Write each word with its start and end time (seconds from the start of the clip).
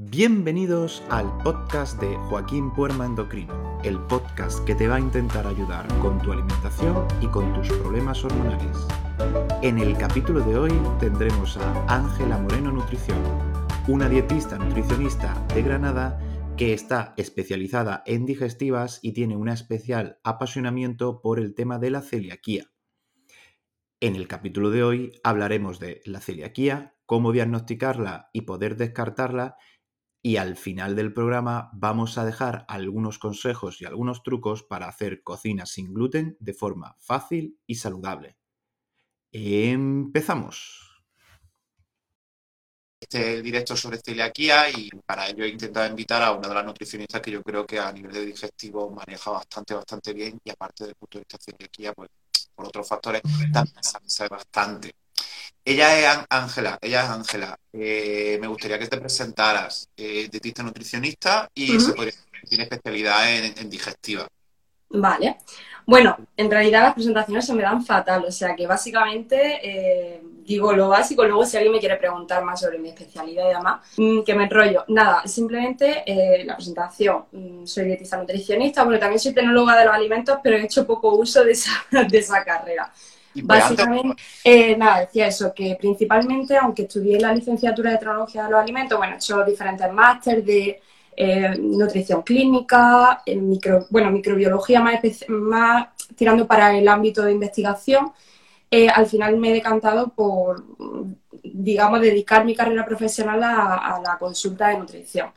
Bienvenidos 0.00 1.02
al 1.10 1.26
podcast 1.38 2.00
de 2.00 2.14
Joaquín 2.28 2.72
Puerma 2.72 3.04
Endocrino, 3.04 3.80
el 3.82 3.98
podcast 3.98 4.64
que 4.64 4.76
te 4.76 4.86
va 4.86 4.94
a 4.94 5.00
intentar 5.00 5.44
ayudar 5.44 5.88
con 5.98 6.22
tu 6.22 6.30
alimentación 6.30 7.04
y 7.20 7.26
con 7.26 7.52
tus 7.52 7.68
problemas 7.78 8.24
hormonales. 8.24 8.76
En 9.60 9.76
el 9.78 9.98
capítulo 9.98 10.38
de 10.38 10.56
hoy 10.56 10.72
tendremos 11.00 11.56
a 11.56 11.96
Ángela 11.96 12.38
Moreno 12.38 12.70
Nutrición, 12.70 13.18
una 13.88 14.08
dietista 14.08 14.56
nutricionista 14.56 15.34
de 15.52 15.62
Granada 15.64 16.20
que 16.56 16.74
está 16.74 17.12
especializada 17.16 18.04
en 18.06 18.24
digestivas 18.24 19.00
y 19.02 19.14
tiene 19.14 19.36
un 19.36 19.48
especial 19.48 20.20
apasionamiento 20.22 21.20
por 21.20 21.40
el 21.40 21.56
tema 21.56 21.80
de 21.80 21.90
la 21.90 22.02
celiaquía. 22.02 22.70
En 23.98 24.14
el 24.14 24.28
capítulo 24.28 24.70
de 24.70 24.84
hoy 24.84 25.20
hablaremos 25.24 25.80
de 25.80 26.02
la 26.04 26.20
celiaquía, 26.20 26.94
cómo 27.04 27.32
diagnosticarla 27.32 28.30
y 28.32 28.42
poder 28.42 28.76
descartarla 28.76 29.56
y 30.22 30.36
al 30.36 30.56
final 30.56 30.96
del 30.96 31.12
programa 31.12 31.70
vamos 31.72 32.18
a 32.18 32.24
dejar 32.24 32.64
algunos 32.68 33.18
consejos 33.18 33.80
y 33.80 33.84
algunos 33.84 34.22
trucos 34.22 34.62
para 34.62 34.88
hacer 34.88 35.22
cocina 35.22 35.66
sin 35.66 35.94
gluten 35.94 36.36
de 36.40 36.54
forma 36.54 36.96
fácil 36.98 37.58
y 37.66 37.76
saludable. 37.76 38.36
Empezamos. 39.30 40.84
Este 43.00 43.40
directo 43.42 43.76
sobre 43.76 43.98
celiaquía 43.98 44.68
y 44.70 44.90
para 45.06 45.28
ello 45.28 45.44
he 45.44 45.48
intentado 45.48 45.88
invitar 45.88 46.20
a 46.20 46.32
una 46.32 46.48
de 46.48 46.54
las 46.54 46.64
nutricionistas 46.64 47.22
que 47.22 47.30
yo 47.30 47.42
creo 47.42 47.64
que 47.64 47.78
a 47.78 47.92
nivel 47.92 48.12
de 48.12 48.26
digestivo 48.26 48.90
maneja 48.90 49.30
bastante, 49.30 49.74
bastante 49.74 50.12
bien 50.12 50.38
y 50.42 50.50
aparte 50.50 50.84
del 50.84 50.96
punto 50.96 51.18
de 51.18 51.20
vista 51.20 51.38
de 51.38 51.52
celiaquía, 51.52 51.92
pues 51.92 52.10
por 52.54 52.66
otros 52.66 52.88
factores 52.88 53.22
también 53.52 53.82
sabe 53.82 54.28
bastante. 54.30 54.92
Ella 55.68 55.98
es 55.98 56.26
Ángela, 56.30 56.78
ella 56.80 57.04
es 57.04 57.10
Ángela. 57.10 57.58
Eh, 57.74 58.38
me 58.40 58.46
gustaría 58.46 58.78
que 58.78 58.86
te 58.86 58.96
presentaras, 58.96 59.90
eh, 59.98 60.26
dietista 60.30 60.62
nutricionista 60.62 61.46
y 61.54 61.76
tiene 62.48 62.64
especialidad 62.64 63.34
en, 63.34 63.68
digestiva. 63.68 64.26
Vale. 64.88 65.36
Bueno, 65.84 66.16
en 66.38 66.50
realidad 66.50 66.84
las 66.84 66.94
presentaciones 66.94 67.44
se 67.44 67.52
me 67.52 67.64
dan 67.64 67.84
fatal, 67.84 68.24
o 68.24 68.32
sea 68.32 68.56
que 68.56 68.66
básicamente 68.66 69.60
eh, 69.62 70.22
digo 70.22 70.72
lo 70.72 70.88
básico, 70.88 71.22
luego 71.24 71.44
si 71.44 71.58
alguien 71.58 71.74
me 71.74 71.80
quiere 71.80 71.96
preguntar 71.96 72.42
más 72.42 72.60
sobre 72.60 72.78
mi 72.78 72.88
especialidad 72.88 73.50
y 73.50 73.54
demás, 73.54 73.80
mm, 73.98 74.22
que 74.22 74.34
me 74.34 74.44
enrollo. 74.44 74.86
Nada, 74.88 75.26
simplemente 75.26 76.02
eh, 76.06 76.46
la 76.46 76.56
presentación. 76.56 77.26
Mm, 77.30 77.66
soy 77.66 77.84
dietista 77.84 78.16
nutricionista, 78.16 78.84
bueno, 78.84 78.98
también 78.98 79.20
soy 79.20 79.34
tecnóloga 79.34 79.76
de 79.78 79.84
los 79.84 79.94
alimentos, 79.94 80.38
pero 80.42 80.56
he 80.56 80.64
hecho 80.64 80.86
poco 80.86 81.14
uso 81.14 81.44
de 81.44 81.52
esa, 81.52 81.72
de 82.08 82.18
esa 82.18 82.42
carrera. 82.42 82.90
Básicamente, 83.42 84.22
eh, 84.44 84.76
nada, 84.76 85.00
decía 85.00 85.26
eso, 85.26 85.52
que 85.54 85.76
principalmente, 85.78 86.56
aunque 86.56 86.82
estudié 86.82 87.20
la 87.20 87.34
licenciatura 87.34 87.90
de 87.92 87.98
tecnología 87.98 88.44
de 88.44 88.50
los 88.50 88.60
alimentos, 88.60 88.98
bueno, 88.98 89.14
he 89.14 89.16
hecho 89.16 89.44
diferentes 89.44 89.92
másteres 89.92 90.44
de 90.44 90.80
eh, 91.16 91.56
nutrición 91.58 92.22
clínica, 92.22 93.22
micro, 93.26 93.86
bueno, 93.90 94.10
microbiología 94.10 94.80
más, 94.80 95.00
más 95.28 95.88
tirando 96.16 96.46
para 96.46 96.76
el 96.76 96.86
ámbito 96.88 97.22
de 97.22 97.32
investigación. 97.32 98.12
Eh, 98.70 98.88
al 98.88 99.06
final 99.06 99.36
me 99.36 99.50
he 99.50 99.54
decantado 99.54 100.08
por, 100.10 100.62
digamos, 101.42 102.00
dedicar 102.00 102.44
mi 102.44 102.54
carrera 102.54 102.84
profesional 102.84 103.42
a 103.42 104.00
la 104.04 104.18
consulta 104.18 104.68
de 104.68 104.78
nutrición. 104.78 105.30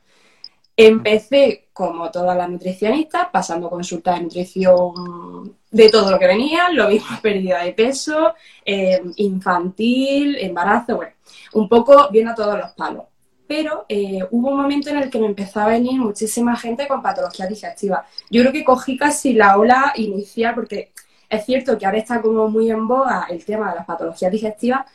Empecé 0.76 1.68
como 1.72 2.10
todas 2.10 2.36
las 2.36 2.48
nutricionistas, 2.48 3.28
pasando 3.30 3.68
consultas 3.68 4.16
de 4.16 4.22
nutrición 4.22 5.56
de 5.70 5.88
todo 5.90 6.10
lo 6.10 6.18
que 6.18 6.26
venía, 6.26 6.70
lo 6.70 6.88
mismo 6.88 7.08
pérdida 7.22 7.62
de 7.62 7.72
peso, 7.72 8.34
eh, 8.64 9.02
infantil, 9.16 10.36
embarazo, 10.36 10.96
bueno, 10.96 11.12
un 11.54 11.68
poco 11.68 12.08
viendo 12.10 12.34
todos 12.34 12.58
los 12.58 12.70
palos. 12.72 13.04
Pero 13.46 13.84
eh, 13.88 14.20
hubo 14.30 14.50
un 14.50 14.56
momento 14.56 14.88
en 14.88 14.98
el 14.98 15.10
que 15.10 15.18
me 15.18 15.26
empezó 15.26 15.60
a 15.60 15.66
venir 15.66 16.00
muchísima 16.00 16.56
gente 16.56 16.88
con 16.88 17.02
patología 17.02 17.46
digestiva. 17.46 18.06
Yo 18.30 18.40
creo 18.40 18.52
que 18.52 18.64
cogí 18.64 18.96
casi 18.96 19.34
la 19.34 19.58
ola 19.58 19.92
inicial, 19.96 20.54
porque 20.54 20.92
es 21.28 21.44
cierto 21.44 21.76
que 21.76 21.84
ahora 21.84 21.98
está 21.98 22.22
como 22.22 22.48
muy 22.48 22.70
en 22.70 22.86
boga 22.86 23.26
el 23.28 23.44
tema 23.44 23.70
de 23.70 23.76
las 23.76 23.86
patologías 23.86 24.32
digestivas, 24.32 24.86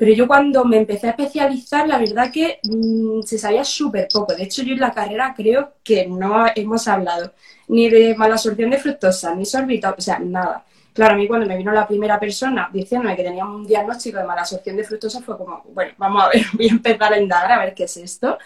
pero 0.00 0.14
yo 0.14 0.26
cuando 0.26 0.64
me 0.64 0.78
empecé 0.78 1.08
a 1.08 1.10
especializar, 1.10 1.86
la 1.86 1.98
verdad 1.98 2.32
que 2.32 2.58
mm, 2.62 3.20
se 3.20 3.36
sabía 3.36 3.62
súper 3.66 4.08
poco. 4.10 4.34
De 4.34 4.44
hecho, 4.44 4.62
yo 4.62 4.72
en 4.72 4.80
la 4.80 4.94
carrera 4.94 5.34
creo 5.36 5.74
que 5.84 6.06
no 6.06 6.46
hemos 6.54 6.88
hablado 6.88 7.34
ni 7.68 7.90
de 7.90 8.14
mala 8.14 8.36
absorción 8.36 8.70
de 8.70 8.78
fructosa, 8.78 9.34
ni 9.34 9.44
sorbitol, 9.44 9.94
o 9.98 10.00
sea, 10.00 10.18
nada. 10.18 10.64
Claro, 10.94 11.12
a 11.12 11.16
mí 11.18 11.28
cuando 11.28 11.44
me 11.44 11.54
vino 11.54 11.70
la 11.70 11.86
primera 11.86 12.18
persona 12.18 12.70
diciéndome 12.72 13.14
que 13.14 13.24
tenía 13.24 13.44
un 13.44 13.66
diagnóstico 13.66 14.16
de 14.16 14.24
mala 14.24 14.40
absorción 14.40 14.74
de 14.78 14.84
fructosa, 14.84 15.20
fue 15.20 15.36
como, 15.36 15.64
bueno, 15.74 15.92
vamos 15.98 16.24
a 16.24 16.28
ver, 16.28 16.46
voy 16.54 16.68
a 16.68 16.70
empezar 16.70 17.12
a 17.12 17.20
indagar 17.20 17.52
a 17.52 17.58
ver 17.58 17.74
qué 17.74 17.84
es 17.84 17.96
esto. 17.98 18.38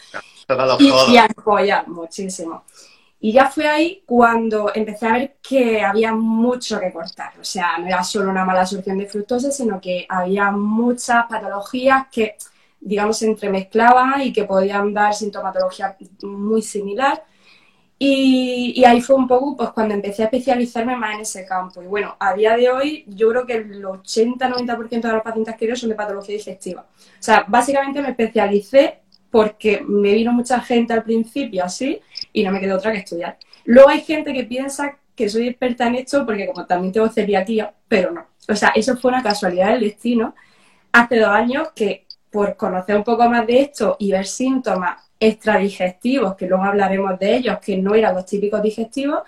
Y, 0.81 1.13
y 1.13 1.17
apoyar 1.19 1.87
muchísimo. 1.87 2.65
Y 3.25 3.33
ya 3.33 3.49
fue 3.49 3.67
ahí 3.67 4.03
cuando 4.05 4.71
empecé 4.75 5.07
a 5.07 5.13
ver 5.13 5.37
que 5.41 5.81
había 5.81 6.13
mucho 6.13 6.79
que 6.79 6.93
cortar. 6.93 7.33
O 7.41 7.45
sea, 7.45 7.79
no 7.79 7.87
era 7.87 8.05
solo 8.05 8.29
una 8.29 8.45
mala 8.45 8.61
absorción 8.61 8.99
de 8.99 9.07
fructosa, 9.07 9.51
sino 9.51 9.81
que 9.81 10.05
había 10.07 10.51
muchas 10.51 11.25
patologías 11.27 12.09
que, 12.13 12.37
digamos, 12.79 13.17
se 13.17 13.25
entremezclaban 13.25 14.21
y 14.21 14.31
que 14.31 14.45
podían 14.45 14.93
dar 14.93 15.15
sintomatología 15.15 15.97
muy 16.21 16.61
similar. 16.61 17.25
Y, 17.99 18.85
ahí 18.85 19.01
fue 19.01 19.17
un 19.17 19.27
poco 19.27 19.57
pues, 19.57 19.71
cuando 19.71 19.95
empecé 19.95 20.21
a 20.21 20.27
especializarme 20.27 20.95
más 20.95 21.15
en 21.15 21.21
ese 21.23 21.47
campo. 21.47 21.83
Y 21.83 21.87
bueno, 21.87 22.17
a 22.21 22.35
día 22.35 22.59
de 22.59 22.71
hoy 22.71 23.05
yo 23.09 23.31
creo 23.31 23.47
que 23.47 23.55
el 23.55 23.83
80-90% 23.83 25.01
de 25.01 25.13
los 25.15 25.23
pacientes 25.23 25.57
que 25.57 25.67
veo 25.67 25.77
son 25.77 25.89
de 25.89 25.95
patología 25.95 26.35
digestiva. 26.35 26.83
O 26.83 27.23
sea, 27.23 27.47
básicamente 27.49 28.03
me 28.03 28.11
especialicé 28.11 29.01
porque 29.31 29.81
me 29.81 30.13
vino 30.13 30.31
mucha 30.31 30.61
gente 30.61 30.93
al 30.93 31.03
principio 31.03 31.65
así 31.65 32.03
y 32.35 32.45
no 32.45 32.53
me 32.53 32.61
quedó 32.61 32.77
otra 32.77 32.93
que 32.93 32.99
estudiar. 32.99 33.39
Luego 33.65 33.89
hay 33.89 34.03
gente 34.03 34.35
que 34.35 34.45
piensa 34.45 34.99
que 35.17 35.31
soy 35.31 35.49
experta 35.49 35.87
en 35.87 35.95
esto 35.95 36.27
porque 36.27 36.47
como 36.47 36.67
también 36.67 36.93
tengo 36.93 37.09
celiaquía, 37.09 37.73
pero 37.89 38.11
no. 38.11 38.27
O 38.49 38.55
sea, 38.55 38.73
eso 38.75 38.97
fue 38.99 39.13
una 39.13 39.23
casualidad 39.23 39.71
del 39.71 39.81
destino. 39.81 40.35
Hace 40.93 41.21
dos 41.21 41.31
años 41.31 41.69
que 41.75 42.05
por 42.31 42.57
conocer 42.57 42.97
un 42.97 43.05
poco 43.05 43.29
más 43.31 43.47
de 43.47 43.61
esto 43.61 43.97
y 43.99 44.11
ver 44.11 44.27
síntomas 44.27 44.99
extradigestivos, 45.21 46.35
que 46.35 46.49
luego 46.49 46.65
hablaremos 46.65 47.19
de 47.19 47.37
ellos, 47.37 47.59
que 47.61 47.79
no 47.79 47.95
eran 47.95 48.15
los 48.15 48.27
típicos 48.27 48.61
digestivos, 48.61 49.23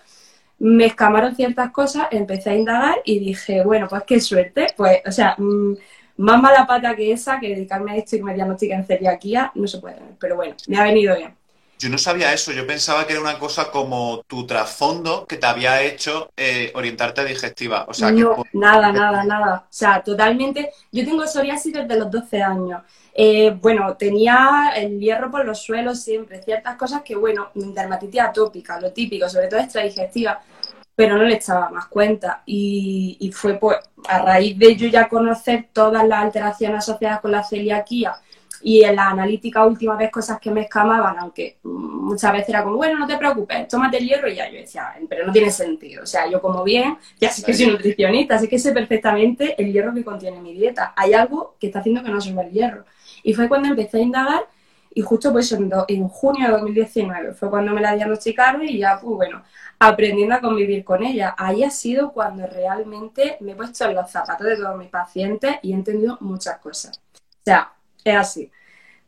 me 0.59 0.87
escamaron 0.87 1.37
ciertas 1.37 1.71
cosas, 1.71 2.09
empecé 2.11 2.51
a 2.51 2.57
indagar 2.57 2.97
y 3.05 3.21
dije, 3.21 3.63
bueno, 3.63 3.87
pues 3.89 4.03
qué 4.05 4.21
suerte, 4.21 4.67
pues, 4.77 5.01
o 5.07 5.13
sea, 5.13 5.37
mm, 5.39 5.77
más 6.19 6.43
mala 6.43 6.67
pata 6.67 6.97
que 6.97 7.13
esa, 7.13 7.39
que 7.39 7.51
dedicarme 7.51 7.93
a 7.93 7.97
esto 7.97 8.17
y 8.17 8.23
me 8.23 8.35
diagnostiquen 8.35 8.85
celiaquía, 8.85 9.53
no 9.55 9.67
se 9.69 9.79
puede 9.79 9.97
Pero 10.19 10.37
bueno, 10.37 10.57
me 10.67 10.79
ha 10.79 10.85
venido 10.85 11.15
bien. 11.17 11.35
Yo 11.79 11.91
no 11.91 11.99
sabía 11.99 12.33
eso, 12.33 12.53
yo 12.53 12.67
pensaba 12.67 13.07
que 13.07 13.13
era 13.13 13.21
una 13.21 13.39
cosa 13.39 13.71
como 13.71 14.23
tu 14.27 14.47
trasfondo 14.47 15.27
que 15.27 15.37
te 15.37 15.47
había 15.47 15.83
hecho 15.83 16.31
eh, 16.37 16.73
orientarte 16.75 17.21
a 17.21 17.25
digestiva. 17.25 17.85
O 17.89 17.95
sea, 17.95 18.11
no, 18.11 18.45
nada, 18.55 18.93
nada, 18.93 19.25
nada. 19.25 19.67
O 19.69 19.73
sea, 19.73 20.03
totalmente. 20.03 20.73
Yo 20.91 21.05
tengo 21.05 21.27
psoriasis 21.27 21.75
desde 21.75 21.99
los 21.99 22.11
12 22.11 22.43
años. 22.43 22.83
Eh, 23.15 23.57
bueno, 23.61 23.97
tenía 23.97 24.73
el 24.77 24.99
hierro 25.01 25.31
por 25.31 25.45
los 25.45 25.63
suelos 25.63 26.01
siempre, 26.03 26.43
ciertas 26.43 26.77
cosas 26.77 27.03
que, 27.03 27.15
bueno, 27.15 27.51
dermatitis 27.55 28.21
atópica, 28.21 28.81
lo 28.81 28.93
típico, 28.93 29.29
sobre 29.29 29.49
todo 29.49 29.61
extradigestiva 29.61 30.41
pero 30.97 31.19
no 31.19 31.25
le 31.25 31.35
echaba 31.35 31.69
más 31.69 31.87
cuenta. 31.89 32.43
Y, 32.47 33.31
fue 33.35 33.55
pues, 33.59 33.77
a 34.09 34.19
raíz 34.23 34.59
de 34.59 34.75
yo 34.77 34.89
ya 34.89 35.09
conocer 35.09 35.69
todas 35.73 36.09
las 36.09 36.25
alteraciones 36.25 36.79
asociadas 36.79 37.21
con 37.21 37.33
la 37.33 37.45
celiaquía 37.45 38.17
y 38.63 38.83
en 38.83 38.97
la 38.97 39.11
analítica 39.11 39.65
última 39.65 39.97
vez 39.97 40.11
cosas 40.11 40.41
que 40.41 40.51
me 40.51 40.63
escamaban, 40.63 41.17
aunque 41.19 41.59
muchas 41.63 42.33
veces 42.33 42.49
era 42.51 42.63
como, 42.63 42.77
bueno, 42.77 42.99
no 42.99 43.07
te 43.07 43.17
preocupes, 43.17 43.69
tómate 43.69 43.99
el 43.99 44.07
hierro 44.07 44.29
y 44.29 44.37
ya 44.37 44.49
yo 44.51 44.59
decía, 44.59 44.95
pero 45.09 45.27
no 45.27 45.33
tiene 45.33 45.51
sentido. 45.51 46.03
O 46.03 46.07
sea, 46.07 46.31
yo 46.31 46.41
como 46.41 46.65
bien, 46.65 46.97
ya 47.21 47.31
sé 47.31 47.43
que 47.43 47.55
soy 47.55 47.67
nutricionista, 47.67 48.37
así 48.37 48.49
que 48.49 48.59
sé 48.59 48.73
perfectamente 48.73 49.61
el 49.61 49.73
hierro 49.73 49.95
que 49.95 50.05
contiene 50.05 50.41
mi 50.41 50.55
dieta. 50.55 50.95
Hay 50.97 51.15
algo 51.15 51.57
que 51.61 51.69
está 51.69 51.81
haciendo 51.81 52.03
que 52.03 52.11
no 52.11 52.21
suba 52.21 52.43
el 52.43 52.53
hierro. 52.53 52.85
Y 53.23 53.35
fue 53.35 53.49
cuando 53.49 53.69
empecé 53.69 53.99
a 53.99 54.03
indagar 54.03 54.47
y 54.95 55.03
justo 55.03 55.31
pues 55.31 55.53
en, 55.53 55.71
en 55.89 56.09
junio 56.09 56.47
de 56.47 56.53
2019 56.53 57.35
fue 57.35 57.51
cuando 57.51 57.73
me 57.73 57.83
la 57.83 57.95
diagnosticaron 57.95 58.67
y 58.67 58.79
ya, 58.79 58.99
pues 58.99 59.15
bueno, 59.15 59.43
aprendiendo 59.79 60.35
a 60.35 60.41
convivir 60.41 60.85
con 60.85 61.03
ella. 61.03 61.35
Ahí 61.37 61.65
ha 61.65 61.71
sido 61.71 62.13
cuando 62.13 62.47
realmente 62.47 63.37
me 63.41 63.53
he 63.53 63.55
puesto 63.55 63.85
en 63.85 63.95
los 63.95 64.11
zapatos 64.11 64.47
de 64.47 64.57
todos 64.57 64.77
mis 64.79 64.89
pacientes 64.89 65.57
y 65.63 65.73
he 65.73 65.75
entendido 65.75 66.17
muchas 66.21 66.59
cosas. 66.59 66.99
O 67.15 67.45
sea, 67.45 67.73
es 68.11 68.17
así. 68.17 68.51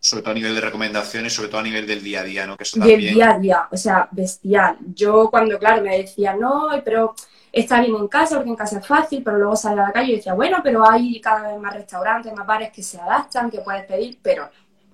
Sobre 0.01 0.23
todo 0.23 0.31
a 0.31 0.35
nivel 0.35 0.55
de 0.55 0.61
recomendaciones, 0.61 1.33
sobre 1.33 1.49
todo 1.49 1.61
a 1.61 1.65
nivel 1.65 1.87
del 1.87 2.03
día 2.03 2.21
a 2.21 2.25
día, 2.25 2.47
¿no? 2.47 2.57
Que 2.57 2.63
eso 2.63 2.79
del 2.79 3.01
día 3.01 3.31
a 3.31 3.39
día, 3.39 3.69
o 3.71 3.77
sea, 3.77 4.09
bestial. 4.13 4.77
Yo 4.95 5.29
cuando, 5.31 5.59
claro, 5.59 5.83
me 5.83 5.99
decía, 5.99 6.37
no, 6.37 6.69
pero 6.85 7.15
está 7.53 7.81
bien 7.81 7.97
en 7.97 8.07
casa, 8.07 8.37
porque 8.37 8.51
en 8.51 8.57
casa 8.57 8.79
es 8.79 8.87
fácil, 8.87 9.23
pero 9.25 9.39
luego 9.39 9.57
sale 9.57 9.81
a 9.81 9.87
la 9.87 9.93
calle 9.93 10.13
y 10.13 10.17
decía, 10.17 10.35
bueno, 10.35 10.59
pero 10.63 10.89
hay 10.89 11.21
cada 11.21 11.51
vez 11.51 11.61
más 11.61 11.75
restaurantes, 11.75 12.33
más 12.33 12.47
bares 12.47 12.71
que 12.71 12.83
se 12.83 13.01
adaptan, 13.01 13.51
que 13.51 13.59
puedes 13.59 13.85
pedir, 13.87 14.19
pero 14.23 14.49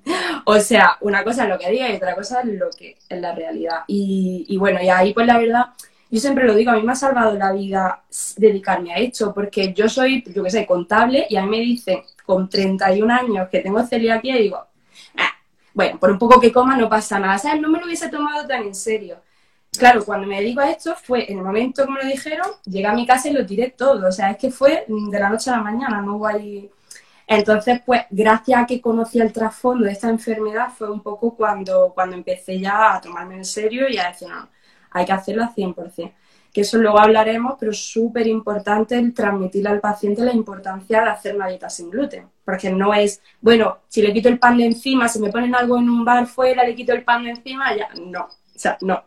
O 0.44 0.58
sea, 0.60 0.96
una 1.00 1.24
cosa 1.24 1.44
es 1.44 1.50
lo 1.50 1.58
que 1.58 1.70
diga 1.70 1.88
y 1.88 1.96
otra 1.96 2.14
cosa 2.14 2.40
es 2.40 2.46
lo 2.46 2.70
que 2.70 2.96
es 3.08 3.20
la 3.20 3.34
realidad. 3.34 3.80
Y, 3.86 4.56
bueno, 4.58 4.82
y 4.82 4.88
ahí 4.88 5.12
pues 5.12 5.26
la 5.26 5.38
verdad, 5.38 5.66
yo 6.10 6.20
siempre 6.20 6.44
lo 6.44 6.54
digo, 6.54 6.70
a 6.70 6.74
mí 6.74 6.82
me 6.82 6.92
ha 6.92 6.96
salvado 6.96 7.36
la 7.36 7.52
vida 7.52 8.02
dedicarme 8.36 8.92
a 8.92 8.96
esto, 8.96 9.32
porque 9.34 9.72
yo 9.72 9.88
soy, 9.88 10.22
yo 10.34 10.42
qué 10.42 10.50
sé, 10.50 10.66
contable 10.66 11.26
y 11.28 11.36
a 11.36 11.42
mí 11.42 11.48
me 11.48 11.60
dicen 11.60 12.02
con 12.24 12.48
31 12.48 13.12
años 13.12 13.48
que 13.50 13.60
tengo 13.60 13.82
celiaquía 13.84 14.38
y 14.38 14.44
digo, 14.44 14.66
ah, 15.16 15.30
bueno, 15.74 15.98
por 15.98 16.10
un 16.10 16.18
poco 16.18 16.40
que 16.40 16.52
coma 16.52 16.76
no 16.76 16.88
pasa 16.88 17.18
nada, 17.18 17.38
¿sabes? 17.38 17.60
No 17.60 17.68
me 17.68 17.78
lo 17.78 17.86
hubiese 17.86 18.08
tomado 18.08 18.46
tan 18.46 18.62
en 18.62 18.74
serio. 18.74 19.20
Claro, 19.76 20.04
cuando 20.04 20.26
me 20.26 20.40
dedico 20.40 20.60
a 20.60 20.70
esto 20.70 20.94
fue 20.94 21.30
en 21.30 21.38
el 21.38 21.44
momento 21.44 21.84
que 21.84 21.92
me 21.92 22.02
lo 22.02 22.08
dijeron, 22.08 22.46
llegué 22.64 22.86
a 22.86 22.94
mi 22.94 23.06
casa 23.06 23.28
y 23.28 23.32
lo 23.32 23.44
tiré 23.44 23.70
todo, 23.70 24.08
o 24.08 24.12
sea, 24.12 24.30
es 24.30 24.36
que 24.38 24.50
fue 24.50 24.84
de 24.86 25.18
la 25.18 25.28
noche 25.28 25.50
a 25.50 25.56
la 25.56 25.62
mañana, 25.62 26.00
no 26.00 26.16
hubo 26.16 26.26
ahí... 26.26 26.70
Entonces, 27.26 27.80
pues, 27.84 28.02
gracias 28.10 28.62
a 28.62 28.66
que 28.66 28.80
conocí 28.80 29.18
el 29.18 29.32
trasfondo 29.32 29.86
de 29.86 29.92
esta 29.92 30.08
enfermedad, 30.10 30.68
fue 30.76 30.90
un 30.90 31.00
poco 31.02 31.34
cuando, 31.34 31.92
cuando 31.94 32.16
empecé 32.16 32.60
ya 32.60 32.94
a 32.94 33.00
tomarme 33.00 33.36
en 33.36 33.44
serio 33.44 33.88
y 33.88 33.96
a 33.98 34.08
decir, 34.08 34.28
no, 34.28 34.48
hay 34.90 35.06
que 35.06 35.12
hacerlo 35.12 35.42
al 35.44 35.54
100% 35.54 36.12
que 36.54 36.60
eso 36.60 36.78
luego 36.78 37.00
hablaremos, 37.00 37.56
pero 37.58 37.72
es 37.72 37.84
súper 37.84 38.28
importante 38.28 38.96
el 38.96 39.12
transmitirle 39.12 39.70
al 39.70 39.80
paciente 39.80 40.22
la 40.22 40.32
importancia 40.32 41.02
de 41.02 41.10
hacer 41.10 41.34
una 41.34 41.48
dieta 41.48 41.68
sin 41.68 41.90
gluten, 41.90 42.28
porque 42.44 42.70
no 42.70 42.94
es, 42.94 43.20
bueno, 43.40 43.80
si 43.88 44.02
le 44.02 44.12
quito 44.12 44.28
el 44.28 44.38
pan 44.38 44.56
de 44.56 44.66
encima, 44.66 45.08
si 45.08 45.18
me 45.18 45.32
ponen 45.32 45.52
algo 45.56 45.76
en 45.78 45.90
un 45.90 46.04
bar 46.04 46.28
fuera, 46.28 46.62
le 46.62 46.76
quito 46.76 46.92
el 46.92 47.02
pan 47.02 47.24
de 47.24 47.30
encima, 47.30 47.76
ya, 47.76 47.88
no, 48.00 48.22
o 48.22 48.58
sea, 48.58 48.78
no. 48.82 49.02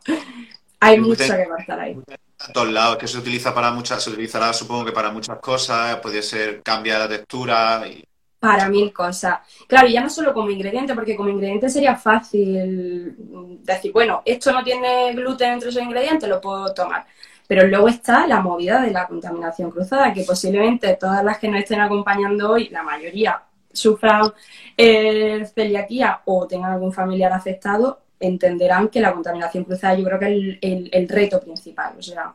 Hay 0.82 1.00
mucho 1.00 1.24
que 1.24 1.48
marcar 1.48 1.80
ahí. 1.80 1.98
A 2.40 2.52
todos 2.52 2.70
lados, 2.70 2.98
que 2.98 3.08
se 3.08 3.18
utiliza 3.18 3.54
para 3.54 3.72
muchas, 3.72 4.04
se 4.04 4.10
utilizará 4.10 4.52
supongo 4.52 4.84
que 4.84 4.92
para 4.92 5.10
muchas 5.10 5.40
cosas, 5.40 5.96
puede 6.02 6.22
ser 6.22 6.62
cambiar 6.62 7.00
la 7.00 7.08
textura 7.08 7.88
y 7.88 8.04
para 8.40 8.70
mil 8.70 8.94
cosas. 8.94 9.40
Claro, 9.68 9.88
ya 9.88 10.02
no 10.02 10.10
solo 10.10 10.34
como 10.34 10.50
ingrediente, 10.52 10.94
porque 10.94 11.16
como 11.16 11.30
ingrediente 11.30 11.70
sería 11.70 11.96
fácil 11.96 13.16
decir, 13.64 13.92
bueno, 13.92 14.22
esto 14.26 14.52
no 14.52 14.64
tiene 14.64 15.14
gluten 15.14 15.54
entre 15.54 15.72
sus 15.72 15.82
ingredientes, 15.82 16.30
lo 16.30 16.40
puedo 16.40 16.74
tomar. 16.74 17.08
Pero 17.48 17.66
luego 17.68 17.88
está 17.88 18.28
la 18.28 18.42
movida 18.42 18.82
de 18.82 18.92
la 18.92 19.08
contaminación 19.08 19.72
cruzada, 19.72 20.14
que 20.14 20.24
posiblemente 20.24 20.96
todas 20.96 21.24
las 21.24 21.38
que 21.38 21.48
nos 21.48 21.62
estén 21.62 21.80
acompañando 21.80 22.52
hoy, 22.52 22.68
la 22.70 22.84
mayoría 22.84 23.42
sufran 23.72 24.34
eh, 24.76 25.48
celiaquía 25.54 26.22
o 26.26 26.46
tengan 26.48 26.74
algún 26.74 26.92
familiar 26.92 27.32
afectado, 27.32 28.02
entenderán 28.20 28.90
que 28.90 29.00
la 29.00 29.14
contaminación 29.14 29.64
cruzada 29.64 29.96
yo 29.96 30.04
creo 30.04 30.20
que 30.20 30.58
es 30.62 30.90
el, 30.92 31.08
reto 31.08 31.40
principal. 31.40 31.94
O 31.98 32.02
sea, 32.02 32.34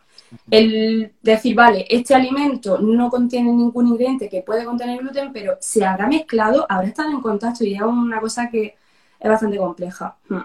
el 0.50 1.12
decir, 1.20 1.54
vale, 1.54 1.84
este 1.90 2.14
alimento 2.14 2.78
no 2.78 3.10
contiene 3.10 3.52
ningún 3.52 3.88
ingrediente 3.88 4.28
que 4.28 4.42
puede 4.42 4.64
contener 4.64 5.00
gluten, 5.00 5.32
pero 5.32 5.58
se 5.60 5.84
habrá 5.84 6.06
mezclado, 6.06 6.64
habrá 6.68 6.88
estado 6.88 7.10
en 7.10 7.20
contacto 7.20 7.64
y 7.64 7.74
es 7.74 7.82
una 7.82 8.20
cosa 8.20 8.48
que 8.48 8.76
es 9.20 9.28
bastante 9.28 9.58
compleja. 9.58 10.16
Hmm 10.28 10.42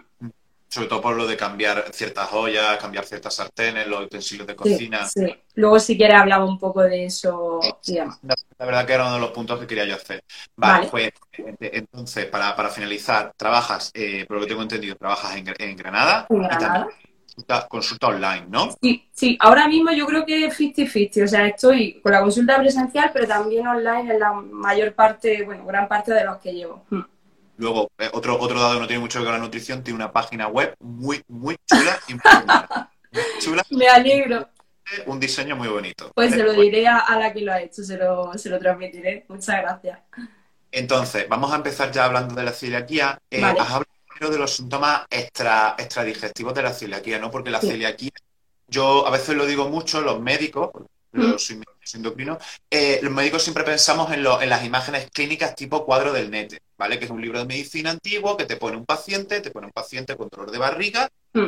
sobre 0.77 0.89
todo 0.89 1.01
por 1.01 1.15
lo 1.15 1.25
de 1.25 1.35
cambiar 1.35 1.85
ciertas 1.91 2.31
ollas, 2.33 2.77
cambiar 2.77 3.03
ciertas 3.03 3.33
sartenes, 3.33 3.87
los 3.87 4.05
utensilios 4.05 4.45
de 4.45 4.55
cocina. 4.55 5.05
Sí, 5.05 5.25
Luego, 5.55 5.79
si 5.79 5.97
quieres, 5.97 6.17
hablaba 6.17 6.45
un 6.45 6.59
poco 6.59 6.83
de 6.83 7.05
eso. 7.05 7.59
La, 7.87 8.65
verdad 8.65 8.85
que 8.85 8.93
era 8.93 9.05
uno 9.05 9.15
de 9.15 9.21
los 9.21 9.31
puntos 9.31 9.59
que 9.59 9.65
quería 9.65 9.85
yo 9.85 9.95
hacer. 9.95 10.23
Vale, 10.55 10.87
pues 10.87 11.09
entonces, 11.59 12.27
para, 12.27 12.69
finalizar, 12.69 13.33
trabajas, 13.35 13.89
eh, 13.95 14.25
por 14.27 14.37
lo 14.37 14.43
que 14.43 14.49
tengo 14.49 14.61
entendido, 14.61 14.95
trabajas 14.95 15.35
en, 15.35 15.45
Granada. 15.75 16.27
En 16.29 16.43
Granada. 16.43 16.87
consulta, 17.67 18.07
online, 18.09 18.45
¿no? 18.49 18.69
Sí, 18.79 19.09
sí. 19.11 19.35
Ahora 19.39 19.67
mismo 19.67 19.91
yo 19.93 20.05
creo 20.05 20.27
que 20.27 20.51
50-50. 20.51 21.23
O 21.23 21.27
sea, 21.27 21.47
estoy 21.47 21.99
con 22.01 22.11
la 22.11 22.21
consulta 22.21 22.59
presencial, 22.59 23.09
pero 23.11 23.25
también 23.25 23.65
online 23.65 24.13
en 24.13 24.19
la 24.19 24.31
mayor 24.31 24.93
parte, 24.93 25.41
bueno, 25.43 25.65
gran 25.65 25.87
parte 25.87 26.13
de 26.13 26.23
los 26.23 26.37
que 26.37 26.53
llevo. 26.53 26.85
Hmm. 26.91 27.01
Luego, 27.57 27.91
eh, 27.97 28.09
otro, 28.13 28.39
otro 28.39 28.59
dado 28.59 28.75
que 28.75 28.79
no 28.79 28.87
tiene 28.87 29.01
mucho 29.01 29.19
que 29.19 29.25
ver 29.25 29.33
con 29.33 29.39
la 29.39 29.45
nutrición, 29.45 29.83
tiene 29.83 29.95
una 29.95 30.11
página 30.11 30.47
web 30.47 30.75
muy, 30.79 31.23
muy 31.27 31.57
chula 31.65 31.99
y 32.07 32.13
muy 32.13 32.21
chula. 33.39 33.65
Me 33.71 33.87
alegro. 33.87 34.47
Un 35.05 35.19
diseño 35.19 35.55
muy 35.55 35.67
bonito. 35.67 36.11
Pues 36.15 36.31
se 36.31 36.43
lo 36.43 36.53
diré 36.53 36.87
a, 36.87 37.17
la 37.17 37.33
que 37.33 37.41
lo 37.41 37.51
ha 37.51 37.61
hecho, 37.61 37.83
se 37.83 37.97
lo, 37.97 38.31
se 38.37 38.49
lo 38.49 38.57
transmitiré. 38.59 39.25
Muchas 39.27 39.61
gracias. 39.61 39.99
Entonces, 40.71 41.27
vamos 41.27 41.51
a 41.51 41.57
empezar 41.57 41.91
ya 41.91 42.05
hablando 42.05 42.35
de 42.35 42.43
la 42.43 42.51
celiaquía. 42.51 43.19
Eh, 43.29 43.43
Has 43.43 43.59
hablado 43.59 43.85
primero 44.07 44.31
de 44.31 44.39
los 44.39 44.55
síntomas 44.55 45.05
extra, 45.09 45.75
extradigestivos 45.77 46.53
de 46.53 46.61
la 46.61 46.73
celiaquía, 46.73 47.19
¿no? 47.19 47.31
Porque 47.31 47.49
la 47.49 47.59
celiaquía, 47.59 48.11
yo 48.67 49.05
a 49.05 49.11
veces 49.11 49.35
lo 49.35 49.45
digo 49.45 49.67
mucho, 49.67 50.01
los 50.01 50.21
médicos, 50.21 50.69
yo 51.13 51.39
soy 51.39 51.61
endocrino, 51.93 52.37
eh, 52.69 52.99
los 53.01 53.13
médicos 53.13 53.43
siempre 53.43 53.63
pensamos 53.63 54.11
en, 54.11 54.19
en, 54.19 54.49
las 54.49 54.65
imágenes 54.65 55.09
clínicas 55.11 55.55
tipo 55.55 55.85
cuadro 55.85 56.11
del 56.11 56.29
NETE, 56.29 56.59
¿vale? 56.77 56.99
Que 56.99 57.05
es 57.05 57.11
un 57.11 57.21
libro 57.21 57.39
de 57.39 57.45
medicina 57.45 57.91
antiguo 57.91 58.35
que 58.35 58.45
te 58.45 58.57
pone 58.57 58.77
un 58.77 58.85
paciente, 58.85 59.39
te 59.41 59.51
pone 59.51 59.67
un 59.67 59.73
paciente 59.73 60.15
con 60.15 60.27
dolor 60.29 60.51
de 60.51 60.57
barriga, 60.57 61.09
mm. 61.33 61.45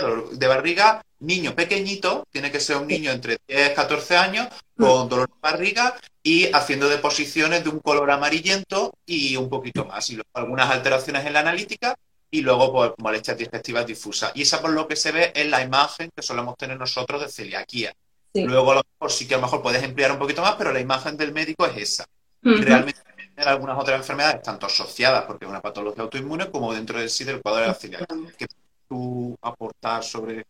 dolor 0.00 0.30
de 0.30 0.46
barriga, 0.46 1.04
niño 1.20 1.54
pequeñito, 1.54 2.26
tiene 2.30 2.50
que 2.50 2.60
ser 2.60 2.76
un 2.76 2.86
niño 2.86 3.10
entre 3.10 3.38
10 3.46 3.72
y 3.72 3.74
14 3.74 4.16
años, 4.16 4.48
con 4.76 5.08
dolor 5.08 5.28
de 5.28 5.34
barriga 5.40 5.94
y 6.22 6.46
haciendo 6.52 6.88
deposiciones 6.88 7.62
de 7.62 7.70
un 7.70 7.80
color 7.80 8.10
amarillento 8.10 8.94
y 9.04 9.36
un 9.36 9.48
poquito 9.48 9.84
más. 9.84 10.08
Y 10.10 10.14
luego 10.14 10.30
algunas 10.34 10.70
alteraciones 10.70 11.26
en 11.26 11.34
la 11.34 11.40
analítica 11.40 11.94
y 12.30 12.40
luego 12.40 12.72
pues, 12.72 12.92
molestias 12.98 13.38
digestivas 13.38 13.86
difusas. 13.86 14.32
Y 14.34 14.42
esa 14.42 14.60
por 14.60 14.70
lo 14.70 14.88
que 14.88 14.96
se 14.96 15.12
ve 15.12 15.32
es 15.34 15.46
la 15.46 15.62
imagen 15.62 16.10
que 16.14 16.22
solemos 16.22 16.56
tener 16.56 16.78
nosotros 16.78 17.20
de 17.20 17.28
celiaquía. 17.28 17.94
Luego 18.34 18.72
a 18.72 18.74
lo 18.76 18.82
mejor 18.82 19.12
sí 19.12 19.28
que 19.28 19.34
a 19.34 19.38
lo 19.38 19.44
mejor 19.44 19.62
puedes 19.62 19.82
emplear 19.82 20.12
un 20.12 20.18
poquito 20.18 20.42
más, 20.42 20.56
pero 20.56 20.72
la 20.72 20.80
imagen 20.80 21.16
del 21.16 21.32
médico 21.32 21.66
es 21.66 21.76
esa. 21.76 22.06
Y 22.42 22.56
realmente 22.56 23.00
hay 23.36 23.46
algunas 23.46 23.78
otras 23.78 23.98
enfermedades, 23.98 24.42
tanto 24.42 24.66
asociadas, 24.66 25.24
porque 25.24 25.44
es 25.44 25.50
una 25.50 25.62
patología 25.62 26.02
autoinmune, 26.02 26.50
como 26.50 26.74
dentro 26.74 26.98
de 26.98 27.08
sí 27.08 27.24
del 27.24 27.40
cuadro 27.40 27.62
de 27.62 27.68
la 27.68 27.74
celiaquía. 27.74 28.06
¿Qué 28.36 28.46
tú 28.88 29.36
aportar 29.40 30.02
sobre 30.04 30.44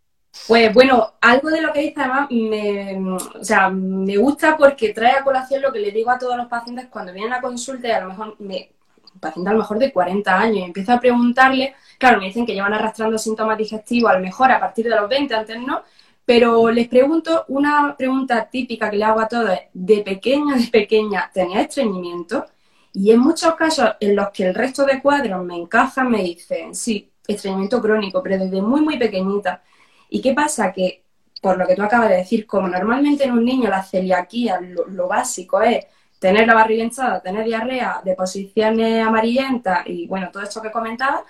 pues 0.49 0.75
bueno, 0.75 1.15
algo 1.21 1.49
de 1.49 1.63
lo 1.63 1.73
que 1.73 1.81
dice 1.81 2.01
además 2.01 2.29
me, 2.31 2.99
o 3.01 3.45
sea, 3.45 3.71
me 3.71 4.17
gusta 4.17 4.57
porque 4.57 4.93
trae 4.93 5.13
a 5.13 5.25
colación 5.25 5.63
lo 5.63 5.73
que 5.73 5.79
le 5.79 5.91
digo 5.91 6.11
a 6.11 6.19
todos 6.19 6.37
los 6.37 6.49
pacientes 6.49 6.89
cuando 6.91 7.13
vienen 7.13 7.33
a 7.33 7.41
consulta 7.41 7.89
y 7.89 7.93
a 7.93 8.01
lo 8.01 8.09
mejor 8.09 8.37
me, 8.41 8.71
un 9.15 9.21
paciente 9.21 9.49
a 9.49 9.53
lo 9.55 9.61
mejor 9.61 9.79
de 9.79 9.93
40 9.93 10.39
años 10.39 10.59
y 10.59 10.63
empiezo 10.63 10.93
a 10.93 11.01
preguntarle, 11.01 11.75
claro, 11.99 12.19
me 12.19 12.27
dicen 12.27 12.45
que 12.45 12.53
llevan 12.53 12.75
arrastrando 12.75 13.17
síntomas 13.17 13.57
digestivos 13.57 14.11
a 14.11 14.15
lo 14.15 14.21
mejor 14.21 14.51
a 14.51 14.61
partir 14.61 14.85
de 14.87 14.97
los 14.97 15.09
20, 15.09 15.35
antes 15.35 15.59
no, 15.61 15.83
pero 16.25 16.71
les 16.71 16.89
pregunto 16.89 17.45
una 17.49 17.95
pregunta 17.97 18.49
típica 18.51 18.91
que 18.91 18.97
le 18.97 19.05
hago 19.05 19.21
a 19.21 19.29
todos, 19.29 19.59
de 19.73 19.99
pequeña, 20.03 20.57
de 20.57 20.69
pequeña, 20.69 21.31
¿tenía 21.33 21.61
estreñimiento? 21.61 22.47
Y 22.93 23.11
en 23.11 23.21
muchos 23.21 23.55
casos 23.57 23.91
en 24.01 24.17
los 24.17 24.31
que 24.31 24.47
el 24.47 24.55
resto 24.55 24.85
de 24.85 25.03
cuadros 25.03 25.45
me 25.45 25.57
encajan, 25.57 26.11
me 26.11 26.23
dicen, 26.23 26.75
sí, 26.75 27.11
estreñimiento 27.27 27.81
crónico, 27.81 28.23
pero 28.23 28.39
desde 28.39 28.63
muy, 28.63 28.81
muy 28.81 28.99
pequeñita. 28.99 29.63
¿Y 30.09 30.21
qué 30.23 30.33
pasa? 30.33 30.73
Que, 30.73 31.05
por 31.43 31.59
lo 31.59 31.67
que 31.67 31.75
tú 31.75 31.83
acabas 31.83 32.09
de 32.09 32.17
decir, 32.17 32.47
como 32.47 32.69
normalmente 32.69 33.25
en 33.25 33.33
un 33.33 33.45
niño 33.45 33.69
la 33.69 33.83
celiaquía, 33.83 34.61
lo, 34.61 35.09
básico 35.09 35.61
es 35.61 35.87
tener 36.19 36.47
la 36.47 36.55
barriga 36.55 36.85
hinchada, 36.85 37.21
tener 37.21 37.45
diarrea, 37.45 38.01
deposiciones 38.05 39.07
amarillentas 39.07 39.87
y, 39.87 40.07
bueno, 40.07 40.31
todo 40.33 40.43
esto 40.43 40.63
que 40.63 40.71
comentaba, 40.71 41.25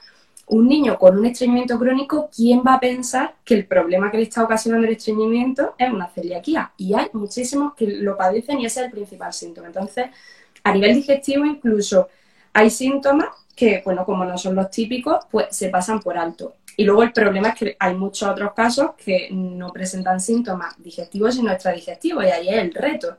un 0.46 0.69
niño 0.69 0.99
con 0.99 1.19
un 1.19 1.26
estreñimiento 1.26 1.79
crónico, 1.79 2.29
¿quién 2.35 2.62
va 2.67 2.75
a 2.75 2.81
pensar 2.81 3.37
que 3.45 3.54
el 3.54 3.66
problema 3.66 4.11
que 4.11 4.19
le 4.19 4.25
está 4.25 4.45
ocasionando 4.45 4.87
el 4.87 4.95
estreñimiento 4.95 5.75
es 5.78 5.90
una 5.90 6.09
celiaquía? 6.09 6.73
Y 6.76 6.95
hay 6.95 7.09
muchísimos 7.12 7.75
que 7.75 7.87
lo 7.87 8.16
padecen 8.16 8.61
y 8.61 8.66
ese 8.66 8.80
es 8.80 8.87
el 8.87 8.92
principal 8.92 9.33
síntoma. 9.33 9.69
Entonces, 9.69 10.07
a 10.62 10.73
nivel 10.73 10.95
digestivo 10.95 11.45
incluso 11.45 12.09
hay 12.52 12.71
síntomas 12.71 13.28
que, 13.54 13.83
bueno, 13.85 14.04
como 14.04 14.25
no 14.25 14.37
son 14.37 14.54
los 14.54 14.71
típicos, 14.71 15.25
pues 15.30 15.47
se 15.50 15.69
pasan 15.69 16.00
por 16.00 16.19
alto. 16.19 16.54
Y 16.76 16.85
luego 16.85 17.02
el 17.02 17.12
problema 17.12 17.50
es 17.50 17.54
que 17.54 17.76
hay 17.78 17.95
muchos 17.95 18.28
otros 18.28 18.52
casos 18.52 18.92
que 19.02 19.28
no 19.30 19.73
presentan 19.73 20.21
síntomas 20.21 20.75
digestivos 20.83 21.37
sino 21.37 21.52
extradigestivos 21.52 22.25
y 22.25 22.28
ahí 22.28 22.49
es 22.49 22.57
el 22.57 22.75
reto. 22.75 23.16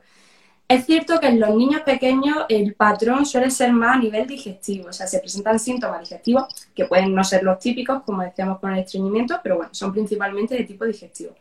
Es 0.68 0.84
cierto 0.84 1.20
que 1.20 1.28
en 1.28 1.38
los 1.38 1.54
niños 1.54 1.82
pequeños 1.82 2.38
el 2.48 2.74
patrón 2.74 3.24
suele 3.24 3.50
ser 3.50 3.72
más 3.72 3.96
a 3.96 4.00
nivel 4.00 4.26
digestivo, 4.26 4.88
o 4.88 4.92
sea, 4.92 5.06
se 5.06 5.20
presentan 5.20 5.60
síntomas 5.60 6.00
digestivos 6.00 6.44
que 6.74 6.86
pueden 6.86 7.14
no 7.14 7.22
ser 7.22 7.44
los 7.44 7.60
típicos, 7.60 8.02
como 8.02 8.22
decíamos 8.22 8.58
con 8.58 8.72
el 8.72 8.80
estreñimiento, 8.80 9.38
pero 9.44 9.58
bueno, 9.58 9.72
son 9.72 9.92
principalmente 9.92 10.56
de 10.56 10.64
tipo 10.64 10.84
digestivo. 10.84 11.34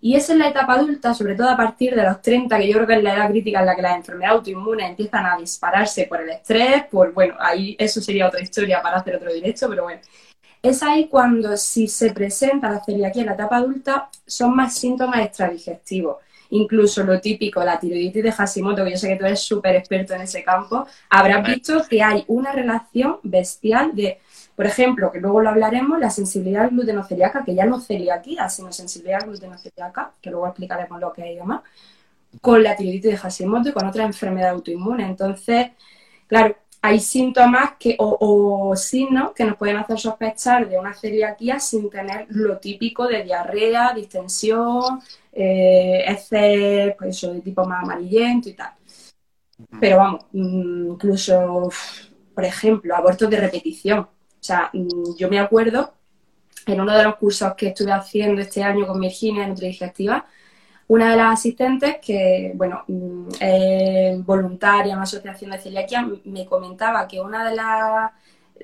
Y 0.00 0.16
es 0.16 0.30
en 0.30 0.38
la 0.38 0.48
etapa 0.48 0.72
adulta, 0.74 1.12
sobre 1.12 1.34
todo 1.34 1.50
a 1.50 1.56
partir 1.56 1.94
de 1.94 2.02
los 2.02 2.22
30, 2.22 2.58
que 2.58 2.66
yo 2.66 2.74
creo 2.74 2.86
que 2.86 2.94
es 2.94 3.02
la 3.02 3.14
edad 3.14 3.30
crítica 3.30 3.60
en 3.60 3.66
la 3.66 3.76
que 3.76 3.82
las 3.82 3.96
enfermedades 3.96 4.38
autoinmunes 4.38 4.88
empiezan 4.88 5.26
a 5.26 5.36
dispararse 5.36 6.06
por 6.06 6.22
el 6.22 6.30
estrés, 6.30 6.84
por, 6.90 7.12
bueno, 7.12 7.34
ahí 7.38 7.76
eso 7.78 8.00
sería 8.00 8.26
otra 8.26 8.40
historia 8.40 8.80
para 8.80 8.96
hacer 8.96 9.16
otro 9.16 9.32
directo, 9.32 9.68
pero 9.68 9.84
bueno. 9.84 10.00
Es 10.62 10.82
ahí 10.82 11.08
cuando 11.08 11.56
si 11.58 11.88
se 11.88 12.12
presenta 12.12 12.70
la 12.70 12.82
celiaquía 12.82 13.22
en 13.22 13.26
la 13.26 13.34
etapa 13.34 13.56
adulta, 13.56 14.08
son 14.26 14.56
más 14.56 14.74
síntomas 14.74 15.20
extradigestivos 15.20 16.16
incluso 16.52 17.02
lo 17.02 17.20
típico, 17.20 17.64
la 17.64 17.78
tiroiditis 17.78 18.22
de 18.22 18.32
Hashimoto, 18.32 18.84
que 18.84 18.90
yo 18.92 18.96
sé 18.98 19.08
que 19.08 19.16
tú 19.16 19.24
eres 19.24 19.40
súper 19.40 19.74
experto 19.76 20.14
en 20.14 20.20
ese 20.20 20.44
campo, 20.44 20.86
habrás 21.08 21.46
visto 21.46 21.82
que 21.88 22.02
hay 22.02 22.24
una 22.26 22.52
relación 22.52 23.16
bestial 23.22 23.94
de, 23.94 24.20
por 24.54 24.66
ejemplo, 24.66 25.10
que 25.10 25.20
luego 25.20 25.40
lo 25.40 25.48
hablaremos, 25.48 25.98
la 25.98 26.10
sensibilidad 26.10 26.70
glutenoceliaca, 26.70 27.42
que 27.44 27.54
ya 27.54 27.64
no 27.64 27.80
celiaquía, 27.80 28.50
sino 28.50 28.70
sensibilidad 28.70 29.24
glutenoceliaca, 29.24 30.12
que 30.20 30.30
luego 30.30 30.46
explicaremos 30.46 31.00
lo 31.00 31.12
que 31.12 31.22
hay 31.22 31.32
y 31.32 31.36
demás, 31.36 31.62
con 32.42 32.62
la 32.62 32.76
tiroiditis 32.76 33.12
de 33.12 33.16
Hashimoto 33.16 33.70
y 33.70 33.72
con 33.72 33.86
otra 33.86 34.04
enfermedad 34.04 34.50
autoinmune. 34.50 35.06
Entonces, 35.06 35.70
claro, 36.26 36.54
hay 36.82 36.98
síntomas 37.00 37.74
que, 37.78 37.96
o, 37.98 38.74
signos 38.76 39.32
que 39.32 39.44
nos 39.44 39.56
pueden 39.56 39.76
hacer 39.76 39.98
sospechar 39.98 40.68
de 40.68 40.78
una 40.78 40.92
celiaquía 40.92 41.60
sin 41.60 41.88
tener 41.88 42.26
lo 42.28 42.58
típico 42.58 43.06
de 43.06 43.22
diarrea, 43.22 43.94
distensión, 43.94 45.00
eh, 45.32 46.04
ese, 46.06 46.94
pues 46.98 47.20
de 47.20 47.40
tipo 47.40 47.64
más 47.64 47.82
amarillento 47.82 48.48
y 48.48 48.54
tal. 48.54 48.72
Pero 49.80 49.96
vamos, 49.98 50.26
mm, 50.32 50.92
incluso, 50.92 51.70
por 52.34 52.44
ejemplo, 52.44 52.94
abortos 52.96 53.30
de 53.30 53.40
repetición. 53.40 54.08
sea, 54.40 54.70
mm, 54.72 55.16
yo 55.16 55.28
me 55.28 55.38
acuerdo 55.38 55.94
en 56.66 56.80
uno 56.80 56.96
de 56.96 57.04
los 57.04 57.16
cursos 57.16 57.54
que 57.56 57.68
estuve 57.68 57.92
haciendo 57.92 58.40
este 58.40 58.62
año 58.62 58.86
con 58.86 59.00
Virginia 59.00 59.44
en 59.44 59.50
Nutridigestiva, 59.50 60.26
una 60.88 61.10
de 61.10 61.16
las 61.16 61.38
asistentes, 61.38 61.96
que, 62.02 62.52
bueno, 62.54 62.84
mm, 62.88 63.28
es 63.40 64.24
voluntaria 64.24 64.92
en 64.92 64.98
una 64.98 65.04
asociación 65.04 65.52
de 65.52 65.58
celiaquía, 65.58 66.08
me 66.24 66.44
comentaba 66.46 67.06
que 67.08 67.20
una 67.20 67.48
de 67.48 67.56
las 67.56 68.12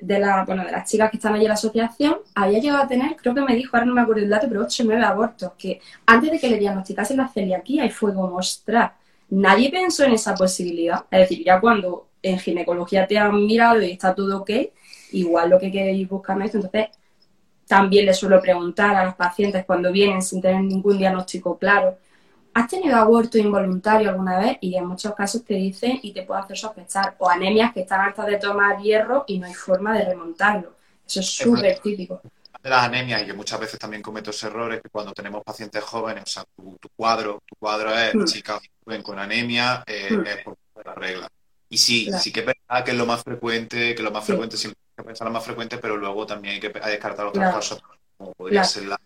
de, 0.01 0.19
la, 0.19 0.43
bueno, 0.45 0.63
de 0.63 0.71
las 0.71 0.89
chicas 0.89 1.09
que 1.11 1.17
están 1.17 1.33
allí 1.33 1.43
en 1.43 1.49
la 1.49 1.53
asociación 1.55 2.17
había 2.35 2.59
llegado 2.59 2.83
a 2.83 2.87
tener, 2.87 3.15
creo 3.15 3.35
que 3.35 3.41
me 3.41 3.55
dijo, 3.55 3.75
ahora 3.75 3.85
no 3.85 3.93
me 3.93 4.01
acuerdo 4.01 4.23
el 4.23 4.29
dato, 4.29 4.47
pero 4.47 4.61
8 4.61 4.83
o 4.83 4.85
9 4.85 5.03
abortos, 5.03 5.51
que 5.57 5.81
antes 6.05 6.31
de 6.31 6.39
que 6.39 6.49
le 6.49 6.57
diagnosticasen 6.57 7.17
la 7.17 7.27
celiaquía 7.27 7.85
y 7.85 7.89
fue 7.89 8.13
como, 8.13 8.35
ostras, 8.35 8.91
nadie 9.29 9.69
pensó 9.69 10.03
en 10.03 10.13
esa 10.13 10.35
posibilidad. 10.35 11.05
Es 11.11 11.21
decir, 11.21 11.43
ya 11.45 11.59
cuando 11.59 12.09
en 12.21 12.39
ginecología 12.39 13.07
te 13.07 13.17
han 13.17 13.45
mirado 13.45 13.81
y 13.81 13.91
está 13.91 14.13
todo 14.13 14.41
ok, 14.41 14.51
igual 15.11 15.49
lo 15.49 15.59
que 15.59 15.71
queréis 15.71 16.07
buscar 16.07 16.41
esto, 16.41 16.57
entonces 16.57 16.89
también 17.67 18.05
le 18.05 18.13
suelo 18.13 18.41
preguntar 18.41 18.95
a 18.95 19.05
los 19.05 19.15
pacientes 19.15 19.63
cuando 19.65 19.91
vienen 19.91 20.21
sin 20.21 20.41
tener 20.41 20.61
ningún 20.63 20.97
diagnóstico 20.97 21.57
claro, 21.57 21.97
¿has 22.53 22.67
tenido 22.67 22.95
aborto 22.97 23.37
involuntario 23.37 24.09
alguna 24.09 24.39
vez? 24.39 24.57
Y 24.61 24.75
en 24.75 24.85
muchos 24.85 25.13
casos 25.15 25.43
te 25.43 25.53
dicen 25.53 25.99
y 26.01 26.13
te 26.13 26.23
puede 26.23 26.41
hacer 26.41 26.57
sospechar, 26.57 27.15
o 27.17 27.29
anemias 27.29 27.73
que 27.73 27.81
están 27.81 28.01
hartas 28.01 28.27
de 28.27 28.37
tomar 28.37 28.79
hierro 28.79 29.23
y 29.27 29.39
no 29.39 29.47
hay 29.47 29.53
forma 29.53 29.97
de 29.97 30.05
remontarlo. 30.05 30.75
Eso 31.05 31.19
es 31.19 31.29
súper 31.29 31.79
típico. 31.79 32.21
De 32.61 32.69
las 32.69 32.83
anemias, 32.83 33.23
y 33.23 33.25
que 33.25 33.33
muchas 33.33 33.59
veces 33.59 33.79
también 33.79 34.01
cometo 34.01 34.31
esos 34.31 34.43
errores, 34.43 34.81
que 34.81 34.89
cuando 34.89 35.13
tenemos 35.13 35.43
pacientes 35.43 35.81
jóvenes, 35.83 36.23
o 36.23 36.27
sea, 36.27 36.43
tu, 36.55 36.89
cuadro, 36.95 37.41
tu 37.45 37.55
cuadro 37.55 37.97
es 37.97 38.13
mm. 38.13 38.25
chicas 38.25 38.59
con 39.03 39.17
anemia, 39.17 39.83
eh, 39.87 40.09
mm. 40.11 40.25
es 40.25 40.43
por 40.43 40.57
la 40.85 40.93
regla. 40.93 41.29
Y 41.69 41.77
sí, 41.77 42.09
sí 42.19 42.33
que 42.33 42.41
es 42.41 42.45
verdad 42.47 42.83
que 42.83 42.91
es 42.91 42.97
lo 42.97 43.05
más 43.05 43.23
frecuente, 43.23 43.95
que 43.95 44.03
lo 44.03 44.11
más 44.11 44.25
frecuente 44.25 44.57
siempre 44.57 44.79
hay 44.89 45.03
que 45.03 45.07
pensar 45.07 45.27
lo 45.27 45.33
más 45.33 45.45
frecuente, 45.45 45.77
pero 45.77 45.95
luego 45.95 46.25
también 46.25 46.55
hay 46.55 46.59
que 46.59 46.69
descartar 46.69 47.27
otras 47.27 47.53
cosas, 47.53 47.79
como 48.17 48.33
podría 48.33 48.63
ser 48.63 48.85
la, 48.85 48.99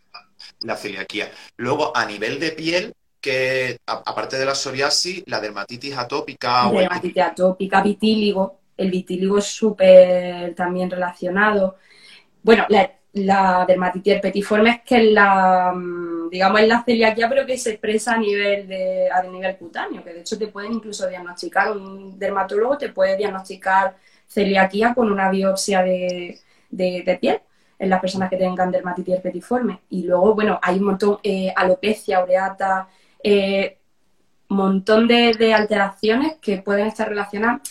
la 0.61 0.77
celiaquía. 0.77 1.31
Luego, 1.57 1.95
a 1.95 2.05
nivel 2.05 2.39
de 2.39 2.51
piel, 2.51 2.93
que 3.23 3.77
aparte 3.85 4.37
de 4.37 4.45
la 4.45 4.53
psoriasis, 4.53 5.23
la 5.27 5.39
dermatitis 5.39 5.95
atópica. 5.97 6.67
o 6.67 6.77
dermatitis 6.77 7.23
atópica, 7.23 7.81
vitíligo. 7.81 8.59
El 8.75 8.91
vitíligo 8.91 9.37
es 9.37 9.45
súper 9.45 10.53
también 10.55 10.91
relacionado. 10.91 11.77
Bueno, 12.43 12.65
la, 13.13 13.65
dermatitis 13.65 14.15
herpetiforme 14.15 14.69
es 14.71 14.81
que 14.81 15.03
la, 15.03 15.71
mm, 15.73 16.29
digamos, 16.29 16.59
es 16.59 16.67
la 16.67 16.83
celiaquía, 16.83 17.29
pero 17.29 17.45
que 17.45 17.57
se 17.57 17.71
expresa 17.71 18.15
a 18.15 18.17
nivel, 18.17 18.67
de, 18.67 19.09
a 19.09 19.23
nivel 19.23 19.55
cutáneo, 19.55 20.03
que 20.03 20.13
de 20.13 20.19
hecho 20.19 20.37
te 20.37 20.47
pueden 20.47 20.73
incluso 20.73 21.07
diagnosticar, 21.07 21.71
un 21.71 22.19
dermatólogo 22.19 22.77
te 22.77 22.89
puede 22.89 23.15
diagnosticar 23.15 23.95
celiaquía 24.27 24.93
con 24.93 25.09
una 25.11 25.29
biopsia 25.29 25.81
de, 25.83 26.39
de, 26.69 27.17
piel 27.21 27.39
en 27.79 27.89
las 27.89 28.01
personas 28.01 28.29
que 28.29 28.37
tengan 28.37 28.71
dermatitis 28.71 29.15
herpetiforme. 29.15 29.79
Y 29.91 30.03
luego, 30.03 30.33
bueno, 30.35 30.59
hay 30.61 30.77
un 30.79 30.85
montón, 30.85 31.19
eh, 31.23 31.53
alopecia, 31.55 32.21
ureata, 32.21 32.89
eh, 33.23 33.77
montón 34.49 35.07
de, 35.07 35.53
alteraciones 35.53 36.37
que 36.41 36.57
pueden 36.57 36.87
estar 36.87 37.09
relacionadas, 37.09 37.61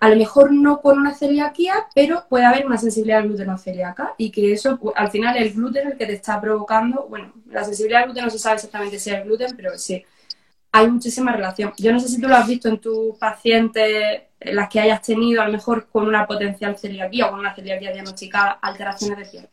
a 0.00 0.08
lo 0.08 0.16
mejor 0.16 0.52
no 0.52 0.80
con 0.80 0.98
una 0.98 1.14
celiaquía, 1.14 1.86
pero 1.94 2.26
puede 2.28 2.44
haber 2.44 2.66
una 2.66 2.76
sensibilidad 2.76 3.20
al 3.20 3.28
gluten 3.28 3.56
celíaca 3.56 4.14
y 4.18 4.32
que 4.32 4.52
eso, 4.52 4.76
pues, 4.78 4.94
al 4.96 5.10
final, 5.12 5.36
el 5.36 5.52
gluten 5.52 5.86
es 5.86 5.92
el 5.92 5.98
que 5.98 6.06
te 6.06 6.14
está 6.14 6.40
provocando, 6.40 7.06
bueno, 7.08 7.32
la 7.46 7.62
sensibilidad 7.62 8.02
al 8.02 8.06
gluten 8.06 8.24
no 8.24 8.30
se 8.30 8.40
sabe 8.40 8.56
exactamente 8.56 8.98
si 8.98 9.10
es 9.10 9.16
el 9.16 9.24
gluten, 9.24 9.54
pero 9.56 9.78
sí, 9.78 10.04
hay 10.72 10.90
muchísima 10.90 11.32
relación. 11.32 11.72
Yo 11.78 11.92
no 11.92 12.00
sé 12.00 12.08
si 12.08 12.20
tú 12.20 12.26
lo 12.26 12.34
has 12.34 12.48
visto 12.48 12.68
en 12.68 12.78
tus 12.78 13.16
pacientes, 13.16 14.22
las 14.40 14.68
que 14.68 14.80
hayas 14.80 15.02
tenido, 15.02 15.40
a 15.40 15.46
lo 15.46 15.52
mejor 15.52 15.86
con 15.86 16.08
una 16.08 16.26
potencial 16.26 16.76
celiaquía 16.76 17.26
o 17.26 17.30
con 17.30 17.38
una 17.38 17.54
celiaquía 17.54 17.92
diagnosticada, 17.92 18.58
alteraciones 18.60 19.18
de 19.18 19.26
piel. 19.26 19.48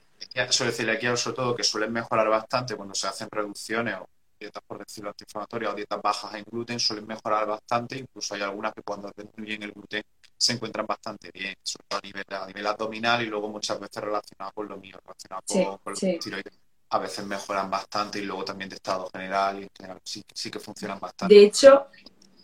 Sobre 0.49 0.71
celiaquía, 0.71 1.15
sobre 1.15 1.35
todo, 1.35 1.55
que 1.55 1.63
suelen 1.63 1.91
mejorar 1.91 2.27
bastante 2.27 2.75
cuando 2.75 2.95
se 2.95 3.07
hacen 3.07 3.27
reducciones 3.29 3.95
o 3.95 4.07
dietas, 4.39 4.63
por 4.65 4.79
decirlo 4.79 5.09
antiinflamatorias 5.09 5.73
o 5.73 5.75
dietas 5.75 6.01
bajas 6.01 6.33
en 6.35 6.43
gluten 6.49 6.79
suelen 6.79 7.05
mejorar 7.05 7.47
bastante, 7.47 7.97
incluso 7.97 8.35
hay 8.35 8.41
algunas 8.41 8.73
que 8.73 8.81
cuando 8.81 9.09
hacen 9.09 9.29
muy 9.35 9.45
bien 9.45 9.63
el 9.63 9.71
gluten 9.71 10.03
se 10.37 10.53
encuentran 10.53 10.85
bastante 10.85 11.31
bien, 11.31 11.55
sobre 11.61 11.85
todo 11.87 11.99
a 11.99 12.05
nivel, 12.05 12.25
a 12.29 12.47
nivel 12.47 12.67
abdominal 12.67 13.21
y 13.21 13.25
luego 13.25 13.49
muchas 13.49 13.79
veces 13.79 14.03
relacionado 14.03 14.51
con 14.53 14.67
lo 14.67 14.77
mío, 14.77 14.97
relacionado 15.03 15.43
con, 15.83 15.93
los 15.93 15.99
tiroides. 15.99 16.53
A 16.91 16.97
veces 16.97 17.23
mejoran 17.23 17.69
bastante 17.69 18.17
y 18.17 18.23
luego 18.23 18.43
también 18.43 18.69
de 18.69 18.77
estado 18.77 19.07
general 19.13 19.59
y 19.59 19.63
en 19.63 19.69
general 19.77 19.99
sí, 20.03 20.23
sí 20.33 20.49
que 20.49 20.59
funcionan 20.59 20.99
bastante. 20.99 21.35
De 21.35 21.43
hecho, 21.43 21.87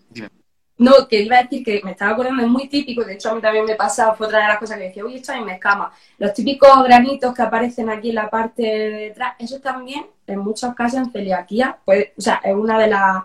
Dime. 0.09 0.29
No, 0.77 1.07
que 1.07 1.21
iba 1.21 1.37
a 1.37 1.43
decir 1.43 1.63
que 1.63 1.81
me 1.83 1.91
estaba 1.91 2.11
acordando, 2.11 2.43
es 2.43 2.49
muy 2.49 2.67
típico, 2.67 3.03
de 3.05 3.13
hecho 3.13 3.31
a 3.31 3.35
mí 3.35 3.41
también 3.41 3.63
me 3.63 3.75
pasa, 3.75 4.13
fue 4.13 4.27
otra 4.27 4.41
de 4.41 4.47
las 4.49 4.57
cosas 4.57 4.77
que 4.77 4.85
decía, 4.85 5.05
uy, 5.05 5.15
esto 5.15 5.31
a 5.31 5.37
mí 5.37 5.45
me 5.45 5.53
escama. 5.53 5.91
Los 6.17 6.33
típicos 6.33 6.83
granitos 6.83 7.33
que 7.33 7.41
aparecen 7.41 7.89
aquí 7.89 8.09
en 8.09 8.15
la 8.15 8.29
parte 8.29 8.61
de 8.61 8.89
detrás, 8.89 9.35
eso 9.39 9.61
también, 9.61 10.05
en 10.27 10.39
muchos 10.39 10.75
casos 10.75 10.99
en 10.99 11.11
celiaquía, 11.11 11.77
pues, 11.85 12.09
o 12.17 12.21
sea, 12.21 12.41
es 12.43 12.53
una 12.53 12.77
de 12.77 12.87
las, 12.87 13.23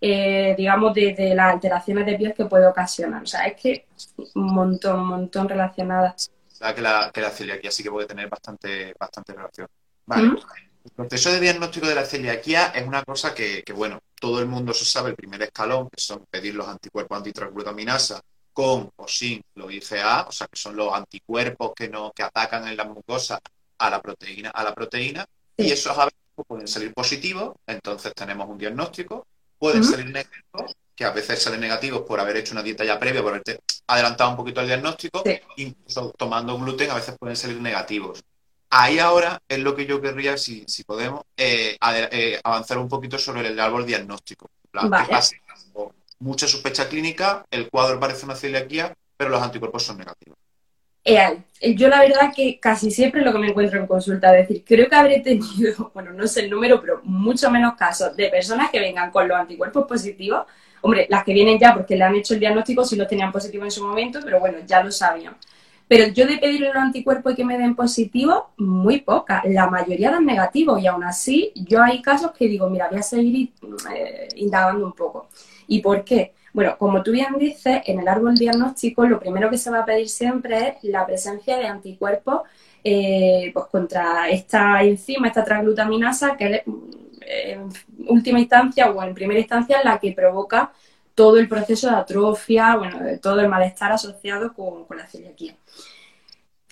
eh, 0.00 0.54
digamos, 0.56 0.94
de, 0.94 1.32
las 1.34 1.54
alteraciones 1.54 2.06
de 2.06 2.16
piel 2.16 2.34
que 2.34 2.44
puede 2.44 2.66
ocasionar. 2.66 3.22
O 3.22 3.26
sea, 3.26 3.46
es 3.46 3.60
que 3.60 3.86
un 4.34 4.54
montón, 4.54 5.00
un 5.00 5.06
montón 5.08 5.48
relacionadas. 5.48 6.30
O 6.52 6.54
sea, 6.54 6.74
que 6.74 6.80
la, 6.80 7.10
que 7.12 7.20
la 7.20 7.30
celiaquía 7.30 7.72
sí 7.72 7.82
que 7.82 7.90
puede 7.90 8.06
tener 8.06 8.28
bastante, 8.28 8.94
bastante 8.98 9.32
relación. 9.32 9.66
Vale. 10.06 10.36
El 10.84 10.90
proceso 10.90 11.32
de 11.32 11.40
diagnóstico 11.40 11.86
de 11.86 11.94
la 11.94 12.04
celiaquía 12.04 12.66
es 12.66 12.86
una 12.86 13.02
cosa 13.02 13.34
que, 13.34 13.64
bueno, 13.74 14.00
todo 14.24 14.40
el 14.40 14.46
mundo 14.46 14.72
se 14.72 14.86
sabe 14.86 15.10
el 15.10 15.16
primer 15.16 15.42
escalón, 15.42 15.90
que 15.90 16.00
son 16.00 16.24
pedir 16.30 16.54
los 16.54 16.66
anticuerpos 16.66 17.18
antitransglutaminasa 17.18 18.22
con 18.54 18.90
o 18.96 19.06
sin 19.06 19.42
los 19.54 19.70
IgA, 19.70 20.22
o 20.26 20.32
sea, 20.32 20.46
que 20.46 20.58
son 20.58 20.74
los 20.74 20.94
anticuerpos 20.94 21.72
que, 21.76 21.90
no, 21.90 22.10
que 22.10 22.22
atacan 22.22 22.66
en 22.66 22.74
la 22.74 22.84
mucosa 22.84 23.38
a 23.76 23.90
la 23.90 24.00
proteína, 24.00 24.48
a 24.48 24.64
la 24.64 24.74
proteína 24.74 25.26
y 25.58 25.70
esos 25.70 25.98
a 25.98 26.06
veces 26.06 26.18
pueden 26.46 26.66
salir 26.66 26.94
positivos, 26.94 27.54
entonces 27.66 28.14
tenemos 28.14 28.48
un 28.48 28.56
diagnóstico, 28.56 29.26
pueden 29.58 29.84
salir 29.84 30.06
negativos, 30.06 30.74
que 30.96 31.04
a 31.04 31.10
veces 31.10 31.42
salen 31.42 31.60
negativos 31.60 32.00
por 32.08 32.18
haber 32.18 32.38
hecho 32.38 32.52
una 32.52 32.62
dieta 32.62 32.82
ya 32.82 32.98
previa, 32.98 33.20
por 33.20 33.32
haberte 33.32 33.60
adelantado 33.88 34.30
un 34.30 34.36
poquito 34.36 34.62
el 34.62 34.68
diagnóstico, 34.68 35.22
incluso 35.56 36.14
tomando 36.16 36.56
gluten 36.56 36.90
a 36.90 36.94
veces 36.94 37.14
pueden 37.18 37.36
salir 37.36 37.60
negativos. 37.60 38.24
Ahí 38.76 38.98
ahora 38.98 39.40
es 39.48 39.60
lo 39.60 39.76
que 39.76 39.86
yo 39.86 40.00
querría, 40.00 40.36
si, 40.36 40.64
si 40.66 40.82
podemos, 40.82 41.22
eh, 41.36 41.78
eh, 41.80 42.40
avanzar 42.42 42.78
un 42.78 42.88
poquito 42.88 43.18
sobre 43.18 43.46
el 43.46 43.60
árbol 43.60 43.86
diagnóstico. 43.86 44.50
mucha 46.18 46.48
sospecha 46.48 46.88
clínica, 46.88 47.46
el 47.52 47.70
cuadro 47.70 48.00
parece 48.00 48.24
una 48.24 48.34
celiaquía, 48.34 48.92
pero 49.16 49.30
los 49.30 49.40
anticuerpos 49.40 49.84
son 49.84 49.98
negativos. 49.98 50.36
Eh, 51.04 51.44
yo 51.76 51.88
la 51.88 52.00
verdad 52.00 52.32
que 52.34 52.58
casi 52.58 52.90
siempre 52.90 53.22
lo 53.22 53.32
que 53.32 53.38
me 53.38 53.50
encuentro 53.50 53.78
en 53.78 53.86
consulta, 53.86 54.36
es 54.36 54.48
decir, 54.48 54.64
creo 54.66 54.88
que 54.88 54.96
habré 54.96 55.20
tenido, 55.20 55.92
bueno, 55.94 56.12
no 56.12 56.26
sé 56.26 56.40
el 56.40 56.50
número, 56.50 56.80
pero 56.80 57.00
mucho 57.04 57.52
menos 57.52 57.74
casos 57.74 58.16
de 58.16 58.28
personas 58.28 58.70
que 58.72 58.80
vengan 58.80 59.12
con 59.12 59.28
los 59.28 59.38
anticuerpos 59.38 59.86
positivos. 59.86 60.46
Hombre, 60.80 61.06
las 61.08 61.22
que 61.22 61.32
vienen 61.32 61.60
ya 61.60 61.74
porque 61.74 61.94
le 61.94 62.02
han 62.02 62.16
hecho 62.16 62.34
el 62.34 62.40
diagnóstico 62.40 62.84
sí 62.84 62.96
los 62.96 63.06
tenían 63.06 63.30
positivos 63.30 63.66
en 63.66 63.70
su 63.70 63.86
momento, 63.86 64.18
pero 64.24 64.40
bueno, 64.40 64.58
ya 64.66 64.82
lo 64.82 64.90
sabían. 64.90 65.36
Pero 65.86 66.06
yo 66.08 66.26
de 66.26 66.38
pedirle 66.38 66.68
los 66.68 66.82
anticuerpos 66.82 67.32
y 67.32 67.36
que 67.36 67.44
me 67.44 67.58
den 67.58 67.74
positivo, 67.74 68.50
muy 68.56 69.00
poca. 69.00 69.42
La 69.44 69.68
mayoría 69.68 70.10
dan 70.10 70.24
negativos 70.24 70.80
y 70.80 70.86
aún 70.86 71.04
así 71.04 71.52
yo 71.54 71.82
hay 71.82 72.00
casos 72.00 72.32
que 72.32 72.48
digo, 72.48 72.70
mira, 72.70 72.88
voy 72.88 73.00
a 73.00 73.02
seguir 73.02 73.52
eh, 73.94 74.28
indagando 74.36 74.86
un 74.86 74.92
poco. 74.92 75.28
¿Y 75.66 75.80
por 75.80 76.04
qué? 76.04 76.32
Bueno, 76.54 76.76
como 76.78 77.02
tú 77.02 77.10
bien 77.12 77.36
dices, 77.38 77.82
en 77.84 78.00
el 78.00 78.08
árbol 78.08 78.36
diagnóstico 78.36 79.06
lo 79.06 79.18
primero 79.18 79.50
que 79.50 79.58
se 79.58 79.70
va 79.70 79.80
a 79.80 79.84
pedir 79.84 80.08
siempre 80.08 80.68
es 80.68 80.84
la 80.84 81.04
presencia 81.04 81.56
de 81.58 81.66
anticuerpos 81.66 82.42
eh, 82.82 83.50
pues 83.52 83.66
contra 83.66 84.28
esta 84.30 84.82
enzima, 84.82 85.28
esta 85.28 85.42
transglutaminasa, 85.42 86.36
que 86.36 86.62
en 87.26 87.68
última 88.08 88.38
instancia 88.38 88.90
o 88.90 89.02
en 89.02 89.14
primera 89.14 89.40
instancia 89.40 89.82
la 89.82 89.98
que 89.98 90.12
provoca 90.12 90.72
todo 91.14 91.38
el 91.38 91.48
proceso 91.48 91.88
de 91.88 91.96
atrofia, 91.96 92.76
bueno, 92.76 93.00
de 93.00 93.18
todo 93.18 93.40
el 93.40 93.48
malestar 93.48 93.92
asociado 93.92 94.52
con, 94.52 94.86
la 94.96 95.06
celiaquía. 95.06 95.56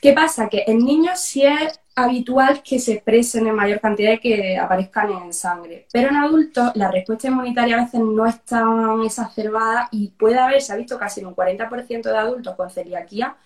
¿Qué 0.00 0.12
pasa? 0.12 0.48
Que 0.48 0.64
en 0.66 0.78
niños 0.78 1.20
sí 1.20 1.44
es 1.44 1.80
habitual 1.94 2.62
que 2.62 2.78
se 2.78 2.94
expresen 2.94 3.46
en 3.46 3.54
mayor 3.54 3.80
cantidad 3.80 4.12
y 4.12 4.18
que 4.18 4.58
aparezcan 4.58 5.12
en 5.12 5.32
sangre, 5.32 5.86
pero 5.92 6.08
en 6.08 6.16
adultos 6.16 6.72
la 6.74 6.90
respuesta 6.90 7.28
inmunitaria 7.28 7.78
a 7.78 7.84
veces 7.84 8.00
no 8.00 8.26
es 8.26 8.42
tan 8.44 9.02
exacerbada 9.04 9.88
y 9.92 10.08
puede 10.08 10.38
haber, 10.38 10.62
se 10.62 10.72
ha 10.72 10.76
visto 10.76 10.98
casi 10.98 11.20
en 11.20 11.26
un 11.26 11.36
40% 11.36 12.02
de 12.02 12.16
adultos 12.16 12.56
con 12.56 12.70
celiaquía 12.70 13.36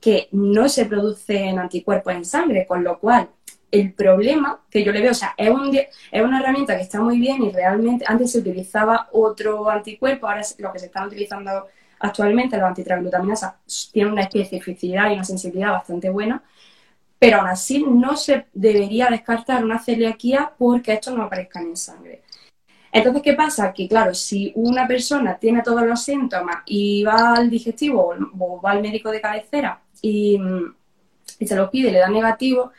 que 0.00 0.28
no 0.32 0.68
se 0.68 0.86
producen 0.86 1.58
anticuerpos 1.58 2.14
en 2.14 2.24
sangre, 2.24 2.66
con 2.66 2.82
lo 2.82 2.98
cual 2.98 3.28
el 3.72 3.94
problema 3.94 4.60
que 4.70 4.84
yo 4.84 4.92
le 4.92 5.00
veo, 5.00 5.12
o 5.12 5.14
sea, 5.14 5.34
es, 5.36 5.50
un, 5.50 5.74
es 5.74 6.22
una 6.22 6.40
herramienta 6.40 6.76
que 6.76 6.82
está 6.82 7.00
muy 7.00 7.18
bien 7.18 7.42
y 7.42 7.50
realmente 7.50 8.04
antes 8.06 8.30
se 8.30 8.38
utilizaba 8.38 9.08
otro 9.12 9.68
anticuerpo, 9.70 10.28
ahora 10.28 10.42
lo 10.58 10.72
que 10.72 10.78
se 10.78 10.86
están 10.86 11.06
utilizando 11.06 11.68
actualmente, 11.98 12.58
los 12.58 12.66
antitraglutaminasa, 12.66 13.56
tienen 13.90 14.12
una 14.12 14.22
especificidad 14.22 15.10
y 15.10 15.14
una 15.14 15.24
sensibilidad 15.24 15.72
bastante 15.72 16.10
buena, 16.10 16.42
pero 17.18 17.38
aún 17.38 17.48
así 17.48 17.82
no 17.82 18.16
se 18.16 18.46
debería 18.52 19.08
descartar 19.08 19.64
una 19.64 19.78
celiaquía 19.78 20.52
porque 20.58 20.92
estos 20.92 21.14
no 21.14 21.22
aparezcan 21.22 21.64
en 21.64 21.76
sangre. 21.76 22.22
Entonces, 22.92 23.22
¿qué 23.22 23.32
pasa? 23.32 23.72
Que 23.72 23.88
claro, 23.88 24.12
si 24.12 24.52
una 24.54 24.86
persona 24.86 25.38
tiene 25.38 25.62
todos 25.62 25.82
los 25.86 26.02
síntomas 26.04 26.58
y 26.66 27.04
va 27.04 27.34
al 27.34 27.48
digestivo 27.48 28.14
o 28.38 28.60
va 28.60 28.72
al 28.72 28.82
médico 28.82 29.10
de 29.10 29.20
cabecera 29.20 29.80
y 30.02 30.38
y 31.42 31.46
se 31.46 31.56
lo 31.56 31.70
pide 31.70 31.88
y 31.88 31.92
le 31.92 31.98
da 31.98 32.08
negativo, 32.08 32.72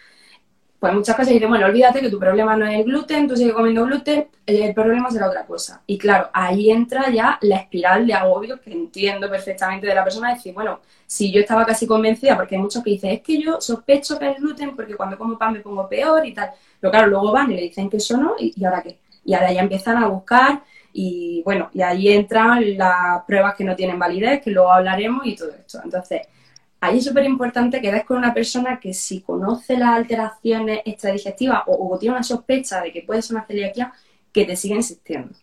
pues 0.83 0.93
muchas 0.93 1.15
cosas 1.15 1.31
dicen, 1.31 1.47
bueno, 1.47 1.65
olvídate 1.65 2.01
que 2.01 2.09
tu 2.09 2.19
problema 2.19 2.57
no 2.57 2.67
es 2.67 2.77
el 2.79 2.83
gluten, 2.83 3.25
tú 3.25 3.37
sigues 3.37 3.53
comiendo 3.53 3.85
gluten, 3.85 4.27
el 4.45 4.73
problema 4.73 5.09
será 5.09 5.29
otra 5.29 5.45
cosa. 5.45 5.81
Y 5.87 5.97
claro, 5.97 6.29
ahí 6.33 6.71
entra 6.71 7.09
ya 7.09 7.39
la 7.41 7.55
espiral 7.55 8.05
de 8.05 8.13
agobio 8.13 8.59
que 8.59 8.73
entiendo 8.73 9.29
perfectamente 9.29 9.87
de 9.87 9.95
la 9.95 10.03
persona, 10.03 10.33
decir, 10.33 10.53
bueno, 10.53 10.81
si 11.07 11.31
yo 11.31 11.39
estaba 11.39 11.65
casi 11.65 11.87
convencida, 11.87 12.35
porque 12.35 12.57
hay 12.57 12.61
muchos 12.61 12.83
que 12.83 12.89
dicen, 12.89 13.11
es 13.11 13.21
que 13.21 13.41
yo 13.41 13.61
sospecho 13.61 14.19
que 14.19 14.31
es 14.31 14.37
gluten 14.41 14.75
porque 14.75 14.95
cuando 14.95 15.17
como 15.17 15.37
pan 15.37 15.53
me 15.53 15.61
pongo 15.61 15.87
peor 15.87 16.25
y 16.25 16.33
tal. 16.33 16.51
Pero 16.81 16.91
claro, 16.91 17.07
luego 17.07 17.31
van 17.31 17.49
y 17.53 17.55
le 17.55 17.61
dicen 17.61 17.89
que 17.89 17.95
eso 17.95 18.17
no, 18.17 18.35
y, 18.37 18.53
ahora 18.65 18.81
qué. 18.81 18.99
Y 19.23 19.33
ahora 19.35 19.53
ya 19.53 19.61
empiezan 19.61 20.03
a 20.03 20.07
buscar 20.07 20.63
y 20.91 21.43
bueno, 21.45 21.69
y 21.73 21.81
ahí 21.81 22.09
entran 22.09 22.77
las 22.77 23.23
pruebas 23.25 23.55
que 23.55 23.63
no 23.63 23.73
tienen 23.73 23.97
validez, 23.97 24.41
que 24.41 24.51
luego 24.51 24.73
hablaremos 24.73 25.25
y 25.25 25.33
todo 25.33 25.51
esto. 25.51 25.79
Entonces, 25.81 26.27
ahí 26.83 26.97
es 26.97 27.05
súper 27.05 27.23
importante 27.23 27.81
que 27.81 27.91
des 27.91 28.03
con 28.03 28.17
una 28.17 28.33
persona 28.33 28.79
que 28.79 28.93
si 28.93 29.21
conoce 29.21 29.77
las 29.77 29.95
alteraciones 29.95 30.81
extradigestivas 30.85 31.63
o, 31.67 31.93
o, 31.93 31.97
tiene 31.97 32.15
una 32.15 32.23
sospecha 32.23 32.81
de 32.81 32.91
que 32.91 33.01
puede 33.03 33.21
ser 33.21 33.37
una 33.37 33.45
celiaquía, 33.45 33.93
que 34.33 34.45
te 34.45 34.55
siga 34.55 34.75
insistiendo. 34.75 35.33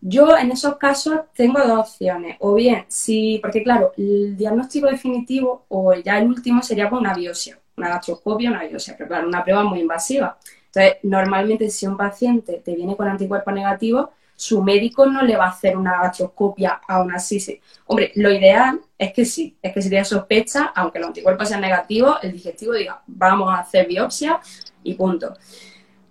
Yo 0.00 0.36
en 0.36 0.52
esos 0.52 0.76
casos 0.76 1.20
tengo 1.34 1.60
dos 1.60 1.78
opciones. 1.80 2.36
O 2.40 2.54
bien, 2.54 2.84
si, 2.88 3.38
porque 3.42 3.62
claro, 3.62 3.92
el 3.96 4.36
diagnóstico 4.36 4.86
definitivo 4.88 5.64
o 5.68 5.94
ya 5.94 6.18
el 6.18 6.28
último 6.28 6.62
sería 6.62 6.90
con 6.90 7.00
una 7.00 7.14
biopsia, 7.14 7.58
una 7.76 7.88
gastroscopia, 7.88 8.50
una 8.50 8.64
biopsia, 8.64 8.94
pero 8.96 9.08
claro, 9.08 9.28
una 9.28 9.42
prueba 9.42 9.64
muy 9.64 9.80
invasiva. 9.80 10.38
Entonces, 10.66 10.98
normalmente 11.02 11.70
si 11.70 11.86
un 11.86 11.96
paciente 11.96 12.60
te 12.64 12.74
viene 12.74 12.94
con 12.96 13.08
anticuerpos 13.08 13.54
negativos, 13.54 14.10
su 14.38 14.62
médico 14.62 15.04
no 15.04 15.22
le 15.22 15.36
va 15.36 15.46
a 15.46 15.50
hacer 15.50 15.76
una 15.76 16.00
gastroscopia 16.00 16.80
aún 16.86 17.12
así. 17.12 17.40
Sí. 17.40 17.60
Hombre, 17.86 18.12
lo 18.14 18.30
ideal 18.30 18.80
es 18.96 19.12
que 19.12 19.24
sí, 19.24 19.56
es 19.60 19.72
que 19.72 19.82
si 19.82 19.88
tiene 19.88 20.04
sospecha, 20.04 20.66
aunque 20.76 21.00
los 21.00 21.08
anticuerpos 21.08 21.48
sean 21.48 21.60
negativos, 21.60 22.18
el 22.22 22.34
digestivo 22.34 22.72
diga, 22.74 23.02
vamos 23.08 23.50
a 23.50 23.58
hacer 23.58 23.88
biopsia 23.88 24.38
y 24.84 24.94
punto. 24.94 25.34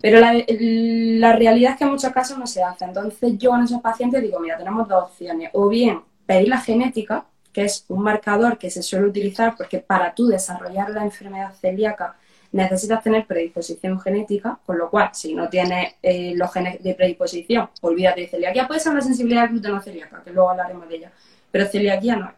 Pero 0.01 0.19
la, 0.19 1.33
realidad 1.37 1.71
es 1.71 1.77
que 1.77 1.85
en 1.85 1.91
muchos 1.91 2.11
casos 2.11 2.37
no 2.37 2.45
se 2.47 2.61
hace. 2.61 2.83
Entonces 2.83 3.37
yo 3.37 3.55
en 3.55 3.63
esos 3.63 3.79
pacientes 3.79 4.21
digo, 4.21 4.41
mira, 4.41 4.57
tenemos 4.57 4.89
dos 4.89 5.05
opciones. 5.05 5.49
O 5.53 5.69
bien 5.69 6.01
pedir 6.25 6.49
la 6.49 6.59
genética, 6.59 7.27
que 7.53 7.63
es 7.63 7.85
un 7.87 8.03
marcador 8.03 8.57
que 8.57 8.69
se 8.69 8.83
suele 8.83 9.07
utilizar 9.07 9.55
porque 9.55 9.79
para 9.79 10.13
tú 10.13 10.27
desarrollar 10.27 10.89
la 10.89 11.03
enfermedad 11.03 11.53
celíaca 11.53 12.17
necesitas 12.51 13.03
tener 13.03 13.25
predisposición 13.25 13.99
genética, 13.99 14.59
con 14.65 14.77
lo 14.77 14.89
cual 14.89 15.09
si 15.13 15.33
no 15.33 15.49
tienes 15.49 15.95
eh, 16.01 16.33
los 16.35 16.51
genes 16.51 16.81
de 16.81 16.93
predisposición, 16.93 17.69
olvídate 17.81 18.21
de 18.21 18.27
celiaquía. 18.27 18.67
Puede 18.67 18.79
ser 18.79 18.91
una 18.93 19.01
sensibilidad 19.01 19.43
al 19.43 19.49
gluten 19.49 19.81
celíaca, 19.81 20.21
que 20.23 20.31
luego 20.31 20.49
hablaremos 20.49 20.87
de 20.87 20.95
ella, 20.95 21.11
pero 21.51 21.65
celiaquía 21.67 22.15
no 22.15 22.27
es. 22.27 22.33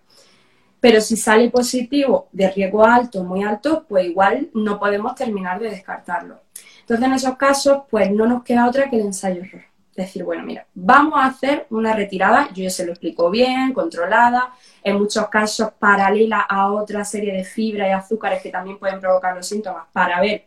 Pero 0.80 1.02
si 1.02 1.18
sale 1.18 1.50
positivo 1.50 2.30
de 2.32 2.50
riesgo 2.50 2.86
alto, 2.86 3.24
muy 3.24 3.44
alto, 3.44 3.86
pues 3.88 4.06
igual 4.06 4.50
no 4.54 4.80
podemos 4.80 5.14
terminar 5.16 5.60
de 5.60 5.70
descartarlo. 5.70 6.40
Entonces, 6.82 7.06
en 7.06 7.14
esos 7.14 7.36
casos, 7.38 7.84
pues 7.90 8.10
no 8.12 8.26
nos 8.26 8.44
queda 8.44 8.68
otra 8.68 8.90
que 8.90 8.96
el 8.96 9.08
ensayo 9.08 9.44
error. 9.44 9.69
Decir, 10.00 10.24
bueno, 10.24 10.44
mira, 10.44 10.66
vamos 10.74 11.20
a 11.20 11.26
hacer 11.26 11.68
una 11.72 11.94
retirada, 11.94 12.48
yo 12.54 12.64
ya 12.64 12.70
se 12.70 12.86
lo 12.86 12.94
explico 12.94 13.30
bien, 13.30 13.74
controlada, 13.74 14.54
en 14.82 14.98
muchos 14.98 15.28
casos 15.28 15.72
paralela 15.78 16.40
a 16.40 16.72
otra 16.72 17.04
serie 17.04 17.34
de 17.34 17.44
fibras 17.44 17.90
y 17.90 17.92
azúcares 17.92 18.42
que 18.42 18.50
también 18.50 18.80
pueden 18.80 19.02
provocar 19.02 19.36
los 19.36 19.46
síntomas 19.46 19.88
para 19.92 20.22
ver, 20.22 20.46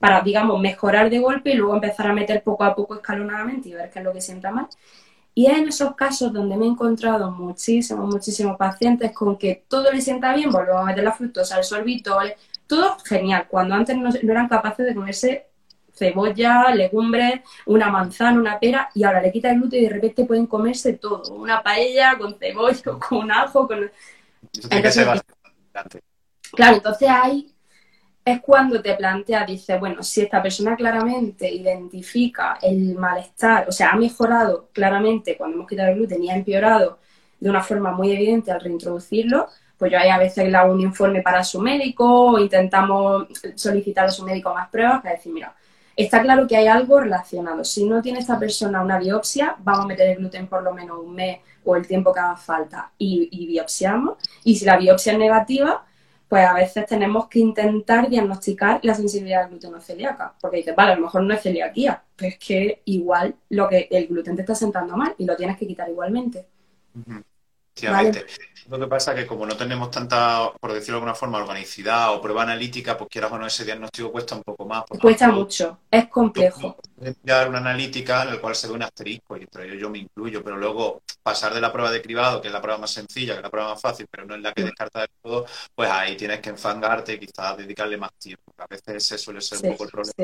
para, 0.00 0.22
digamos, 0.22 0.60
mejorar 0.60 1.08
de 1.08 1.20
golpe 1.20 1.50
y 1.50 1.54
luego 1.54 1.74
empezar 1.74 2.08
a 2.08 2.12
meter 2.12 2.42
poco 2.42 2.64
a 2.64 2.74
poco 2.74 2.96
escalonadamente 2.96 3.68
y 3.68 3.74
ver 3.74 3.90
qué 3.90 4.00
es 4.00 4.04
lo 4.04 4.12
que 4.12 4.20
sienta 4.20 4.50
mal. 4.50 4.66
Y 5.34 5.46
es 5.46 5.56
en 5.56 5.68
esos 5.68 5.94
casos 5.94 6.32
donde 6.32 6.56
me 6.56 6.64
he 6.64 6.68
encontrado 6.68 7.30
muchísimos, 7.30 8.12
muchísimos 8.12 8.56
pacientes 8.56 9.12
con 9.12 9.38
que 9.38 9.64
todo 9.68 9.92
les 9.92 10.02
sienta 10.02 10.34
bien, 10.34 10.50
volvemos 10.50 10.82
a 10.82 10.86
meter 10.86 11.04
la 11.04 11.12
fructosa, 11.12 11.58
el 11.58 11.64
sorbitol, 11.64 12.32
todo 12.66 12.96
genial, 13.04 13.46
cuando 13.48 13.76
antes 13.76 13.96
no 13.96 14.10
eran 14.10 14.48
capaces 14.48 14.84
de 14.84 14.94
comerse 14.96 15.49
cebolla, 16.00 16.74
legumbres, 16.74 17.40
una 17.66 17.90
manzana, 17.90 18.40
una 18.40 18.58
pera, 18.58 18.90
y 18.94 19.04
ahora 19.04 19.20
le 19.20 19.30
quita 19.30 19.50
el 19.50 19.60
gluten 19.60 19.80
y 19.80 19.84
de 19.84 19.90
repente 19.90 20.24
pueden 20.24 20.46
comerse 20.46 20.94
todo, 20.94 21.22
una 21.34 21.62
paella 21.62 22.16
con 22.18 22.36
cebolla, 22.38 22.98
con 23.08 23.30
ajo, 23.30 23.68
con... 23.68 23.90
claro, 26.52 26.76
entonces 26.76 27.08
ahí 27.08 27.54
es 28.24 28.40
cuando 28.40 28.80
te 28.80 28.94
planteas, 28.94 29.46
dices, 29.46 29.78
bueno, 29.78 30.02
si 30.02 30.22
esta 30.22 30.42
persona 30.42 30.76
claramente 30.76 31.50
identifica 31.52 32.58
el 32.62 32.94
malestar, 32.94 33.68
o 33.68 33.72
sea, 33.72 33.90
ha 33.90 33.96
mejorado 33.96 34.68
claramente 34.72 35.36
cuando 35.36 35.56
hemos 35.56 35.68
quitado 35.68 35.90
el 35.90 35.96
gluten 35.96 36.22
y 36.24 36.30
ha 36.30 36.36
empeorado 36.36 36.98
de 37.38 37.50
una 37.50 37.62
forma 37.62 37.92
muy 37.92 38.12
evidente 38.12 38.52
al 38.52 38.60
reintroducirlo, 38.60 39.48
pues 39.78 39.90
yo 39.90 39.98
ahí 39.98 40.10
a 40.10 40.18
veces 40.18 40.46
le 40.46 40.56
hago 40.56 40.74
un 40.74 40.80
informe 40.82 41.22
para 41.22 41.42
su 41.42 41.58
médico 41.58 42.32
o 42.32 42.38
intentamos 42.38 43.26
solicitar 43.54 44.04
a 44.04 44.10
su 44.10 44.24
médico 44.24 44.52
más 44.52 44.68
pruebas 44.68 45.00
para 45.00 45.14
decir, 45.14 45.32
mira, 45.32 45.54
está 46.02 46.22
claro 46.22 46.46
que 46.46 46.56
hay 46.56 46.66
algo 46.66 47.00
relacionado. 47.00 47.64
Si 47.64 47.84
no 47.84 48.00
tiene 48.00 48.20
esta 48.20 48.38
persona 48.38 48.82
una 48.82 48.98
biopsia, 48.98 49.56
vamos 49.60 49.84
a 49.84 49.88
meter 49.88 50.08
el 50.08 50.16
gluten 50.16 50.46
por 50.46 50.62
lo 50.62 50.72
menos 50.72 50.98
un 50.98 51.14
mes 51.14 51.40
o 51.64 51.76
el 51.76 51.86
tiempo 51.86 52.12
que 52.12 52.20
haga 52.20 52.36
falta 52.36 52.92
y, 52.98 53.46
biopsiamos. 53.46 54.18
Y 54.44 54.56
si 54.56 54.64
la 54.64 54.76
biopsia 54.76 55.12
es 55.12 55.18
negativa, 55.18 55.84
pues 56.28 56.46
a 56.46 56.54
veces 56.54 56.86
tenemos 56.86 57.28
que 57.28 57.40
intentar 57.40 58.08
diagnosticar 58.08 58.80
la 58.82 58.94
sensibilidad 58.94 59.44
al 59.44 59.50
gluten 59.50 59.80
celíaca. 59.80 60.34
Porque 60.40 60.58
dices, 60.58 60.76
vale, 60.76 60.92
a 60.92 60.96
lo 60.96 61.02
mejor 61.02 61.22
no 61.22 61.34
es 61.34 61.42
celiaquía, 61.42 62.02
pero 62.14 62.28
es 62.28 62.38
que 62.38 62.82
igual 62.84 63.34
lo 63.48 63.68
que 63.68 63.88
el 63.90 64.06
gluten 64.06 64.36
te 64.36 64.42
está 64.42 64.54
sentando 64.54 64.96
mal 64.96 65.14
y 65.18 65.24
lo 65.24 65.36
tienes 65.36 65.56
que 65.56 65.66
quitar 65.66 65.88
igualmente. 65.88 66.46
Lo 68.70 68.78
que 68.78 68.86
pasa 68.86 69.12
es 69.12 69.20
que 69.20 69.26
como 69.26 69.44
no 69.46 69.56
tenemos 69.56 69.90
tanta, 69.90 70.52
por 70.60 70.72
decirlo 70.72 70.94
de 70.94 70.98
alguna 70.98 71.14
forma, 71.16 71.38
organicidad 71.38 72.14
o 72.14 72.20
prueba 72.20 72.42
analítica, 72.42 72.96
pues 72.96 73.10
quieras 73.10 73.32
o 73.32 73.38
no, 73.38 73.46
ese 73.46 73.64
diagnóstico 73.64 74.12
cuesta 74.12 74.36
un 74.36 74.42
poco 74.42 74.64
más. 74.64 74.84
Cuesta 75.00 75.28
mucho, 75.28 75.80
es 75.90 76.06
complejo. 76.06 76.76
Dar 77.24 77.48
una 77.48 77.58
analítica 77.58 78.22
en 78.22 78.30
la 78.30 78.40
cual 78.40 78.54
se 78.54 78.68
ve 78.68 78.74
un 78.74 78.82
asterisco, 78.84 79.36
y 79.36 79.40
entre 79.40 79.64
ellos 79.64 79.78
yo 79.80 79.90
me 79.90 79.98
incluyo, 79.98 80.44
pero 80.44 80.56
luego 80.56 81.02
pasar 81.20 81.52
de 81.52 81.60
la 81.60 81.72
prueba 81.72 81.90
de 81.90 82.00
cribado, 82.00 82.40
que 82.40 82.46
es 82.46 82.54
la 82.54 82.62
prueba 82.62 82.78
más 82.78 82.92
sencilla, 82.92 83.32
que 83.32 83.38
es 83.38 83.42
la 83.42 83.50
prueba 83.50 83.70
más 83.70 83.80
fácil, 83.80 84.06
pero 84.08 84.24
no 84.24 84.36
es 84.36 84.40
la 84.40 84.52
que 84.52 84.62
descarta 84.62 85.00
de 85.00 85.08
todo, 85.20 85.46
pues 85.74 85.90
ahí 85.90 86.16
tienes 86.16 86.38
que 86.38 86.50
enfangarte 86.50 87.14
y 87.14 87.18
quizás 87.18 87.56
dedicarle 87.56 87.96
más 87.96 88.12
tiempo. 88.14 88.52
A 88.56 88.66
veces 88.68 88.96
ese 88.96 89.18
suele 89.18 89.40
ser 89.40 89.58
un 89.64 89.72
poco 89.72 89.84
el 89.84 89.90
problema. 89.90 90.14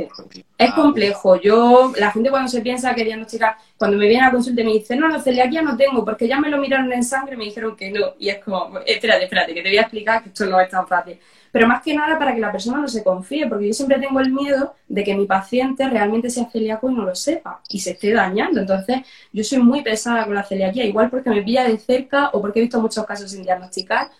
Es 0.56 0.72
complejo. 0.72 1.40
Yo, 1.40 1.92
la 1.96 2.12
gente 2.12 2.30
cuando 2.30 2.48
se 2.48 2.60
piensa 2.60 2.94
que 2.94 3.04
diagnosticar, 3.04 3.56
cuando 3.76 3.96
me 3.96 4.06
viene 4.06 4.24
a 4.24 4.30
consulta 4.30 4.60
y 4.60 4.64
me 4.64 4.72
dice, 4.74 4.94
no, 4.94 5.08
no, 5.08 5.20
celiaquía 5.20 5.62
no 5.62 5.76
tengo, 5.76 6.04
porque 6.04 6.28
ya 6.28 6.38
me 6.38 6.48
lo 6.48 6.58
miraron 6.58 6.92
en 6.92 7.02
sangre 7.02 7.34
y 7.34 7.38
me 7.38 7.44
dijeron 7.46 7.74
que 7.74 7.90
no. 7.90 8.14
Y 8.18 8.30
es 8.36 8.44
como, 8.44 8.78
espérate, 8.86 9.24
espérate, 9.24 9.54
que 9.54 9.62
te 9.62 9.68
voy 9.68 9.78
a 9.78 9.82
explicar 9.82 10.22
que 10.22 10.28
esto 10.28 10.46
no 10.46 10.60
es 10.60 10.68
tan 10.68 10.86
fácil. 10.86 11.18
Pero 11.52 11.66
más 11.66 11.82
que 11.82 11.94
nada 11.94 12.18
para 12.18 12.34
que 12.34 12.40
la 12.40 12.52
persona 12.52 12.78
no 12.78 12.88
se 12.88 13.02
confíe, 13.02 13.46
porque 13.46 13.68
yo 13.68 13.72
siempre 13.72 13.98
tengo 13.98 14.20
el 14.20 14.30
miedo 14.30 14.74
de 14.88 15.02
que 15.02 15.14
mi 15.14 15.26
paciente 15.26 15.88
realmente 15.88 16.28
sea 16.28 16.50
celíaco 16.50 16.90
y 16.90 16.94
no 16.94 17.04
lo 17.04 17.14
sepa 17.14 17.62
y 17.68 17.80
se 17.80 17.92
esté 17.92 18.12
dañando. 18.12 18.60
Entonces, 18.60 18.98
yo 19.32 19.42
soy 19.42 19.58
muy 19.58 19.82
pesada 19.82 20.24
con 20.26 20.34
la 20.34 20.42
celiaquía, 20.42 20.84
igual 20.84 21.08
porque 21.08 21.30
me 21.30 21.42
pilla 21.42 21.64
de 21.64 21.78
cerca 21.78 22.30
o 22.34 22.40
porque 22.40 22.58
he 22.58 22.62
visto 22.62 22.80
muchos 22.80 23.06
casos 23.06 23.30
sin 23.30 23.42
diagnosticar, 23.42 24.10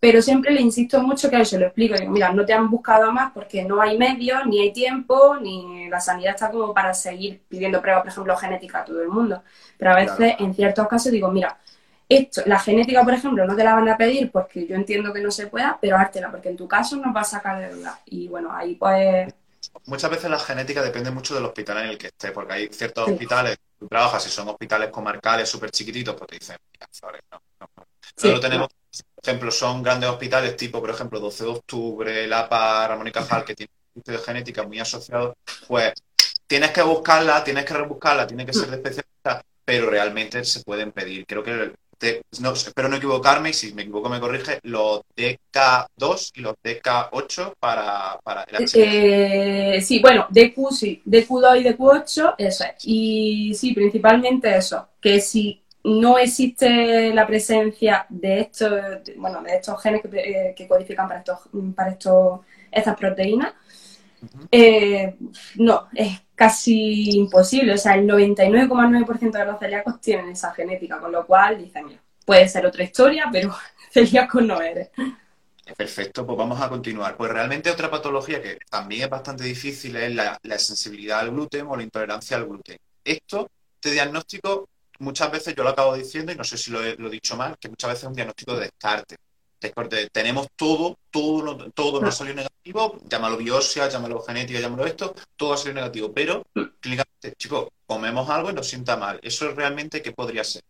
pero 0.00 0.22
siempre 0.22 0.54
le 0.54 0.62
insisto 0.62 1.02
mucho 1.02 1.28
que 1.28 1.36
a 1.36 1.44
se 1.44 1.58
lo 1.58 1.66
explico. 1.66 1.94
Digo, 1.94 2.10
mira, 2.10 2.32
no 2.32 2.46
te 2.46 2.54
han 2.54 2.70
buscado 2.70 3.12
más 3.12 3.32
porque 3.32 3.62
no 3.64 3.82
hay 3.82 3.98
medios, 3.98 4.46
ni 4.46 4.60
hay 4.60 4.72
tiempo, 4.72 5.36
ni 5.36 5.90
la 5.90 6.00
sanidad 6.00 6.34
está 6.34 6.50
como 6.50 6.72
para 6.72 6.94
seguir 6.94 7.42
pidiendo 7.46 7.82
pruebas, 7.82 8.04
por 8.04 8.10
ejemplo, 8.10 8.36
genética 8.36 8.80
a 8.80 8.84
todo 8.86 9.02
el 9.02 9.08
mundo. 9.08 9.42
Pero 9.76 9.90
a 9.90 9.96
veces, 9.96 10.36
en 10.38 10.54
ciertos 10.54 10.88
casos, 10.88 11.12
digo, 11.12 11.30
mira, 11.30 11.58
esto, 12.10 12.42
la 12.46 12.58
genética, 12.58 13.04
por 13.04 13.14
ejemplo, 13.14 13.46
no 13.46 13.54
te 13.54 13.62
la 13.62 13.76
van 13.76 13.88
a 13.88 13.96
pedir 13.96 14.32
porque 14.32 14.66
yo 14.66 14.74
entiendo 14.74 15.12
que 15.12 15.20
no 15.20 15.30
se 15.30 15.46
pueda, 15.46 15.78
pero 15.80 15.96
hártela, 15.96 16.28
porque 16.28 16.48
en 16.48 16.56
tu 16.56 16.66
caso 16.66 16.96
nos 16.96 17.14
va 17.14 17.20
a 17.20 17.24
sacar 17.24 17.60
de 17.60 17.70
duda. 17.72 18.00
Y 18.06 18.26
bueno, 18.26 18.52
ahí 18.52 18.74
pues... 18.74 19.32
Muchas 19.86 20.10
veces 20.10 20.28
la 20.28 20.40
genética 20.40 20.82
depende 20.82 21.12
mucho 21.12 21.36
del 21.36 21.44
hospital 21.44 21.84
en 21.84 21.90
el 21.90 21.98
que 21.98 22.08
estés, 22.08 22.32
porque 22.32 22.52
hay 22.52 22.68
ciertos 22.72 23.08
hospitales, 23.08 23.58
tú 23.78 23.86
trabajas, 23.86 24.24
si 24.24 24.28
son 24.28 24.48
hospitales 24.48 24.90
comarcales 24.90 25.48
súper 25.48 25.70
chiquititos, 25.70 26.16
pues 26.16 26.30
te 26.30 26.38
dicen, 26.40 26.56
no, 27.30 27.40
no. 28.24 28.40
tenemos, 28.40 28.68
por 29.14 29.24
ejemplo, 29.24 29.50
son 29.52 29.80
grandes 29.80 30.10
hospitales 30.10 30.56
tipo, 30.56 30.80
por 30.80 30.90
ejemplo, 30.90 31.20
12 31.20 31.44
de 31.44 31.50
octubre, 31.50 32.26
LAPA, 32.26 32.88
Ramón 32.88 33.06
y 33.06 33.12
Cajal, 33.12 33.44
que 33.44 33.54
tienen 33.54 33.72
un 33.94 34.02
de 34.04 34.18
genética 34.18 34.64
muy 34.64 34.80
asociado, 34.80 35.36
pues 35.68 35.92
tienes 36.48 36.72
que 36.72 36.82
buscarla, 36.82 37.44
tienes 37.44 37.64
que 37.64 37.74
rebuscarla, 37.74 38.26
tiene 38.26 38.44
que 38.44 38.52
ser 38.52 38.68
de 38.68 38.76
especialista, 38.76 39.44
pero 39.64 39.88
realmente 39.88 40.44
se 40.44 40.64
pueden 40.64 40.90
pedir. 40.90 41.24
Creo 41.24 41.44
que 41.44 41.72
no, 42.40 42.52
espero 42.52 42.88
no 42.88 42.96
equivocarme 42.96 43.50
y 43.50 43.52
si 43.52 43.72
me 43.74 43.82
equivoco 43.82 44.08
me 44.08 44.20
corrige, 44.20 44.58
los 44.62 45.02
DK2 45.16 46.32
y 46.34 46.40
los 46.40 46.54
DK8 46.62 47.54
para, 47.58 48.18
para 48.22 48.44
el 48.44 48.68
eh, 48.74 49.80
Sí, 49.82 50.00
bueno, 50.00 50.26
DQ 50.30 50.70
sí, 50.72 51.02
DQ2 51.04 51.60
y 51.60 51.64
DQ8, 51.64 52.34
eso 52.38 52.64
es. 52.64 52.74
Y 52.84 53.54
sí, 53.54 53.74
principalmente 53.74 54.56
eso, 54.56 54.88
que 55.00 55.20
si 55.20 55.62
no 55.84 56.18
existe 56.18 57.12
la 57.14 57.26
presencia 57.26 58.06
de 58.08 58.40
estos, 58.40 58.70
bueno, 59.16 59.42
de 59.42 59.56
estos 59.56 59.82
genes 59.82 60.02
que, 60.02 60.54
eh, 60.58 60.68
codifican 60.68 61.08
para 61.08 61.20
estos, 61.20 61.38
para 61.74 61.90
estos, 61.90 62.40
estas 62.70 62.96
proteínas, 62.96 63.54
eh, 64.50 65.16
no, 65.56 65.88
es 65.94 66.20
casi 66.40 67.18
imposible. 67.18 67.74
O 67.74 67.76
sea, 67.76 67.96
el 67.96 68.06
99,9% 68.06 69.30
de 69.30 69.44
los 69.44 69.58
celíacos 69.58 70.00
tienen 70.00 70.30
esa 70.30 70.54
genética, 70.54 70.98
con 70.98 71.12
lo 71.12 71.26
cual 71.26 71.58
dicen, 71.58 71.84
mira, 71.84 72.00
puede 72.24 72.48
ser 72.48 72.64
otra 72.64 72.82
historia, 72.82 73.28
pero 73.30 73.54
celíaco 73.92 74.40
no 74.40 74.58
eres. 74.62 74.88
Perfecto, 75.76 76.24
pues 76.26 76.38
vamos 76.38 76.58
a 76.58 76.70
continuar. 76.70 77.14
Pues 77.18 77.30
realmente 77.30 77.70
otra 77.70 77.90
patología 77.90 78.40
que 78.40 78.58
también 78.70 79.02
es 79.02 79.10
bastante 79.10 79.44
difícil 79.44 79.94
es 79.96 80.14
la, 80.14 80.38
sensibilidad 80.58 81.20
al 81.20 81.30
gluten 81.30 81.66
o 81.66 81.76
la 81.76 81.82
intolerancia 81.82 82.38
al 82.38 82.46
gluten. 82.46 82.78
Esto, 83.04 83.50
este 83.74 83.90
diagnóstico, 83.90 84.70
muchas 84.98 85.30
veces 85.30 85.54
yo 85.54 85.62
lo 85.62 85.68
acabo 85.68 85.94
diciendo 85.94 86.32
y 86.32 86.36
no 86.36 86.44
sé 86.44 86.56
si 86.56 86.70
lo 86.70 86.82
he, 86.82 86.96
dicho 87.10 87.36
mal, 87.36 87.58
que 87.58 87.68
muchas 87.68 87.90
veces 87.90 88.04
es 88.04 88.08
un 88.08 88.14
diagnóstico 88.14 88.54
de 88.54 88.60
descarte. 88.60 89.16
Tenemos 90.12 90.48
todo, 90.56 90.98
todo, 91.10 91.70
todo 91.72 92.00
nos 92.00 92.16
salió 92.16 92.34
negativo, 92.34 92.98
llámalo 93.08 93.36
biopsia, 93.36 93.88
llámalo 93.88 94.20
genética, 94.22 94.60
llámalo 94.60 94.86
esto, 94.86 95.14
todo 95.36 95.52
ha 95.52 95.56
salido 95.56 95.76
negativo, 95.76 96.12
pero 96.12 96.44
mm. 96.54 96.62
clínicamente, 96.80 97.34
chicos, 97.36 97.68
comemos 97.86 98.28
algo 98.30 98.50
y 98.50 98.54
nos 98.54 98.66
sienta 98.66 98.96
mal. 98.96 99.20
¿Eso 99.22 99.48
es 99.48 99.56
realmente 99.56 100.02
qué 100.02 100.12
podría 100.12 100.44
ser? 100.44 100.62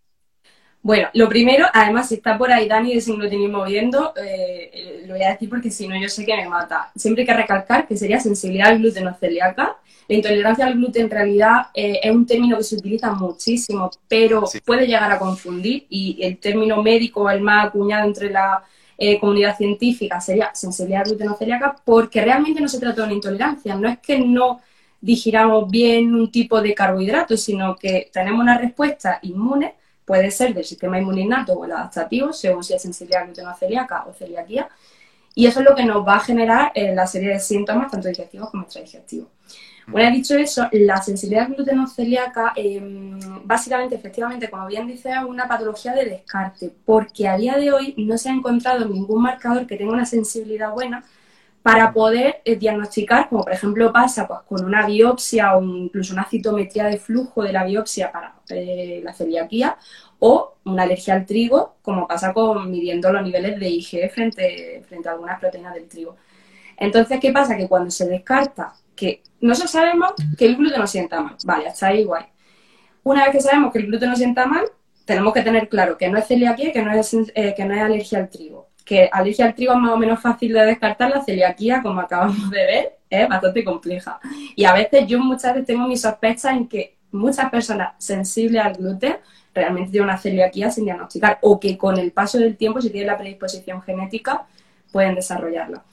Bueno, 0.82 1.08
lo 1.12 1.28
primero, 1.28 1.66
además, 1.74 2.08
si 2.08 2.14
está 2.14 2.38
por 2.38 2.50
ahí 2.50 2.66
Dani 2.66 2.94
de 2.94 3.02
Singlotinismo 3.02 3.64
viendo, 3.64 4.14
eh, 4.16 5.04
lo 5.06 5.14
voy 5.14 5.22
a 5.24 5.32
decir 5.32 5.50
porque 5.50 5.70
si 5.70 5.86
no 5.86 6.00
yo 6.00 6.08
sé 6.08 6.24
que 6.24 6.34
me 6.34 6.48
mata. 6.48 6.90
Siempre 6.96 7.22
hay 7.22 7.26
que 7.26 7.34
recalcar 7.34 7.86
que 7.86 7.98
sería 7.98 8.18
sensibilidad 8.18 8.68
al 8.68 8.78
gluten 8.78 9.08
o 9.08 9.14
celíaca. 9.14 9.76
La 10.08 10.16
intolerancia 10.16 10.66
al 10.66 10.74
gluten 10.74 11.04
en 11.04 11.10
realidad 11.10 11.66
eh, 11.74 12.00
es 12.02 12.10
un 12.10 12.24
término 12.24 12.56
que 12.56 12.64
se 12.64 12.76
utiliza 12.76 13.12
muchísimo, 13.12 13.90
pero 14.08 14.44
puede 14.64 14.86
llegar 14.86 15.12
a 15.12 15.18
confundir 15.18 15.86
y 15.90 16.18
el 16.22 16.38
término 16.38 16.82
médico, 16.82 17.28
el 17.30 17.42
más 17.42 17.66
acuñado 17.66 18.08
entre 18.08 18.30
la 18.30 18.64
eh, 19.02 19.18
comunidad 19.18 19.56
científica, 19.56 20.20
sería 20.20 20.54
sensibilidad 20.54 21.00
al 21.00 21.08
gluten 21.08 21.30
o 21.30 21.34
celíaca, 21.34 21.74
porque 21.84 22.20
realmente 22.20 22.60
no 22.60 22.68
se 22.68 22.78
trata 22.78 23.00
de 23.00 23.06
una 23.06 23.14
intolerancia. 23.14 23.74
No 23.74 23.88
es 23.88 23.98
que 23.98 24.18
no 24.18 24.60
digiramos 25.00 25.70
bien 25.70 26.14
un 26.14 26.30
tipo 26.30 26.60
de 26.60 26.74
carbohidrato, 26.74 27.34
sino 27.38 27.76
que 27.76 28.10
tenemos 28.12 28.42
una 28.42 28.58
respuesta 28.58 29.18
inmune 29.22 29.74
puede 30.04 30.30
ser 30.30 30.52
del 30.52 30.64
sistema 30.64 30.98
inmuninato 30.98 31.54
o 31.54 31.64
el 31.64 31.72
adaptativo, 31.72 32.32
según 32.34 32.62
si 32.62 32.74
es 32.74 32.82
sensibilidad 32.82 33.24
gluteno 33.24 33.54
celíaca 33.54 34.04
o 34.06 34.12
celiaquía, 34.12 34.68
y 35.34 35.46
eso 35.46 35.60
es 35.60 35.66
lo 35.66 35.74
que 35.74 35.84
nos 35.84 36.06
va 36.06 36.16
a 36.16 36.20
generar 36.20 36.72
eh, 36.74 36.94
la 36.94 37.06
serie 37.06 37.30
de 37.30 37.40
síntomas, 37.40 37.90
tanto 37.90 38.08
digestivos 38.08 38.50
como 38.50 38.64
extradigestivos. 38.64 39.28
Una 39.92 40.04
vez 40.04 40.14
dicho 40.14 40.36
eso, 40.36 40.68
la 40.72 41.02
sensibilidad 41.02 41.48
gluteno 41.48 41.86
celíaca, 41.88 42.52
em, 42.54 43.18
básicamente, 43.44 43.96
efectivamente, 43.96 44.48
como 44.48 44.66
bien 44.66 44.86
dice, 44.86 45.10
es 45.10 45.24
una 45.26 45.48
patología 45.48 45.92
de 45.94 46.04
descarte, 46.04 46.72
porque 46.84 47.26
a 47.26 47.36
día 47.36 47.56
de 47.56 47.72
hoy 47.72 47.94
no 47.96 48.16
se 48.16 48.28
ha 48.28 48.32
encontrado 48.32 48.86
ningún 48.86 49.22
marcador 49.22 49.66
que 49.66 49.76
tenga 49.76 49.92
una 49.92 50.06
sensibilidad 50.06 50.70
buena 50.72 51.02
para 51.62 51.92
poder 51.92 52.40
eh, 52.44 52.56
diagnosticar, 52.56 53.28
como 53.28 53.44
por 53.44 53.52
ejemplo 53.52 53.92
pasa 53.92 54.26
pues, 54.26 54.40
con 54.48 54.64
una 54.64 54.86
biopsia 54.86 55.56
o 55.56 55.62
incluso 55.62 56.12
una 56.14 56.24
citometría 56.24 56.86
de 56.86 56.98
flujo 56.98 57.42
de 57.42 57.52
la 57.52 57.64
biopsia 57.64 58.10
para 58.12 58.34
eh, 58.48 59.00
la 59.04 59.12
celiaquía, 59.12 59.76
o 60.20 60.54
una 60.64 60.84
alergia 60.84 61.14
al 61.14 61.26
trigo, 61.26 61.76
como 61.82 62.06
pasa 62.06 62.32
con 62.32 62.70
midiendo 62.70 63.12
los 63.12 63.22
niveles 63.22 63.58
de 63.58 63.68
IgE 63.68 64.08
frente, 64.10 64.82
frente 64.88 65.08
a 65.08 65.12
algunas 65.12 65.40
proteínas 65.40 65.74
del 65.74 65.88
trigo. 65.88 66.16
Entonces, 66.80 67.20
¿qué 67.20 67.30
pasa? 67.30 67.56
Que 67.56 67.68
cuando 67.68 67.90
se 67.90 68.08
descarta 68.08 68.74
que 68.96 69.22
nosotros 69.40 69.70
sabemos 69.70 70.14
que 70.36 70.46
el 70.46 70.56
gluten 70.56 70.80
no 70.80 70.86
sienta 70.88 71.20
mal, 71.20 71.36
vale, 71.44 71.68
hasta 71.68 71.86
ahí 71.86 72.00
igual. 72.00 72.26
Una 73.04 73.24
vez 73.24 73.32
que 73.32 73.40
sabemos 73.40 73.72
que 73.72 73.78
el 73.78 73.86
gluten 73.86 74.10
no 74.10 74.16
sienta 74.16 74.46
mal, 74.46 74.64
tenemos 75.04 75.32
que 75.32 75.42
tener 75.42 75.68
claro 75.68 75.96
que 75.96 76.08
no 76.08 76.18
es 76.18 76.26
celiaquía, 76.26 76.72
que 76.72 76.82
no 76.82 76.92
es, 76.92 77.14
eh, 77.14 77.54
que 77.56 77.64
no 77.64 77.74
es 77.74 77.80
alergia 77.80 78.18
al 78.18 78.28
trigo 78.28 78.70
que 78.90 79.08
alergia 79.12 79.46
al 79.46 79.54
trigo 79.54 79.72
es 79.72 79.78
más 79.78 79.92
o 79.92 79.96
menos 79.96 80.20
fácil 80.20 80.52
de 80.52 80.66
descartar, 80.66 81.10
la 81.10 81.22
celiaquía, 81.22 81.80
como 81.80 82.00
acabamos 82.00 82.50
de 82.50 82.58
ver, 82.58 82.98
es 83.08 83.28
bastante 83.28 83.62
compleja. 83.62 84.18
Y 84.56 84.64
a 84.64 84.72
veces 84.72 85.06
yo 85.06 85.20
muchas 85.20 85.54
veces 85.54 85.68
tengo 85.68 85.86
mis 85.86 86.00
sospechas 86.00 86.56
en 86.56 86.66
que 86.66 86.96
muchas 87.12 87.50
personas 87.50 87.92
sensibles 87.98 88.60
al 88.60 88.74
gluten 88.74 89.18
realmente 89.54 89.92
tienen 89.92 90.08
una 90.08 90.18
celiaquía 90.18 90.72
sin 90.72 90.86
diagnosticar 90.86 91.38
o 91.42 91.60
que 91.60 91.78
con 91.78 91.98
el 91.98 92.10
paso 92.10 92.38
del 92.38 92.56
tiempo, 92.56 92.80
si 92.80 92.90
tienen 92.90 93.06
la 93.06 93.16
predisposición 93.16 93.80
genética, 93.80 94.46
pueden 94.90 95.14
desarrollarla. 95.14 95.84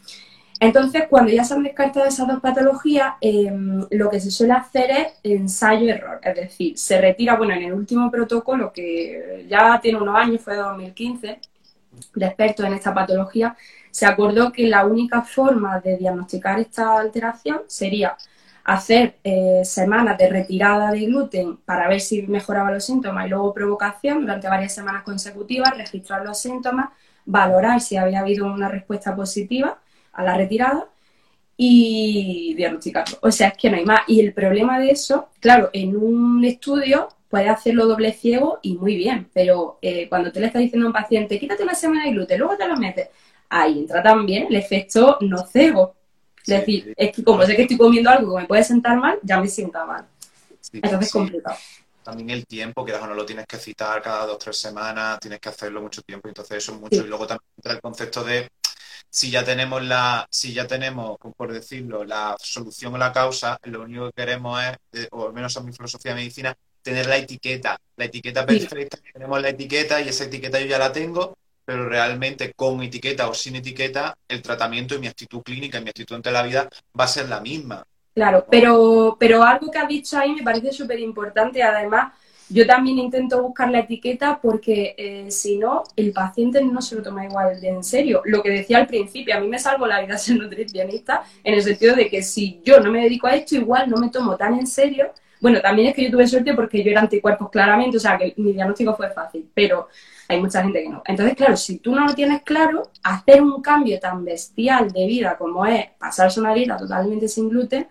Entonces, 0.60 1.04
cuando 1.08 1.32
ya 1.32 1.44
se 1.44 1.54
han 1.54 1.64
descartado 1.64 2.06
esas 2.06 2.28
dos 2.28 2.40
patologías, 2.42 3.14
em, 3.22 3.86
lo 3.92 4.10
que 4.10 4.20
se 4.20 4.32
suele 4.32 4.54
hacer 4.54 4.90
es 4.92 5.08
ensayo-error, 5.24 6.20
es 6.24 6.36
decir, 6.36 6.78
se 6.78 7.00
retira, 7.00 7.36
bueno, 7.36 7.54
en 7.54 7.64
el 7.64 7.74
último 7.74 8.10
protocolo, 8.10 8.74
que 8.74 9.46
ya 9.48 9.80
tiene 9.80 10.02
unos 10.02 10.16
años, 10.16 10.42
fue 10.42 10.56
2015, 10.56 11.40
de 12.16 12.26
expertos 12.26 12.66
en 12.66 12.74
esta 12.74 12.94
patología, 12.94 13.56
se 13.92 14.06
acordó 14.06 14.52
que 14.52 14.68
la 14.68 14.86
única 14.86 15.22
forma 15.22 15.80
de 15.80 15.98
diagnosticar 15.98 16.60
esta 16.60 17.00
alteración 17.00 17.62
sería 17.68 18.18
hacer 18.64 19.16
eh, 19.24 19.62
semanas 19.64 20.18
de 20.18 20.30
retirada 20.30 20.92
de 20.92 21.06
gluten 21.06 21.58
para 21.58 21.88
ver 21.88 22.02
si 22.02 22.24
mejoraba 22.24 22.72
los 22.72 22.86
síntomas 22.86 23.26
y 23.26 23.30
luego 23.30 23.54
provocación 23.54 24.22
durante 24.22 24.48
varias 24.50 24.74
semanas 24.74 25.04
consecutivas, 25.04 25.78
registrar 25.78 26.26
los 26.26 26.40
síntomas, 26.40 26.90
valorar 27.26 27.80
si 27.82 27.98
había 27.98 28.20
habido 28.22 28.46
una 28.46 28.70
respuesta 28.70 29.16
positiva 29.16 29.80
a 30.18 30.24
la 30.24 30.36
retirada 30.36 30.90
y 31.56 32.54
diagnosticarlo. 32.56 33.18
O 33.22 33.32
sea, 33.32 33.50
es 33.50 33.58
que 33.58 33.70
no 33.70 33.78
hay 33.78 33.86
más. 33.86 34.02
Y 34.08 34.20
el 34.20 34.34
problema 34.34 34.80
de 34.80 34.92
eso, 34.92 35.30
claro, 35.40 35.70
en 35.74 35.96
un 35.96 36.44
estudio 36.44 37.10
puedes 37.30 37.50
hacerlo 37.50 37.88
doble 37.88 38.14
ciego 38.14 38.60
y 38.62 38.76
muy 38.76 38.96
bien, 38.96 39.30
pero 39.34 39.80
eh, 39.82 40.08
cuando 40.10 40.32
te 40.32 40.40
le 40.40 40.48
estás 40.48 40.62
diciendo 40.62 40.86
a 40.86 40.90
un 40.90 40.94
paciente, 40.94 41.40
quítate 41.40 41.64
una 41.64 41.76
semana 41.76 42.06
de 42.06 42.12
gluten, 42.12 42.40
luego 42.40 42.56
te 42.56 42.68
lo 42.68 42.78
metes, 42.78 43.10
ahí 43.50 43.80
entra 43.80 44.02
también 44.02 44.48
el 44.50 44.56
efecto 44.56 45.18
nocebo. 45.22 45.96
Es 46.46 46.60
decir, 46.60 46.94
es 46.96 47.12
que 47.12 47.24
como 47.24 47.44
sé 47.44 47.56
que 47.56 47.64
estoy 47.64 47.78
comiendo 47.78 48.10
algo 48.10 48.36
que 48.36 48.42
me 48.42 48.48
puede 48.48 48.64
sentar 48.64 48.98
mal, 48.98 49.20
ya 49.22 49.42
me 49.42 49.48
sienta 49.48 49.86
mal. 49.86 50.06
Entonces 50.72 51.08
es 51.08 51.12
complicado. 51.12 51.58
También 52.04 52.30
el 52.30 52.48
tiempo, 52.48 52.86
que 52.86 52.94
no 52.94 53.14
lo 53.14 53.26
tienes 53.26 53.46
que 53.46 53.58
citar 53.58 54.02
cada 54.02 54.26
dos 54.26 54.36
o 54.36 54.38
tres 54.38 54.58
semanas, 54.58 55.20
tienes 55.20 55.42
que 55.42 55.50
hacerlo 55.50 55.82
mucho 55.82 56.02
tiempo, 56.04 56.30
entonces 56.30 56.60
eso 56.60 56.72
es 56.72 56.80
mucho. 56.80 57.04
Y 57.04 57.08
luego 57.08 57.28
también 57.28 57.50
entra 57.58 57.74
el 57.74 57.82
concepto 57.82 58.24
de 58.24 58.48
si 59.10 59.32
ya 59.32 59.44
tenemos 59.44 59.84
la, 59.84 60.28
si 60.30 60.54
ya 60.54 60.68
tenemos, 60.68 61.18
por 61.36 61.52
decirlo, 61.52 62.04
la 62.04 62.36
solución 62.40 62.94
o 62.96 62.98
la 62.98 63.12
causa, 63.12 63.58
lo 63.64 63.82
único 63.82 64.08
que 64.08 64.24
queremos 64.24 64.62
es, 64.64 65.04
eh, 65.04 65.08
o 65.12 65.28
al 65.28 65.34
menos 65.34 65.56
en 65.56 65.66
mi 65.66 65.74
filosofía 65.74 66.14
de 66.14 66.22
medicina, 66.22 66.56
tener 66.82 67.08
la 67.08 67.18
etiqueta, 67.18 67.78
la 67.96 68.06
etiqueta 68.06 68.46
perfecta, 68.46 68.98
tenemos 69.12 69.42
la 69.42 69.50
etiqueta 69.50 70.02
y 70.02 70.10
esa 70.10 70.26
etiqueta 70.26 70.60
yo 70.60 70.68
ya 70.68 70.78
la 70.78 70.92
tengo, 70.92 71.38
pero 71.66 71.90
realmente 71.90 72.54
con 72.54 72.82
etiqueta 72.82 73.28
o 73.28 73.34
sin 73.34 73.58
etiqueta, 73.58 74.16
el 74.28 74.42
tratamiento 74.42 74.96
y 74.96 75.00
mi 75.00 75.08
actitud 75.08 75.42
clínica 75.42 75.80
y 75.80 75.84
mi 75.84 75.90
actitud 75.90 76.16
ante 76.16 76.32
la 76.32 76.44
vida 76.44 76.70
va 76.98 77.04
a 77.04 77.10
ser 77.10 77.28
la 77.28 77.42
misma. 77.42 77.84
Claro, 78.14 78.46
pero, 78.50 79.18
pero 79.20 79.44
algo 79.44 79.70
que 79.70 79.78
has 79.78 79.88
dicho 79.88 80.18
ahí 80.18 80.34
me 80.34 80.44
parece 80.44 80.72
súper 80.72 81.00
importante, 81.00 81.62
además, 81.62 82.14
yo 82.50 82.66
también 82.66 82.98
intento 83.00 83.42
buscar 83.42 83.70
la 83.70 83.80
etiqueta 83.80 84.40
porque 84.42 84.96
eh, 84.98 85.32
si 85.32 85.58
no, 85.58 85.84
el 85.96 86.12
paciente 86.12 86.64
no 86.64 86.82
se 86.82 86.96
lo 86.96 87.04
toma 87.04 87.26
igual 87.26 87.60
de 87.60 87.70
en 87.70 87.84
serio. 87.84 88.22
Lo 88.26 88.42
que 88.42 88.50
decía 88.50 88.78
al 88.78 88.88
principio, 88.88 89.36
a 89.36 89.40
mí 89.40 89.48
me 89.48 89.60
salvo 89.60 89.86
la 89.86 90.02
vida 90.02 90.18
ser 90.18 90.38
nutricionista 90.38 91.24
en 91.44 91.56
el 91.56 91.62
sentido 91.62 91.96
de 91.96 92.10
que 92.10 92.22
si 92.24 92.62
yo 92.64 92.80
no 92.80 92.92
me 92.92 93.04
dedico 93.04 93.28
a 93.28 93.36
esto, 93.36 93.56
igual 93.56 93.90
no 93.90 93.98
me 93.98 94.10
tomo 94.10 94.36
tan 94.36 94.54
en 94.56 94.68
serio 94.68 95.12
bueno, 95.40 95.62
también 95.62 95.90
es 95.90 95.96
que 95.96 96.04
yo 96.04 96.12
tuve 96.12 96.28
suerte 96.28 96.54
porque 96.54 96.84
yo 96.84 96.92
era 96.92 97.02
anticuerpos 97.02 97.50
claramente, 97.50 97.98
o 97.98 98.00
sea 98.00 98.18
que 98.18 98.34
mi 98.38 98.54
diagnóstico 98.54 98.96
fue 98.96 99.10
fácil, 99.12 99.48
pero 99.54 99.88
hay 100.28 100.40
mucha 100.42 100.64
gente 100.64 100.82
que 100.82 100.90
no. 100.90 101.02
Entonces, 101.06 101.36
claro, 101.36 101.56
si 101.56 101.78
tú 101.78 101.96
no 101.96 102.06
lo 102.06 102.16
tienes 102.16 102.42
claro, 102.42 102.90
hacer 103.04 103.42
un 103.42 103.62
cambio 103.62 104.00
tan 104.00 104.26
bestial 104.26 104.92
de 104.92 105.06
vida 105.06 105.38
como 105.38 105.66
es 105.66 105.90
pasarse 105.98 106.40
una 106.40 106.54
dieta 106.54 106.78
totalmente 106.78 107.28
sin 107.28 107.50
gluten, 107.50 107.88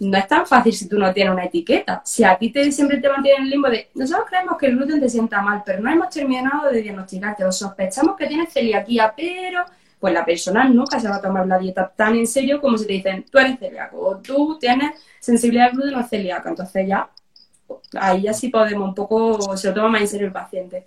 no 0.00 0.18
es 0.18 0.26
tan 0.26 0.46
fácil 0.46 0.72
si 0.72 0.88
tú 0.88 0.98
no 0.98 1.12
tienes 1.12 1.32
una 1.32 1.44
etiqueta. 1.44 2.02
Si 2.04 2.24
aquí 2.24 2.50
te, 2.50 2.70
siempre 2.72 2.98
te 2.98 3.08
mantienen 3.08 3.42
en 3.42 3.44
el 3.44 3.50
limbo 3.50 3.68
de, 3.68 3.90
nosotros 3.94 4.26
creemos 4.28 4.58
que 4.58 4.66
el 4.66 4.76
gluten 4.76 5.00
te 5.00 5.08
sienta 5.08 5.40
mal, 5.40 5.62
pero 5.64 5.80
no 5.80 5.90
hemos 5.90 6.10
terminado 6.10 6.70
de 6.70 6.82
diagnosticarte, 6.82 7.44
o 7.44 7.52
sospechamos 7.52 8.16
que 8.16 8.26
tienes 8.26 8.52
celiaquía, 8.52 9.12
pero 9.16 9.64
pues 9.98 10.12
la 10.12 10.24
persona 10.24 10.68
nunca 10.68 11.00
se 11.00 11.08
va 11.08 11.16
a 11.16 11.22
tomar 11.22 11.46
la 11.46 11.58
dieta 11.58 11.90
tan 11.96 12.14
en 12.14 12.26
serio 12.26 12.60
como 12.60 12.76
si 12.76 12.86
te 12.86 12.92
dicen, 12.94 13.24
tú 13.30 13.38
eres 13.38 13.58
celíaco 13.58 13.98
o 13.98 14.18
tú 14.18 14.58
tienes 14.58 15.00
sensibilidad 15.18 15.68
al 15.68 15.72
gluten 15.72 15.94
o 15.94 16.02
celíaca. 16.02 16.50
Entonces 16.50 16.86
ya, 16.86 17.08
ahí 17.98 18.22
ya 18.22 18.34
sí 18.34 18.48
podemos 18.48 18.88
un 18.88 18.94
poco, 18.94 19.56
se 19.56 19.68
lo 19.68 19.74
toma 19.74 19.88
más 19.88 20.02
en 20.02 20.08
serio 20.08 20.26
el 20.26 20.32
paciente. 20.32 20.86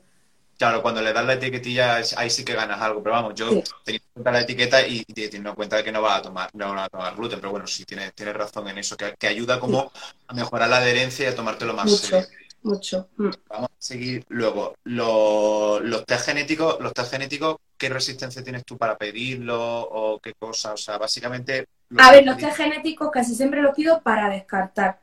Claro, 0.58 0.82
cuando 0.82 1.02
le 1.02 1.14
das 1.14 1.26
la 1.26 1.34
etiquetilla, 1.34 1.98
ahí 2.18 2.30
sí 2.30 2.44
que 2.44 2.54
ganas 2.54 2.82
algo. 2.82 3.04
Pero 3.04 3.16
vamos, 3.16 3.36
yo 3.36 3.50
tengo 3.50 3.64
en 3.86 4.00
cuenta 4.14 4.32
la 4.32 4.42
etiqueta 4.42 4.88
y 4.88 5.04
teniendo 5.06 5.50
en 5.50 5.56
cuenta 5.56 5.84
que 5.84 5.92
no 5.92 6.02
va 6.02 6.16
a 6.16 6.22
tomar, 6.22 6.50
no 6.54 6.74
va 6.74 6.86
a 6.86 6.90
tomar 6.90 7.16
gluten. 7.16 7.40
Pero 7.40 7.52
bueno, 7.52 7.68
sí 7.68 7.86
tienes, 7.86 8.14
tienes 8.14 8.36
razón 8.36 8.68
en 8.68 8.80
eso, 8.80 8.98
que, 8.98 9.28
ayuda 9.28 9.60
como 9.60 9.92
a 10.28 10.34
mejorar 10.34 10.70
la 10.70 10.78
adherencia 10.78 11.26
y 11.26 11.32
a 11.32 11.36
tomártelo 11.36 11.74
más 11.74 11.92
serio 11.96 12.28
mucho. 12.68 13.10
Mm. 13.18 13.30
Vamos 13.50 13.70
a 13.70 13.76
seguir 13.80 14.26
luego. 14.30 14.76
Los, 14.84 15.82
los 15.82 16.06
test 16.06 16.26
genéticos, 16.26 16.80
los 16.80 16.94
test 16.94 17.12
genéticos, 17.12 17.58
¿qué 17.78 17.90
resistencia 17.90 18.44
tienes 18.44 18.66
tú 18.66 18.78
para 18.78 18.98
pedirlo 18.98 19.58
o 19.60 20.20
qué 20.20 20.34
cosa? 20.34 20.74
O 20.74 20.78
sea, 20.78 20.98
básicamente. 20.98 21.68
A 21.98 22.12
ver, 22.12 22.26
los 22.26 22.38
test 22.38 22.58
genéticos 22.58 23.10
casi 23.12 23.36
siempre 23.36 23.62
los 23.62 23.76
pido 23.76 24.02
para 24.02 24.30
descartar. 24.30 25.00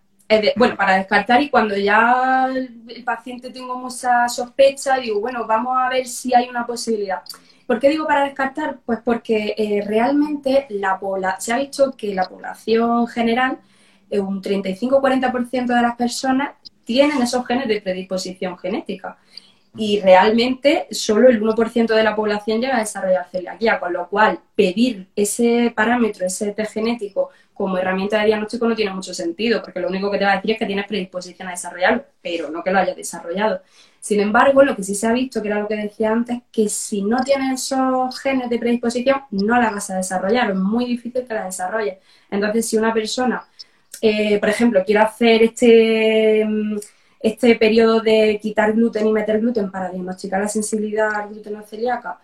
Bueno, 0.56 0.76
para 0.76 0.96
descartar 0.96 1.42
y 1.42 1.50
cuando 1.50 1.76
ya 1.76 2.48
el, 2.54 3.04
paciente 3.04 3.50
tengo 3.50 3.76
mucha 3.76 4.28
sospecha, 4.28 4.96
digo, 4.96 5.20
bueno, 5.20 5.46
vamos 5.46 5.76
a 5.76 5.88
ver 5.88 6.06
si 6.06 6.34
hay 6.34 6.48
una 6.48 6.66
posibilidad. 6.66 7.22
¿Por 7.66 7.78
qué 7.80 7.88
digo 7.88 8.06
para 8.06 8.24
descartar? 8.24 8.78
Pues 8.84 9.00
porque 9.04 9.54
eh, 9.56 9.82
realmente 9.87 10.66
la 10.70 10.98
se 11.38 11.52
ha 11.52 11.58
visto 11.58 11.92
que 11.92 12.14
la 12.14 12.24
población 12.24 13.06
general, 13.06 13.58
eh, 14.10 14.20
un 14.20 14.42
35-40% 14.42 15.66
de 15.66 15.82
las 15.82 15.96
personas 15.96 16.50
tienen 16.84 17.22
esos 17.22 17.46
genes 17.46 17.68
de 17.68 17.80
predisposición 17.80 18.58
genética. 18.58 19.18
y 19.76 20.00
realmente 20.00 20.87
solo 20.92 21.28
el 21.28 21.42
1% 21.42 21.94
de 21.96 22.04
la 22.04 22.14
población 22.14 22.60
llega 22.60 22.76
a 22.76 22.80
desarrollar 22.80 23.28
celiaquía, 23.28 23.80
con 23.80 23.92
lo 23.92 24.08
cual 24.08 24.38
pedir 24.54 25.08
ese 25.16 25.72
parámetro, 25.74 26.26
ese 26.26 26.52
test 26.52 26.74
genético 26.74 27.30
como 27.55 27.79
herramienta 27.79 28.19
de 28.21 28.27
diagnóstico 28.27 28.69
no 28.69 28.75
tiene 28.75 28.93
mucho 28.93 29.14
sentido, 29.14 29.62
porque 29.62 29.81
lo 29.81 29.88
único 29.88 30.11
que 30.11 30.19
te 30.19 30.25
va 30.25 30.33
a 30.33 30.37
decir 30.37 30.51
es 30.53 30.59
que 30.59 30.67
tienes 30.67 30.87
predisposición 30.87 31.49
a 31.49 31.53
desarrollarlo, 31.53 32.05
pero 32.21 32.51
no 32.51 32.62
que 32.62 32.71
lo 32.71 32.79
hayas 32.79 32.97
desarrollado. 32.97 33.62
Sin 34.01 34.21
embargo, 34.21 34.62
lo 34.62 34.77
que 34.77 34.83
sí 34.83 34.95
se 34.95 35.07
ha 35.07 35.12
visto, 35.12 35.40
que 35.40 35.49
era 35.49 35.61
lo 35.61 35.69
que 35.69 35.77
decía 35.77 36.11
antes, 36.11 36.40
que 36.53 36.69
si 36.69 37.03
no 37.03 37.23
tienes 37.25 37.62
esos 37.62 38.19
genes 38.21 38.51
de 38.51 38.59
predisposición, 38.59 39.23
no 39.31 39.61
la 39.61 39.71
vas 39.71 39.88
a 39.90 39.97
desarrollar, 39.97 40.51
es 40.51 40.57
muy 40.57 40.85
difícil 40.85 41.25
que 41.27 41.35
la 41.35 41.47
desarrolles. 41.47 41.99
Entonces, 42.31 42.69
si 42.69 42.77
una 42.77 42.93
persona, 42.93 43.47
eh, 44.03 44.38
por 44.38 44.49
ejemplo, 44.51 44.85
quiere 44.85 45.01
hacer 45.01 45.43
este 45.43 46.47
este 47.25 47.55
periodo 47.57 48.01
de 48.01 48.38
quitar 48.40 48.75
gluten 48.75 49.07
y 49.07 49.12
meter 49.12 49.40
gluten 49.40 49.71
para 49.71 49.88
diagnosticar 49.88 50.43
la 50.43 50.49
sensibilidad 50.49 51.14
al 51.14 51.31
gluten 51.31 51.57
celíaca, 51.64 52.21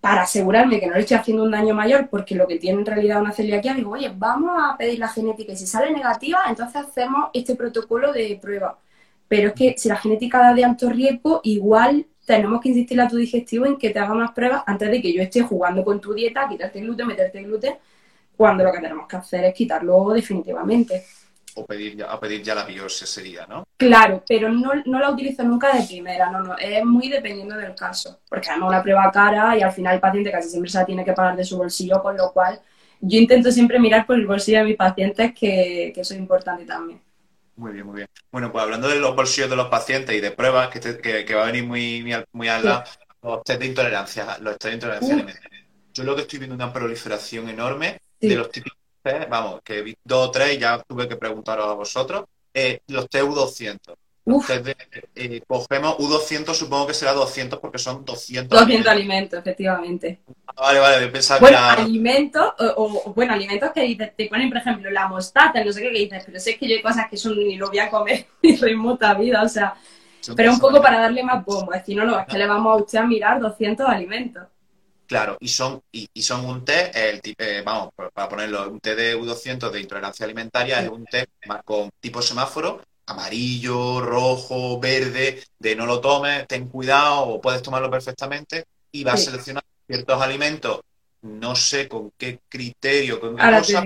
para 0.00 0.22
asegurarme 0.22 0.80
que 0.80 0.86
no 0.86 0.94
le 0.94 1.00
estoy 1.00 1.16
haciendo 1.16 1.42
un 1.42 1.50
daño 1.50 1.74
mayor, 1.74 2.08
porque 2.08 2.34
lo 2.34 2.46
que 2.46 2.58
tiene 2.58 2.80
en 2.80 2.86
realidad 2.86 3.20
una 3.20 3.32
celiaquía, 3.32 3.74
digo, 3.74 3.90
oye, 3.90 4.10
vamos 4.16 4.52
a 4.58 4.76
pedir 4.76 4.98
la 4.98 5.08
genética 5.08 5.52
y 5.52 5.56
si 5.56 5.66
sale 5.66 5.90
negativa, 5.92 6.40
entonces 6.48 6.76
hacemos 6.76 7.30
este 7.34 7.54
protocolo 7.54 8.12
de 8.12 8.38
prueba. 8.40 8.78
Pero 9.28 9.48
es 9.48 9.54
que 9.54 9.74
si 9.76 9.88
la 9.88 9.96
genética 9.96 10.38
da 10.38 10.54
de 10.54 10.64
alto 10.64 10.88
riesgo, 10.88 11.40
igual 11.44 12.06
tenemos 12.24 12.60
que 12.60 12.70
insistir 12.70 13.00
a 13.00 13.08
tu 13.08 13.16
digestivo 13.16 13.66
en 13.66 13.76
que 13.76 13.90
te 13.90 13.98
haga 13.98 14.14
más 14.14 14.32
pruebas 14.32 14.62
antes 14.66 14.90
de 14.90 15.02
que 15.02 15.12
yo 15.12 15.22
esté 15.22 15.42
jugando 15.42 15.84
con 15.84 16.00
tu 16.00 16.14
dieta, 16.14 16.48
quitarte 16.48 16.80
gluten, 16.80 17.06
meterte 17.06 17.42
gluten, 17.42 17.74
cuando 18.36 18.64
lo 18.64 18.72
que 18.72 18.80
tenemos 18.80 19.06
que 19.06 19.16
hacer 19.16 19.44
es 19.44 19.54
quitarlo 19.54 20.10
definitivamente 20.10 21.04
o 21.54 21.66
pedir 21.66 21.96
ya, 21.96 22.06
a 22.06 22.20
pedir 22.20 22.42
ya 22.42 22.54
la 22.54 22.64
biopsia 22.64 23.06
sería, 23.06 23.46
¿no? 23.46 23.64
Claro, 23.76 24.22
pero 24.28 24.48
no, 24.48 24.74
la 24.74 25.10
utilizo 25.10 25.42
nunca 25.42 25.76
de 25.76 25.84
primera, 25.84 26.30
no, 26.30 26.40
no, 26.40 26.58
es 26.58 26.84
muy 26.84 27.08
dependiendo 27.08 27.56
del 27.56 27.74
caso, 27.74 28.20
porque 28.28 28.50
además 28.50 28.68
una 28.70 28.82
prueba 28.82 29.10
cara 29.10 29.56
y 29.56 29.62
al 29.62 29.72
final 29.72 29.94
el 29.94 30.00
paciente 30.00 30.30
casi 30.30 30.50
siempre 30.50 30.70
se 30.70 30.78
la 30.78 30.86
tiene 30.86 31.04
que 31.04 31.12
pagar 31.12 31.36
de 31.36 31.44
su 31.44 31.56
bolsillo, 31.56 32.02
con 32.02 32.16
lo 32.16 32.32
cual 32.32 32.60
yo 33.00 33.18
intento 33.18 33.50
siempre 33.50 33.78
mirar 33.78 34.06
por 34.06 34.16
el 34.16 34.26
bolsillo 34.26 34.58
de 34.58 34.64
mis 34.64 34.76
pacientes, 34.76 35.32
que, 35.34 35.88
eso 35.96 36.14
es 36.14 36.20
importante 36.20 36.64
también. 36.64 37.00
Muy 37.56 37.72
bien, 37.72 37.86
muy 37.86 37.96
bien. 37.96 38.08
Bueno, 38.30 38.52
pues 38.52 38.64
hablando 38.64 38.88
de 38.88 39.00
los 39.00 39.14
bolsillos 39.16 39.50
de 39.50 39.56
los 39.56 39.68
pacientes 39.68 40.14
y 40.14 40.20
de 40.20 40.30
pruebas, 40.30 40.68
que, 40.68 41.24
que, 41.24 41.34
va 41.34 41.42
a 41.42 41.46
venir 41.46 41.64
muy, 41.64 42.02
muy, 42.02 42.14
muy 42.32 42.48
al 42.48 42.64
lado, 42.64 42.84
los 43.22 43.42
test 43.42 43.60
de 43.60 43.66
intolerancia, 43.66 44.38
los 44.40 44.58
test 44.58 44.66
de 44.70 44.74
intolerancia. 44.74 45.26
Yo 45.92 46.04
lo 46.04 46.14
que 46.14 46.22
estoy 46.22 46.38
viendo 46.38 46.54
una 46.54 46.72
proliferación 46.72 47.48
enorme 47.48 47.98
de 48.20 48.34
los 48.34 48.50
típicos 48.50 48.79
vamos, 49.28 49.60
que 49.64 49.82
vi 49.82 49.96
dos 50.04 50.28
o 50.28 50.30
tres 50.30 50.58
ya 50.58 50.82
tuve 50.82 51.08
que 51.08 51.16
preguntaros 51.16 51.66
a 51.66 51.74
vosotros, 51.74 52.24
eh, 52.52 52.80
los 52.88 53.08
TU200. 53.08 53.94
Eh, 55.14 55.42
cogemos 55.46 55.96
U200, 55.96 56.54
supongo 56.54 56.86
que 56.86 56.94
será 56.94 57.12
200 57.12 57.58
porque 57.58 57.78
son 57.78 58.04
200. 58.04 58.58
200 58.58 58.86
alimentos, 58.86 59.38
efectivamente. 59.38 60.20
Ah, 60.46 60.52
vale, 60.56 60.78
vale, 60.78 61.08
pensaba 61.08 61.40
bueno, 61.40 61.56
que 61.56 61.62
era... 61.62 61.82
alimentos, 61.82 62.54
o, 62.76 63.12
bueno, 63.14 63.32
alimentos 63.32 63.70
que 63.72 63.82
dices, 63.82 64.12
te 64.16 64.28
ponen, 64.28 64.48
por 64.48 64.58
ejemplo, 64.58 64.90
la 64.90 65.08
mostaza, 65.08 65.64
no 65.64 65.72
sé 65.72 65.82
qué, 65.82 65.90
que 65.90 65.98
dices, 65.98 66.22
pero 66.26 66.38
sé 66.38 66.56
que 66.56 66.68
yo 66.68 66.76
hay 66.76 66.82
cosas 66.82 67.06
que 67.08 67.16
son 67.16 67.36
ni 67.36 67.56
lo 67.56 67.68
voy 67.68 67.78
a 67.78 67.90
comer 67.90 68.26
ni 68.42 68.56
remota 68.56 69.14
vida, 69.14 69.42
o 69.42 69.48
sea, 69.48 69.74
pero 70.36 70.52
un 70.52 70.60
poco 70.60 70.80
para 70.80 71.00
darle 71.00 71.22
más 71.22 71.44
bombo, 71.44 71.72
es 71.72 71.80
decir, 71.80 71.96
no, 71.96 72.04
no, 72.04 72.20
es 72.20 72.26
que 72.26 72.38
le 72.38 72.46
vamos 72.46 72.72
a 72.72 72.82
usted 72.82 72.98
a 72.98 73.06
mirar 73.06 73.40
200 73.40 73.88
alimentos. 73.88 74.44
Claro, 75.10 75.36
y 75.40 75.48
son, 75.48 75.82
y, 75.90 76.08
son 76.22 76.46
un 76.46 76.64
té, 76.64 76.92
el, 76.94 77.20
eh, 77.36 77.62
vamos, 77.66 77.92
para 78.14 78.28
ponerlo, 78.28 78.70
un 78.70 78.78
té 78.78 78.94
de 78.94 79.16
U200 79.16 79.68
de 79.72 79.80
intolerancia 79.80 80.24
alimentaria 80.24 80.80
es 80.80 80.88
un 80.88 81.04
té 81.04 81.26
con 81.64 81.90
tipo 81.98 82.22
semáforo, 82.22 82.80
amarillo, 83.06 84.00
rojo, 84.00 84.78
verde, 84.78 85.42
de 85.58 85.74
no 85.74 85.84
lo 85.84 86.00
tomes, 86.00 86.46
ten 86.46 86.68
cuidado 86.68 87.22
o 87.22 87.40
puedes 87.40 87.60
tomarlo 87.60 87.90
perfectamente 87.90 88.66
y 88.92 89.02
va 89.02 89.14
a 89.14 89.16
seleccionar 89.16 89.64
ciertos 89.84 90.22
alimentos, 90.22 90.80
no 91.22 91.56
sé 91.56 91.88
con 91.88 92.12
qué 92.16 92.38
criterio, 92.48 93.18
con 93.18 93.34
qué 93.34 93.42
cosa, 93.42 93.82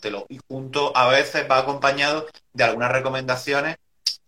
te 0.00 0.10
lo, 0.10 0.26
y 0.28 0.40
junto 0.48 0.90
a 0.96 1.06
veces 1.06 1.46
va 1.48 1.58
acompañado 1.58 2.26
de 2.52 2.64
algunas 2.64 2.90
recomendaciones 2.90 3.76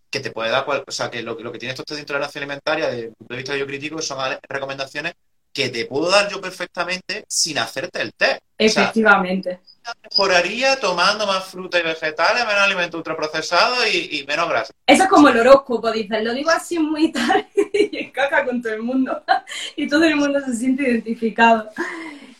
que 0.09 0.21
te 0.21 0.31
puede 0.31 0.49
dar, 0.49 0.65
o 0.65 0.91
sea, 0.93 1.11
que 1.11 1.21
lo, 1.23 1.37
lo 1.37 1.51
que 1.51 1.59
tiene 1.59 1.71
estos 1.71 1.85
test 1.85 1.97
de 1.97 2.03
intolerancia 2.03 2.39
alimentaria, 2.39 2.87
desde 2.87 3.07
el 3.07 3.13
punto 3.15 3.33
de 3.33 3.37
vista 3.37 3.57
yo 3.57 3.67
crítico, 3.67 4.01
son 4.01 4.17
recomendaciones 4.47 5.13
que 5.55 5.69
te 5.69 5.85
puedo 5.85 6.11
dar 6.11 6.29
yo 6.29 6.41
perfectamente 6.41 7.23
sin 7.29 7.57
hacerte 7.57 8.01
el 8.01 8.13
test. 8.13 8.41
Efectivamente. 8.57 9.61
mejoraría 10.03 10.77
tomando 10.79 11.25
más 11.25 11.45
fruta 11.45 11.79
y 11.79 11.83
vegetales, 11.83 12.45
menos 12.45 12.61
alimentos 12.61 12.97
ultraprocesados 12.97 13.87
y, 13.91 14.19
y 14.19 14.25
menos 14.25 14.49
grasa. 14.49 14.73
Eso 14.85 15.03
es 15.03 15.09
como 15.09 15.29
el 15.29 15.39
horóscopo, 15.39 15.91
dices, 15.91 16.23
lo 16.23 16.33
digo 16.33 16.49
así 16.49 16.77
muy 16.77 17.11
tarde 17.11 17.47
y 17.73 17.97
encaja 17.97 18.43
con 18.43 18.61
todo 18.61 18.73
el 18.73 18.81
mundo. 18.81 19.23
y 19.77 19.87
todo 19.87 20.03
el 20.03 20.17
mundo 20.17 20.41
se 20.45 20.53
siente 20.55 20.83
identificado. 20.83 21.71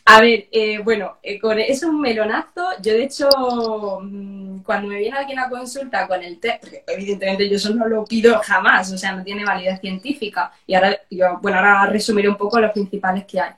A 0.07 0.21
ver, 0.21 0.47
eh, 0.51 0.79
bueno, 0.83 1.17
eh, 1.23 1.39
con, 1.39 1.57
es 1.59 1.81
un 1.83 1.99
melonazo. 1.99 2.63
Yo, 2.81 2.93
de 2.93 3.03
hecho, 3.05 3.27
mm, 4.01 4.59
cuando 4.59 4.87
me 4.87 4.97
viene 4.99 5.17
alguien 5.17 5.39
a 5.39 5.49
consulta 5.49 6.07
con 6.07 6.21
el 6.23 6.39
test, 6.39 6.61
porque 6.61 6.83
evidentemente 6.87 7.49
yo 7.49 7.55
eso 7.55 7.73
no 7.73 7.87
lo 7.87 8.05
pido 8.05 8.39
jamás, 8.43 8.91
o 8.91 8.97
sea, 8.97 9.13
no 9.13 9.23
tiene 9.23 9.43
validez 9.43 9.79
científica. 9.81 10.51
Y 10.67 10.75
ahora, 10.75 10.95
yo, 11.09 11.39
bueno, 11.41 11.57
ahora 11.57 11.87
resumiré 11.87 12.29
un 12.29 12.37
poco 12.37 12.59
los 12.59 12.71
principales 12.71 13.25
que 13.25 13.39
hay. 13.39 13.51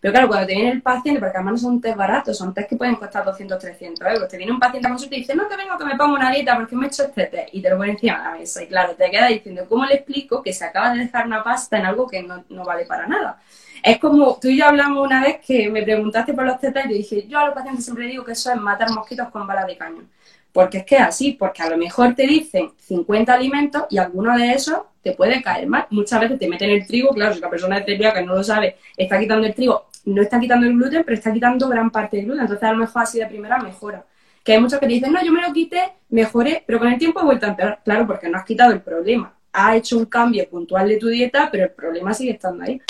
Pero 0.00 0.12
claro, 0.12 0.28
cuando 0.28 0.46
te 0.46 0.54
viene 0.54 0.70
el 0.70 0.82
paciente, 0.82 1.18
porque 1.20 1.36
además 1.36 1.54
no 1.54 1.58
son 1.58 1.80
test 1.80 1.96
baratos, 1.96 2.38
son 2.38 2.54
test 2.54 2.68
que 2.70 2.76
pueden 2.76 2.94
costar 2.94 3.24
200, 3.24 3.58
300 3.58 4.06
euros. 4.06 4.28
Te 4.28 4.36
viene 4.36 4.52
un 4.52 4.60
paciente 4.60 4.86
a 4.86 4.90
consulta 4.90 5.16
y 5.16 5.20
dice, 5.20 5.34
no 5.34 5.48
te 5.48 5.56
vengo 5.56 5.76
que 5.76 5.84
me 5.84 5.96
ponga 5.96 6.14
una 6.14 6.30
dieta 6.30 6.56
porque 6.56 6.76
me 6.76 6.86
he 6.86 6.88
hecho 6.88 7.02
este 7.04 7.26
test. 7.26 7.48
Y 7.52 7.60
te 7.60 7.70
lo 7.70 7.76
pone 7.76 7.90
encima 7.92 8.18
de 8.18 8.24
la 8.24 8.30
mesa. 8.38 8.62
Y 8.62 8.68
claro, 8.68 8.94
te 8.94 9.10
queda 9.10 9.26
diciendo, 9.26 9.66
¿cómo 9.68 9.84
le 9.84 9.94
explico 9.96 10.42
que 10.42 10.52
se 10.52 10.64
acaba 10.64 10.92
de 10.92 11.00
dejar 11.00 11.26
una 11.26 11.42
pasta 11.42 11.76
en 11.78 11.86
algo 11.86 12.06
que 12.06 12.22
no, 12.22 12.44
no 12.50 12.64
vale 12.64 12.86
para 12.86 13.08
nada? 13.08 13.40
Es 13.82 13.98
como, 13.98 14.38
tú 14.40 14.48
y 14.48 14.58
yo 14.58 14.66
hablamos 14.66 15.06
una 15.06 15.22
vez 15.22 15.38
que 15.46 15.68
me 15.70 15.82
preguntaste 15.82 16.34
por 16.34 16.44
los 16.44 16.58
tetas 16.58 16.86
y 16.86 16.88
yo 16.90 16.94
dije, 16.94 17.26
yo 17.28 17.38
a 17.38 17.46
los 17.46 17.54
pacientes 17.54 17.84
siempre 17.84 18.06
digo 18.06 18.24
que 18.24 18.32
eso 18.32 18.50
es 18.50 18.60
matar 18.60 18.90
mosquitos 18.90 19.28
con 19.28 19.46
balas 19.46 19.66
de 19.66 19.76
cañón. 19.76 20.08
Porque 20.52 20.78
es 20.78 20.84
que 20.84 20.96
es 20.96 21.02
así, 21.02 21.32
porque 21.32 21.62
a 21.62 21.70
lo 21.70 21.76
mejor 21.76 22.14
te 22.14 22.26
dicen 22.26 22.72
50 22.78 23.32
alimentos 23.32 23.84
y 23.90 23.98
alguno 23.98 24.36
de 24.36 24.52
esos 24.52 24.80
te 25.02 25.12
puede 25.12 25.42
caer 25.42 25.68
mal. 25.68 25.86
Muchas 25.90 26.20
veces 26.20 26.38
te 26.38 26.48
meten 26.48 26.70
el 26.70 26.86
trigo, 26.86 27.10
claro, 27.10 27.34
si 27.34 27.40
la 27.40 27.50
persona 27.50 27.78
es 27.78 27.84
celíaca 27.84 28.20
que 28.20 28.26
no 28.26 28.34
lo 28.34 28.42
sabe, 28.42 28.76
está 28.96 29.18
quitando 29.18 29.46
el 29.46 29.54
trigo, 29.54 29.88
no 30.06 30.22
está 30.22 30.40
quitando 30.40 30.66
el 30.66 30.72
gluten, 30.72 31.04
pero 31.04 31.16
está 31.16 31.32
quitando 31.32 31.68
gran 31.68 31.90
parte 31.90 32.16
del 32.16 32.26
gluten. 32.26 32.42
Entonces 32.42 32.68
a 32.68 32.72
lo 32.72 32.78
mejor 32.78 33.02
así 33.02 33.18
de 33.18 33.26
primera 33.26 33.58
mejora. 33.58 34.04
Que 34.42 34.52
hay 34.52 34.60
muchos 34.60 34.80
que 34.80 34.86
dicen, 34.86 35.12
no, 35.12 35.22
yo 35.22 35.30
me 35.32 35.42
lo 35.42 35.52
quité, 35.52 35.92
mejoré, 36.08 36.62
pero 36.66 36.78
con 36.78 36.88
el 36.88 36.98
tiempo 36.98 37.20
he 37.20 37.24
vuelto 37.24 37.46
a 37.46 37.50
empeorar. 37.50 37.80
Claro, 37.84 38.06
porque 38.06 38.28
no 38.28 38.38
has 38.38 38.44
quitado 38.44 38.72
el 38.72 38.80
problema. 38.80 39.34
Has 39.52 39.76
hecho 39.76 39.98
un 39.98 40.06
cambio 40.06 40.48
puntual 40.48 40.88
de 40.88 40.96
tu 40.96 41.08
dieta, 41.08 41.50
pero 41.50 41.64
el 41.64 41.70
problema 41.70 42.14
sigue 42.14 42.32
estando 42.32 42.64
ahí. 42.64 42.80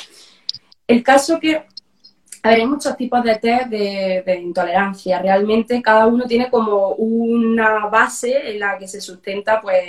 El 0.88 1.02
caso 1.02 1.38
que, 1.38 1.56
a 1.56 2.48
ver, 2.48 2.60
hay 2.60 2.66
muchos 2.66 2.96
tipos 2.96 3.22
de 3.22 3.36
test 3.36 3.66
de, 3.68 4.40
intolerancia. 4.42 5.20
Realmente 5.20 5.82
cada 5.82 6.06
uno 6.06 6.24
tiene 6.26 6.48
como 6.50 6.92
una 6.94 7.86
base 7.88 8.50
en 8.50 8.58
la 8.60 8.78
que 8.78 8.88
se 8.88 9.02
sustenta 9.02 9.60
pues 9.60 9.82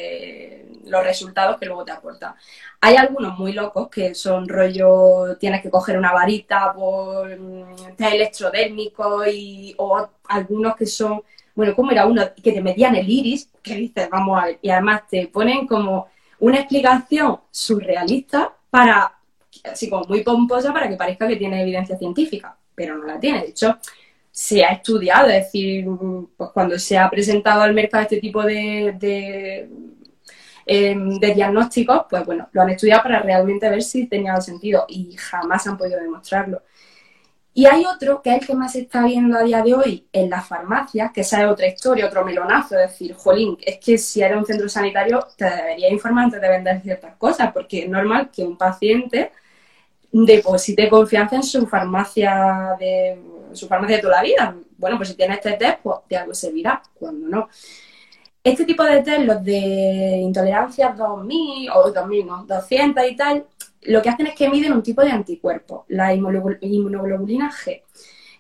los 0.83 1.03
resultados 1.03 1.57
que 1.57 1.67
luego 1.67 1.85
te 1.85 1.93
aporta. 1.93 2.35
Hay 2.81 2.97
algunos 2.97 3.38
muy 3.39 3.53
locos 3.53 3.88
que 3.89 4.13
son 4.13 4.49
rollo, 4.49 5.38
tienes 5.38 5.62
que 5.62 5.69
coger 5.69 5.97
una 5.97 6.12
varita 6.12 6.73
por 6.73 7.29
mm, 7.29 7.95
test 7.95 8.13
electrodérmico 8.13 9.25
y, 9.25 9.73
o 9.77 10.05
algunos 10.27 10.75
que 10.75 10.85
son, 10.85 11.23
bueno, 11.55 11.75
como 11.75 11.91
era 11.91 12.05
uno 12.07 12.23
que 12.43 12.51
te 12.51 12.62
medían 12.62 12.95
el 12.95 13.09
iris, 13.09 13.49
que 13.63 13.75
dices, 13.75 14.09
vamos 14.09 14.41
a 14.41 14.45
ver, 14.47 14.59
y 14.62 14.69
además 14.69 15.03
te 15.09 15.27
ponen 15.27 15.65
como 15.65 16.07
una 16.39 16.59
explicación 16.59 17.39
surrealista 17.51 18.53
para 18.69 19.18
así 19.63 19.89
como 19.89 20.06
muy 20.06 20.24
pomposa 20.24 20.74
para 20.74 20.88
que 20.88 20.95
parezca 20.95 21.28
que 21.28 21.36
tiene 21.36 21.62
evidencia 21.62 21.98
científica, 21.98 22.56
pero 22.76 22.98
no 22.98 23.06
la 23.06 23.19
tiene. 23.19 23.41
De 23.41 23.50
hecho, 23.50 23.78
se 24.32 24.63
ha 24.63 24.69
estudiado, 24.69 25.28
es 25.30 25.45
decir, 25.45 25.86
pues 26.38 26.52
cuando 26.52 26.80
se 26.80 26.98
ha 26.98 27.10
presentado 27.10 27.62
al 27.62 27.74
mercado 27.74 28.04
este 28.04 28.22
tipo 28.22 28.43
de, 28.43 28.95
de, 29.00 29.69
em, 30.65 31.19
diagnósticos, 31.19 32.04
pues 32.10 32.26
bueno, 32.26 32.48
lo 32.52 32.62
han 32.62 32.69
estudiado 32.69 33.04
para 33.04 33.19
realmente 33.22 33.69
ver 33.69 33.82
si 33.84 34.08
tenía 34.08 34.39
sentido 34.41 34.86
y 34.88 35.15
jamás 35.17 35.67
han 35.67 35.78
podido 35.78 36.00
demostrarlo. 36.00 36.62
Y 37.54 37.65
hay 37.65 37.84
otro, 37.86 38.22
que 38.22 38.30
es 38.30 38.41
el 38.41 38.48
que 38.48 38.56
más 38.56 38.72
se 38.74 38.82
está 38.82 39.04
viendo 39.04 39.38
a 39.38 39.43
día 39.43 39.62
de 39.62 39.74
hoy 39.74 40.08
en 40.13 40.30
las 40.30 40.48
farmacias, 40.48 41.12
que 41.12 41.22
esa 41.22 41.41
es 41.43 41.50
otra 41.50 41.67
historia, 41.67 42.06
otro 42.06 42.24
melonazo, 42.24 42.80
es 42.80 42.91
decir, 42.91 43.13
jolín, 43.15 43.58
es 43.62 43.80
que 43.80 43.98
si 43.98 44.22
eres 44.22 44.38
un 44.38 44.45
centro 44.45 44.69
sanitario 44.69 45.28
te 45.36 45.43
debería 45.43 45.91
informar 45.91 46.26
antes 46.26 46.39
de 46.39 46.48
vender 46.48 46.82
ciertas 46.82 47.17
cosas, 47.17 47.52
porque 47.52 47.84
es 47.84 47.89
normal 47.89 48.30
que 48.32 48.43
un 48.43 48.58
paciente 48.58 49.34
deposite 50.12 50.89
confianza 50.89 51.36
en 51.36 51.43
su 51.43 51.67
farmacia 51.67 52.76
de 52.80 53.22
su 53.54 53.67
farmacia 53.67 53.98
de 53.98 54.02
toda 54.02 54.17
la 54.17 54.24
vida. 54.24 54.56
Bueno, 54.78 54.98
pues 54.98 55.10
si 55.10 55.15
tiene 55.15 55.36
este 55.36 55.54
test, 55.54 55.80
pues 55.84 55.98
de 56.08 56.17
algo 56.17 56.34
servirá, 56.34 56.82
cuando 56.98 57.28
no. 57.28 57.50
Este 58.43 58.65
tipo 58.65 58.84
de 58.84 59.02
test, 59.02 59.22
los 59.22 59.43
de 59.43 60.19
intolerancia 60.22 60.89
2000 60.89 61.69
o 61.72 61.91
2000, 61.91 62.26
no, 62.26 62.45
200 62.45 63.04
y 63.10 63.15
tal, 63.15 63.45
lo 63.84 64.02
que 64.02 64.10
hacen 64.10 64.28
es 64.28 64.36
que 64.36 64.50
miden 64.50 64.74
un 64.74 64.84
tipo 64.84 65.02
de 65.02 65.12
anticuerpo, 65.12 65.86
la 65.89 66.13
inmunoglobulina 66.13 67.52
G. 67.52 67.82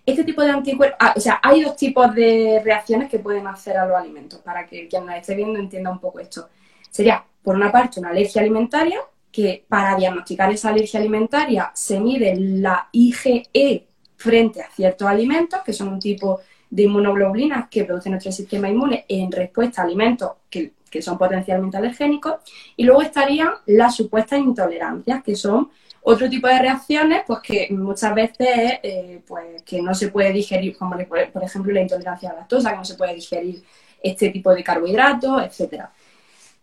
Este 0.05 0.23
tipo 0.23 0.41
de 0.41 0.51
anticuerpos, 0.51 0.97
ah, 0.99 1.13
o 1.15 1.19
sea, 1.19 1.39
hay 1.43 1.61
dos 1.63 1.75
tipos 1.75 2.13
de 2.15 2.61
reacciones 2.63 3.09
que 3.09 3.19
pueden 3.19 3.45
hacer 3.47 3.77
a 3.77 3.85
los 3.85 3.97
alimentos, 3.97 4.39
para 4.39 4.65
que 4.65 4.87
quien 4.87 5.05
nos 5.05 5.15
esté 5.15 5.35
viendo 5.35 5.59
entienda 5.59 5.91
un 5.91 5.99
poco 5.99 6.19
esto. 6.19 6.49
Sería, 6.89 7.23
por 7.43 7.55
una 7.55 7.71
parte, 7.71 7.99
una 7.99 8.09
alergia 8.09 8.41
alimentaria, 8.41 8.99
que 9.31 9.63
para 9.67 9.95
diagnosticar 9.95 10.51
esa 10.51 10.69
alergia 10.69 10.99
alimentaria 10.99 11.71
se 11.73 11.99
mide 11.99 12.35
la 12.35 12.89
IgE 12.91 13.87
frente 14.15 14.61
a 14.61 14.69
ciertos 14.69 15.07
alimentos, 15.07 15.61
que 15.63 15.73
son 15.73 15.89
un 15.89 15.99
tipo 15.99 16.41
de 16.69 16.83
inmunoglobulinas 16.83 17.67
que 17.69 17.85
produce 17.85 18.09
nuestro 18.09 18.31
sistema 18.31 18.69
inmune 18.69 19.05
en 19.07 19.31
respuesta 19.31 19.81
a 19.81 19.85
alimentos 19.85 20.31
que, 20.49 20.73
son 21.01 21.17
potencialmente 21.17 21.77
alergénicos. 21.77 22.35
Y 22.75 22.83
luego 22.83 23.03
estarían 23.03 23.51
las 23.67 23.95
supuestas 23.95 24.39
intolerancias, 24.39 25.23
que 25.23 25.35
son 25.35 25.69
otro 26.01 26.27
tipo 26.27 26.47
de 26.47 26.59
reacciones, 26.59 27.23
pues 27.27 27.39
que 27.41 27.67
muchas 27.71 28.15
veces 28.15 28.79
eh, 28.81 29.21
pues, 29.27 29.61
que 29.61 29.81
no 29.81 29.93
se 29.93 30.07
puede 30.07 30.33
digerir, 30.33 30.75
como 30.75 30.97
por 31.07 31.43
ejemplo 31.43 31.71
la 31.71 31.81
intolerancia 31.81 32.29
a 32.29 32.33
la 32.33 32.39
lactosa, 32.39 32.71
que 32.71 32.77
no 32.77 32.85
se 32.85 32.95
puede 32.95 33.13
digerir 33.13 33.63
este 34.01 34.29
tipo 34.29 34.53
de 34.53 34.63
carbohidratos, 34.63 35.43
etcétera. 35.43 35.91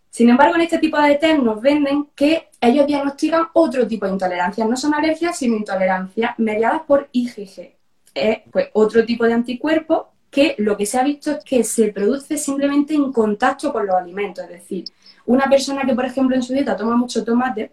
Sin 0.09 0.29
embargo, 0.29 0.55
en 0.55 0.61
este 0.61 0.79
tipo 0.79 0.99
de 0.99 1.15
test 1.15 1.39
nos 1.39 1.61
venden 1.61 2.09
que 2.15 2.49
ellos 2.59 2.87
diagnostican 2.87 3.47
otro 3.53 3.87
tipo 3.87 4.05
de 4.05 4.13
intolerancias. 4.13 4.67
No 4.67 4.75
son 4.75 4.93
alergias, 4.93 5.37
sino 5.37 5.55
intolerancias 5.55 6.33
mediadas 6.37 6.81
por 6.87 7.09
IgG. 7.11 7.75
Es 8.13 8.39
pues, 8.51 8.69
otro 8.73 9.05
tipo 9.05 9.25
de 9.25 9.33
anticuerpo 9.33 10.09
que 10.29 10.55
lo 10.57 10.75
que 10.75 10.85
se 10.85 10.97
ha 10.97 11.03
visto 11.03 11.31
es 11.31 11.43
que 11.43 11.63
se 11.63 11.89
produce 11.89 12.37
simplemente 12.37 12.93
en 12.93 13.11
contacto 13.11 13.71
con 13.71 13.85
los 13.85 13.95
alimentos. 13.95 14.43
Es 14.45 14.49
decir, 14.49 14.85
una 15.25 15.45
persona 15.49 15.83
que, 15.83 15.93
por 15.93 16.05
ejemplo, 16.05 16.35
en 16.35 16.43
su 16.43 16.53
dieta 16.53 16.75
toma 16.75 16.95
mucho 16.95 17.23
tomate, 17.23 17.71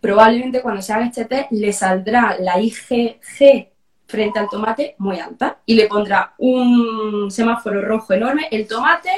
probablemente 0.00 0.62
cuando 0.62 0.82
se 0.82 0.92
haga 0.92 1.06
este 1.06 1.24
test 1.24 1.50
le 1.50 1.72
saldrá 1.72 2.36
la 2.38 2.60
IgG 2.60 3.68
frente 4.06 4.38
al 4.38 4.48
tomate 4.48 4.94
muy 4.98 5.18
alta 5.18 5.58
y 5.66 5.74
le 5.74 5.86
pondrá 5.86 6.34
un 6.38 7.30
semáforo 7.30 7.82
rojo 7.82 8.12
enorme. 8.12 8.48
El 8.50 8.66
tomate 8.66 9.10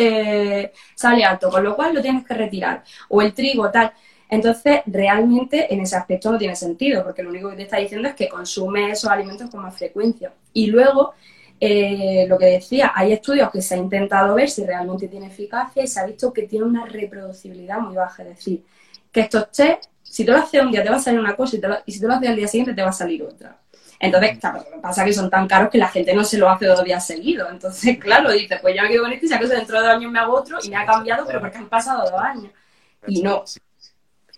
eh, 0.00 0.72
sale 0.94 1.24
alto, 1.24 1.50
con 1.50 1.62
lo 1.62 1.76
cual 1.76 1.94
lo 1.94 2.02
tienes 2.02 2.24
que 2.24 2.34
retirar. 2.34 2.82
O 3.08 3.20
el 3.22 3.34
trigo, 3.34 3.70
tal. 3.70 3.92
Entonces, 4.28 4.80
realmente 4.86 5.72
en 5.72 5.80
ese 5.80 5.96
aspecto 5.96 6.30
no 6.30 6.38
tiene 6.38 6.56
sentido, 6.56 7.02
porque 7.04 7.22
lo 7.22 7.30
único 7.30 7.50
que 7.50 7.56
te 7.56 7.62
está 7.64 7.78
diciendo 7.78 8.08
es 8.08 8.14
que 8.14 8.28
consume 8.28 8.90
esos 8.90 9.10
alimentos 9.10 9.50
con 9.50 9.60
más 9.62 9.76
frecuencia. 9.76 10.32
Y 10.52 10.66
luego, 10.66 11.14
eh, 11.58 12.26
lo 12.28 12.38
que 12.38 12.46
decía, 12.46 12.92
hay 12.94 13.12
estudios 13.12 13.50
que 13.50 13.60
se 13.60 13.74
ha 13.74 13.78
intentado 13.78 14.34
ver 14.34 14.48
si 14.48 14.64
realmente 14.64 15.08
tiene 15.08 15.26
eficacia 15.26 15.82
y 15.82 15.86
se 15.88 16.00
ha 16.00 16.06
visto 16.06 16.32
que 16.32 16.42
tiene 16.44 16.64
una 16.64 16.86
reproducibilidad 16.86 17.78
muy 17.80 17.96
baja. 17.96 18.22
Es 18.22 18.36
decir, 18.36 18.64
que 19.12 19.20
estos 19.22 19.50
test, 19.50 19.84
si 20.02 20.24
tú 20.24 20.32
lo 20.32 20.38
haces 20.38 20.62
un 20.62 20.70
día 20.72 20.82
te 20.82 20.90
va 20.90 20.96
a 20.96 21.00
salir 21.00 21.20
una 21.20 21.36
cosa 21.36 21.56
y, 21.56 21.60
y 21.86 21.92
si 21.92 22.00
tú 22.00 22.06
lo 22.06 22.14
haces 22.14 22.28
al 22.28 22.36
día 22.36 22.48
siguiente 22.48 22.74
te 22.74 22.82
va 22.82 22.90
a 22.90 22.92
salir 22.92 23.22
otra. 23.22 23.58
Entonces, 24.02 24.38
lo 24.42 24.64
que 24.64 24.78
pasa 24.80 25.02
es 25.02 25.08
que 25.08 25.12
son 25.12 25.28
tan 25.28 25.46
caros 25.46 25.68
que 25.68 25.76
la 25.76 25.88
gente 25.88 26.14
no 26.14 26.24
se 26.24 26.38
lo 26.38 26.48
hace 26.48 26.64
dos 26.64 26.82
días 26.82 27.06
seguidos. 27.06 27.50
Entonces, 27.50 27.98
claro, 28.00 28.32
dice, 28.32 28.58
pues 28.60 28.74
yo 28.74 28.82
me 28.82 28.88
quedo 28.88 29.02
con 29.02 29.12
este 29.12 29.26
y 29.26 29.28
si 29.28 29.34
acaso 29.34 29.52
dentro 29.52 29.78
de 29.78 29.86
dos 29.86 29.96
años 29.96 30.10
me 30.10 30.18
hago 30.18 30.34
otro 30.34 30.58
y 30.62 30.70
me 30.70 30.76
ha 30.76 30.86
cambiado, 30.86 31.26
pero 31.26 31.38
porque 31.38 31.58
han 31.58 31.68
pasado 31.68 32.10
dos 32.10 32.20
años. 32.20 32.50
Y 33.06 33.20
no. 33.20 33.44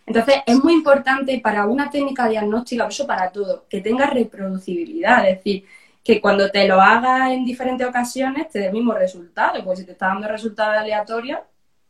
Entonces, 0.05 0.37
es 0.45 0.57
muy 0.65 0.73
importante 0.73 1.39
para 1.39 1.67
una 1.67 1.89
técnica 1.89 2.29
diagnóstica, 2.29 2.89
eso 2.89 3.07
para 3.07 3.31
todo, 3.31 3.67
que 3.69 3.81
tenga 3.81 4.07
reproducibilidad. 4.07 5.29
Es 5.29 5.37
decir, 5.37 5.65
que 6.03 6.21
cuando 6.21 6.51
te 6.51 6.67
lo 6.67 6.81
hagas 6.81 7.31
en 7.31 7.45
diferentes 7.45 7.87
ocasiones 7.87 8.49
te 8.49 8.59
dé 8.59 8.67
el 8.67 8.73
mismo 8.73 8.93
resultado. 8.95 9.63
Pues 9.65 9.79
si 9.79 9.85
te 9.87 9.93
está 9.93 10.09
dando 10.09 10.27
resultados 10.27 10.77
aleatorios, 10.77 11.39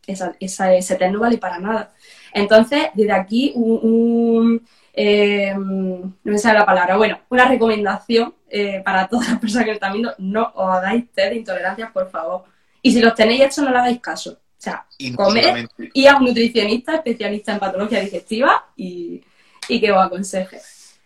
esa, 0.07 0.35
ese 0.39 0.97
test 0.97 1.13
no 1.13 1.21
vale 1.21 1.39
para 1.39 1.59
nada. 1.59 1.95
Entonces, 2.35 2.89
desde 2.93 3.13
aquí, 3.13 3.53
un 3.55 4.63
eh, 4.94 5.55
no 5.57 6.14
me 6.22 6.38
sale 6.38 6.59
la 6.59 6.66
palabra, 6.66 6.96
bueno, 6.96 7.20
una 7.31 7.46
recomendación 7.46 8.35
eh, 8.48 8.83
para 8.85 9.09
todas 9.09 9.28
las 9.28 9.38
personas 9.38 9.64
que 9.64 9.72
están 9.72 9.92
viendo, 9.92 10.14
no 10.18 10.52
os 10.55 10.70
hagáis 10.76 11.11
test 11.12 11.31
de 11.31 11.37
intolerancias, 11.37 11.90
por 11.90 12.11
favor. 12.11 12.44
Y 12.83 12.92
si 12.92 13.00
los 13.00 13.14
tenéis 13.14 13.42
hechos, 13.42 13.64
no 13.64 13.70
le 13.70 13.78
hagáis 13.78 14.00
caso. 14.00 14.33
O 14.33 14.62
sea, 14.62 14.87
y 14.98 15.12
comer 15.12 15.68
y 15.92 16.07
a 16.07 16.16
un 16.16 16.26
nutricionista 16.26 16.94
especialista 16.94 17.52
en 17.52 17.59
patología 17.59 18.00
digestiva 18.00 18.70
y, 18.76 19.20
que 19.66 19.90
os 19.90 20.07
aconseje. 20.07 20.61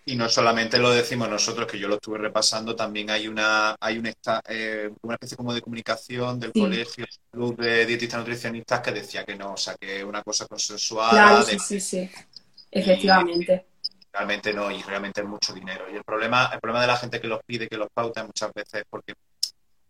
Y 0.04 0.14
no 0.14 0.28
solamente 0.28 0.78
lo 0.78 0.90
decimos 0.90 1.28
nosotros, 1.28 1.66
que 1.66 1.78
yo 1.78 1.88
lo 1.88 1.94
estuve 1.94 2.18
repasando, 2.18 2.76
también 2.76 3.08
hay 3.10 3.28
una 3.28 3.74
hay 3.80 3.98
una, 3.98 4.12
eh, 4.48 4.90
una 5.02 5.14
especie 5.14 5.36
como 5.36 5.54
de 5.54 5.62
comunicación 5.62 6.38
del 6.38 6.52
colegio 6.52 7.06
de 7.32 7.86
dietistas 7.86 8.20
nutricionistas 8.20 8.80
que 8.80 8.92
decía 8.92 9.24
que 9.24 9.36
no, 9.36 9.54
o 9.54 9.56
sea, 9.56 9.74
que 9.80 9.98
es 9.98 10.04
una 10.04 10.22
cosa 10.22 10.46
consensuada. 10.46 11.10
Claro, 11.10 11.42
sí, 11.42 11.58
sí, 11.58 11.80
sí, 11.80 12.10
efectivamente 12.70 13.64
realmente 14.16 14.54
no, 14.54 14.70
y 14.70 14.82
realmente 14.82 15.20
es 15.20 15.26
mucho 15.26 15.52
dinero. 15.52 15.84
Y 15.92 15.96
el 15.96 16.04
problema, 16.04 16.50
el 16.52 16.60
problema 16.60 16.80
de 16.80 16.86
la 16.86 16.96
gente 16.96 17.20
que 17.20 17.28
los 17.28 17.40
pide, 17.44 17.68
que 17.68 17.76
los 17.76 17.88
pauta, 17.92 18.24
muchas 18.24 18.52
veces 18.54 18.80
es 18.80 18.84
porque 18.88 19.14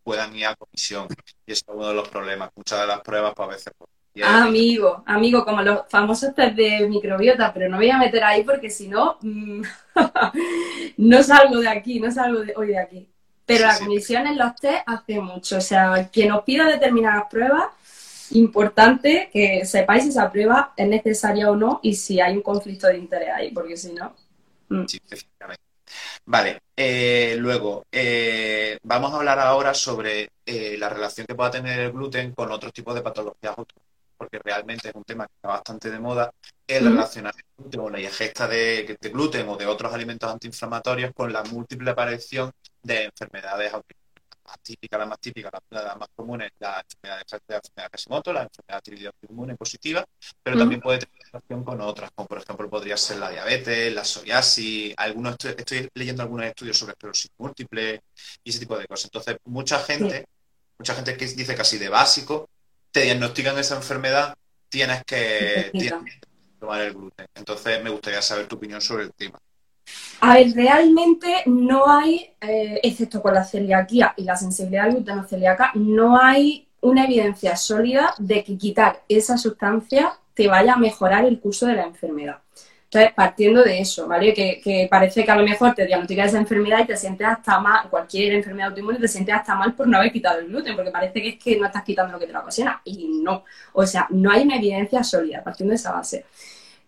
puedan 0.02 0.34
ir 0.34 0.46
a 0.46 0.56
comisión. 0.56 1.06
Y 1.46 1.52
eso 1.52 1.64
es 1.68 1.74
uno 1.74 1.88
de 1.88 1.94
los 1.94 2.08
problemas. 2.08 2.50
Muchas 2.56 2.80
de 2.80 2.86
las 2.86 3.00
pruebas, 3.00 3.34
pues 3.36 3.48
a 3.48 3.52
veces. 3.52 3.72
Pues, 3.78 3.90
amigo, 4.24 5.04
amigo, 5.06 5.44
como 5.44 5.62
los 5.62 5.82
famosos 5.88 6.34
test 6.34 6.56
de 6.56 6.88
microbiota, 6.88 7.52
pero 7.52 7.68
no 7.68 7.76
voy 7.76 7.90
a 7.90 7.98
meter 7.98 8.24
ahí 8.24 8.42
porque 8.42 8.70
si 8.70 8.88
no, 8.88 9.18
mm, 9.20 9.62
no 10.96 11.22
salgo 11.22 11.60
de 11.60 11.68
aquí, 11.68 12.00
no 12.00 12.10
salgo 12.10 12.40
de 12.40 12.54
hoy 12.56 12.68
de 12.68 12.78
aquí. 12.78 13.08
Pero 13.44 13.66
la 13.66 13.78
comisión 13.78 14.26
en 14.26 14.38
los 14.38 14.56
test 14.56 14.82
hace 14.86 15.20
mucho. 15.20 15.58
O 15.58 15.60
sea, 15.60 16.08
quien 16.12 16.30
nos 16.30 16.42
pida 16.42 16.66
determinadas 16.66 17.24
pruebas, 17.30 17.66
importante 18.32 19.30
que 19.32 19.64
sepáis 19.64 20.04
si 20.04 20.10
esa 20.10 20.30
prueba 20.30 20.72
es 20.76 20.88
necesaria 20.88 21.50
o 21.50 21.56
no 21.56 21.80
y 21.82 21.94
si 21.94 22.20
hay 22.20 22.36
un 22.36 22.42
conflicto 22.42 22.86
de 22.86 22.98
interés 22.98 23.30
ahí, 23.34 23.50
porque 23.50 23.76
si 23.76 23.92
no. 23.92 24.14
Mm. 24.68 24.86
Sí, 24.86 24.98
efectivamente. 25.04 25.62
Vale, 26.24 26.62
eh, 26.76 27.36
luego 27.38 27.84
eh, 27.92 28.78
vamos 28.82 29.12
a 29.12 29.16
hablar 29.16 29.38
ahora 29.38 29.72
sobre 29.74 30.30
eh, 30.44 30.76
la 30.78 30.88
relación 30.88 31.26
que 31.26 31.34
pueda 31.34 31.52
tener 31.52 31.78
el 31.78 31.92
gluten 31.92 32.32
con 32.32 32.50
otros 32.50 32.72
tipos 32.72 32.94
de 32.94 33.02
patologías 33.02 33.54
porque 34.16 34.38
realmente 34.42 34.88
es 34.88 34.94
un 34.94 35.04
tema 35.04 35.26
que 35.26 35.34
está 35.34 35.48
bastante 35.48 35.90
de 35.90 36.00
moda, 36.00 36.30
el 36.66 36.86
relacionar 36.86 37.34
el 37.36 37.44
gluten 37.56 37.80
o 37.80 37.90
la 37.90 38.00
ingesta 38.00 38.48
de, 38.48 38.96
de, 38.98 39.08
gluten 39.10 39.48
o 39.48 39.56
de 39.56 39.66
otros 39.66 39.92
alimentos 39.92 40.30
antiinflamatorios 40.30 41.12
con 41.14 41.32
la 41.32 41.44
múltiple 41.44 41.90
aparición 41.90 42.50
de 42.82 43.04
enfermedades 43.04 43.72
autoinmunes 43.74 44.05
más 44.46 44.58
típica, 44.62 44.98
la 44.98 45.06
más 45.06 45.20
típica, 45.20 45.50
la, 45.70 45.94
más 45.96 46.08
común 46.14 46.42
es 46.42 46.52
la 46.58 46.80
enfermedad 46.80 47.18
de, 47.18 47.40
la 47.48 47.56
enfermedad 47.56 47.90
Hashimoto, 47.92 48.32
la 48.32 48.42
enfermedad 48.42 48.82
tiroidea 48.82 49.10
inmune 49.28 49.56
positiva, 49.56 50.04
pero 50.42 50.58
también 50.58 50.80
puede 50.80 51.00
tener 51.00 51.22
relación 51.32 51.64
con 51.64 51.80
otras, 51.80 52.10
como 52.14 52.28
por 52.28 52.38
ejemplo 52.38 52.70
podría 52.70 52.96
ser 52.96 53.18
la 53.18 53.30
diabetes, 53.30 53.92
la 53.92 54.04
psoriasis, 54.04 54.94
algunos 54.96 55.36
estoy, 55.44 55.88
leyendo 55.94 56.22
algunos 56.22 56.46
estudios 56.46 56.78
sobre 56.78 56.92
esclerosis 56.92 57.30
múltiple 57.38 58.00
y 58.44 58.50
ese 58.50 58.60
tipo 58.60 58.78
de 58.78 58.86
cosas. 58.86 59.06
Entonces, 59.06 59.36
mucha 59.44 59.78
gente, 59.80 60.26
mucha 60.78 60.94
gente 60.94 61.16
que 61.16 61.26
dice 61.26 61.54
casi 61.54 61.78
de 61.78 61.88
básico, 61.88 62.48
te 62.90 63.02
diagnostican 63.02 63.58
esa 63.58 63.76
enfermedad, 63.76 64.36
tienes 64.68 65.04
que, 65.04 65.70
tienes 65.72 66.04
que 66.04 66.20
tomar 66.58 66.80
el 66.82 66.94
gluten. 66.94 67.26
Entonces, 67.34 67.82
me 67.82 67.90
gustaría 67.90 68.22
saber 68.22 68.46
tu 68.46 68.56
opinión 68.56 68.80
sobre 68.80 69.04
el 69.04 69.12
tema. 69.12 69.38
A 70.20 70.34
ver, 70.34 70.52
realmente 70.54 71.42
no 71.46 71.88
hay, 71.88 72.30
eh, 72.40 72.80
excepto 72.82 73.22
con 73.22 73.34
la 73.34 73.44
celiaquía 73.44 74.14
y 74.16 74.24
la 74.24 74.36
sensibilidad 74.36 74.86
al 74.86 74.92
gluteno 74.92 75.24
celíaca, 75.24 75.72
no 75.74 76.18
hay 76.20 76.66
una 76.80 77.04
evidencia 77.04 77.56
sólida 77.56 78.14
de 78.18 78.44
que 78.44 78.56
quitar 78.56 79.02
esa 79.08 79.36
sustancia 79.38 80.12
te 80.34 80.48
vaya 80.48 80.74
a 80.74 80.78
mejorar 80.78 81.24
el 81.24 81.40
curso 81.40 81.66
de 81.66 81.74
la 81.74 81.84
enfermedad. 81.84 82.38
Entonces, 82.84 83.12
partiendo 83.14 83.64
de 83.64 83.80
eso, 83.80 84.06
¿vale? 84.06 84.32
Que, 84.32 84.86
parece 84.88 85.24
que 85.24 85.30
a 85.30 85.36
lo 85.36 85.42
mejor 85.42 85.74
te 85.74 85.86
diagnosticas 85.86 86.28
esa 86.28 86.38
enfermedad 86.38 86.80
y 86.84 86.86
te 86.86 86.96
sientes 86.96 87.26
hasta 87.26 87.58
mal, 87.58 87.90
cualquier 87.90 88.34
enfermedad 88.34 88.68
autoinmune 88.68 88.98
te 88.98 89.08
sientes 89.08 89.34
hasta 89.34 89.56
mal 89.56 89.74
por 89.74 89.88
no 89.88 89.98
haber 89.98 90.12
quitado 90.12 90.38
el 90.38 90.46
gluten, 90.46 90.76
porque 90.76 90.92
parece 90.92 91.20
que 91.20 91.28
es 91.30 91.38
que 91.42 91.58
no 91.58 91.66
estás 91.66 91.82
quitando 91.82 92.12
lo 92.12 92.18
que 92.18 92.26
te 92.26 92.32
lo 92.32 92.40
ocasiona. 92.40 92.80
Y 92.84 93.20
no. 93.22 93.44
O 93.72 93.84
sea, 93.86 94.06
no 94.10 94.30
hay 94.30 94.42
una 94.44 94.56
evidencia 94.56 95.02
sólida 95.02 95.42
partiendo 95.42 95.72
de 95.72 95.76
esa 95.76 95.92
base. 95.92 96.26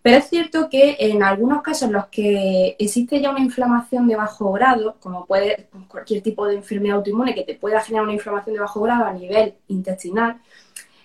Pero 0.01 0.17
es 0.17 0.29
cierto 0.29 0.69
que 0.69 0.95
en 0.99 1.23
algunos 1.23 1.61
casos 1.61 1.83
en 1.83 1.93
los 1.93 2.07
que 2.07 2.75
existe 2.79 3.19
ya 3.21 3.31
una 3.31 3.41
inflamación 3.41 4.07
de 4.07 4.15
bajo 4.15 4.51
grado, 4.53 4.95
como 4.99 5.25
puede 5.25 5.67
pues, 5.71 5.85
cualquier 5.87 6.21
tipo 6.21 6.47
de 6.47 6.55
enfermedad 6.55 6.97
autoinmune 6.97 7.35
que 7.35 7.43
te 7.43 7.55
pueda 7.55 7.81
generar 7.81 8.05
una 8.05 8.13
inflamación 8.13 8.53
de 8.55 8.61
bajo 8.61 8.81
grado 8.81 9.05
a 9.05 9.13
nivel 9.13 9.55
intestinal, 9.67 10.39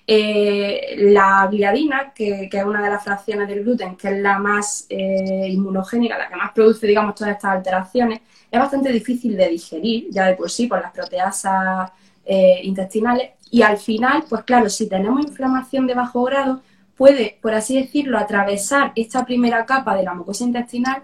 eh, 0.07 0.97
la 0.99 1.49
gliadina, 1.51 2.13
que, 2.15 2.49
es 2.53 2.65
una 2.65 2.83
de 2.83 2.91
las 2.91 3.03
fracciones 3.03 3.49
del 3.49 3.65
gluten, 3.65 3.97
que 3.97 4.09
es 4.09 4.19
la 4.19 4.39
más 4.39 4.87
eh, 4.91 5.49
inmunogénica, 5.49 6.19
la 6.19 6.29
que 6.29 6.37
más 6.37 6.53
produce, 6.53 6.87
digamos, 6.87 7.15
todas 7.15 7.35
estas 7.35 7.53
alteraciones, 7.53 8.21
es 8.51 8.61
bastante 8.61 8.93
difícil 8.93 9.37
de 9.37 9.49
digerir, 9.49 10.09
ya 10.11 10.27
de 10.27 10.35
por 10.35 10.51
sí, 10.51 10.67
por 10.67 10.81
las 10.81 10.93
proteasas 10.93 11.91
eh, 12.25 12.61
intestinales. 12.63 13.31
Y 13.51 13.63
al 13.63 13.79
final, 13.79 14.25
pues 14.29 14.45
claro, 14.45 14.69
si 14.69 14.89
tenemos 14.89 15.25
inflamación 15.25 15.87
de 15.87 15.95
bajo 15.95 16.23
grado, 16.25 16.61
puede, 16.97 17.39
por 17.43 17.55
así 17.55 17.81
decirlo, 17.81 18.19
atravesar 18.19 18.93
esta 18.95 19.25
primera 19.25 19.67
capa 19.67 19.97
de 19.97 20.05
la 20.05 20.15
mucosa 20.15 20.45
intestinal 20.45 21.03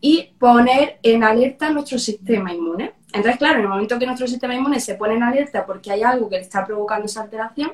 y 0.00 0.34
poner 0.38 0.98
en 1.02 1.24
alerta 1.24 1.70
nuestro 1.70 1.98
sistema 1.98 2.52
inmune. 2.52 2.94
Entonces, 3.12 3.38
claro, 3.38 3.56
en 3.56 3.62
el 3.62 3.68
momento 3.68 3.98
que 3.98 4.06
nuestro 4.06 4.26
sistema 4.26 4.54
inmune 4.54 4.80
se 4.80 4.94
pone 4.94 5.14
en 5.14 5.22
alerta 5.22 5.64
porque 5.64 5.90
hay 5.90 6.02
algo 6.02 6.28
que 6.28 6.36
le 6.36 6.42
está 6.42 6.64
provocando 6.64 7.06
esa 7.06 7.22
alteración, 7.22 7.72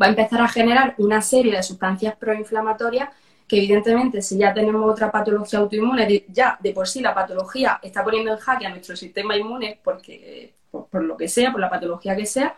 va 0.00 0.06
a 0.06 0.08
empezar 0.10 0.40
a 0.40 0.48
generar 0.48 0.94
una 0.98 1.20
serie 1.22 1.52
de 1.52 1.62
sustancias 1.62 2.16
proinflamatorias 2.16 3.10
que 3.46 3.58
evidentemente 3.58 4.22
si 4.22 4.38
ya 4.38 4.52
tenemos 4.52 4.90
otra 4.90 5.10
patología 5.10 5.60
autoinmune, 5.60 6.24
ya 6.28 6.58
de 6.60 6.72
por 6.72 6.88
sí 6.88 7.00
la 7.00 7.14
patología 7.14 7.78
está 7.82 8.02
poniendo 8.02 8.32
en 8.32 8.38
jaque 8.38 8.66
a 8.66 8.70
nuestro 8.70 8.96
sistema 8.96 9.36
inmune 9.36 9.80
porque 9.82 10.54
por, 10.70 10.88
por 10.88 11.04
lo 11.04 11.16
que 11.16 11.28
sea, 11.28 11.52
por 11.52 11.60
la 11.60 11.70
patología 11.70 12.16
que 12.16 12.26
sea, 12.26 12.56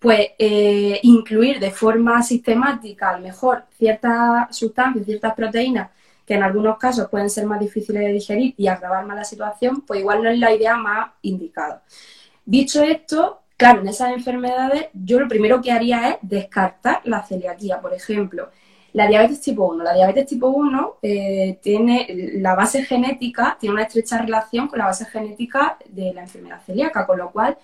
pues 0.00 0.30
eh, 0.38 0.98
incluir 1.02 1.60
de 1.60 1.70
forma 1.70 2.22
sistemática 2.22 3.10
a 3.10 3.18
lo 3.18 3.20
mejor 3.20 3.64
ciertas 3.78 4.56
sustancias, 4.56 5.04
ciertas 5.04 5.34
proteínas 5.34 5.90
que 6.26 6.34
en 6.34 6.42
algunos 6.42 6.78
casos 6.78 7.08
pueden 7.10 7.28
ser 7.28 7.44
más 7.44 7.60
difíciles 7.60 8.02
de 8.02 8.12
digerir 8.12 8.54
y 8.56 8.66
agravar 8.66 9.04
más 9.04 9.16
la 9.16 9.24
situación, 9.24 9.82
pues 9.82 10.00
igual 10.00 10.22
no 10.22 10.30
es 10.30 10.38
la 10.38 10.54
idea 10.54 10.76
más 10.76 11.10
indicada. 11.22 11.82
Dicho 12.44 12.82
esto, 12.82 13.40
claro, 13.56 13.82
en 13.82 13.88
esas 13.88 14.12
enfermedades 14.12 14.86
yo 14.94 15.20
lo 15.20 15.28
primero 15.28 15.60
que 15.60 15.72
haría 15.72 16.10
es 16.10 16.16
descartar 16.22 17.02
la 17.04 17.22
celiaquía, 17.22 17.80
por 17.80 17.92
ejemplo. 17.92 18.48
La 18.92 19.06
diabetes 19.06 19.40
tipo 19.40 19.66
1. 19.66 19.84
La 19.84 19.94
diabetes 19.94 20.26
tipo 20.26 20.48
1 20.48 20.98
eh, 21.02 21.58
tiene 21.62 22.06
la 22.38 22.54
base 22.54 22.84
genética, 22.84 23.56
tiene 23.60 23.74
una 23.74 23.84
estrecha 23.84 24.18
relación 24.18 24.68
con 24.68 24.78
la 24.78 24.86
base 24.86 25.04
genética 25.04 25.76
de 25.86 26.12
la 26.14 26.22
enfermedad 26.22 26.62
celíaca, 26.64 27.06
con 27.06 27.18
lo 27.18 27.30
cual 27.30 27.58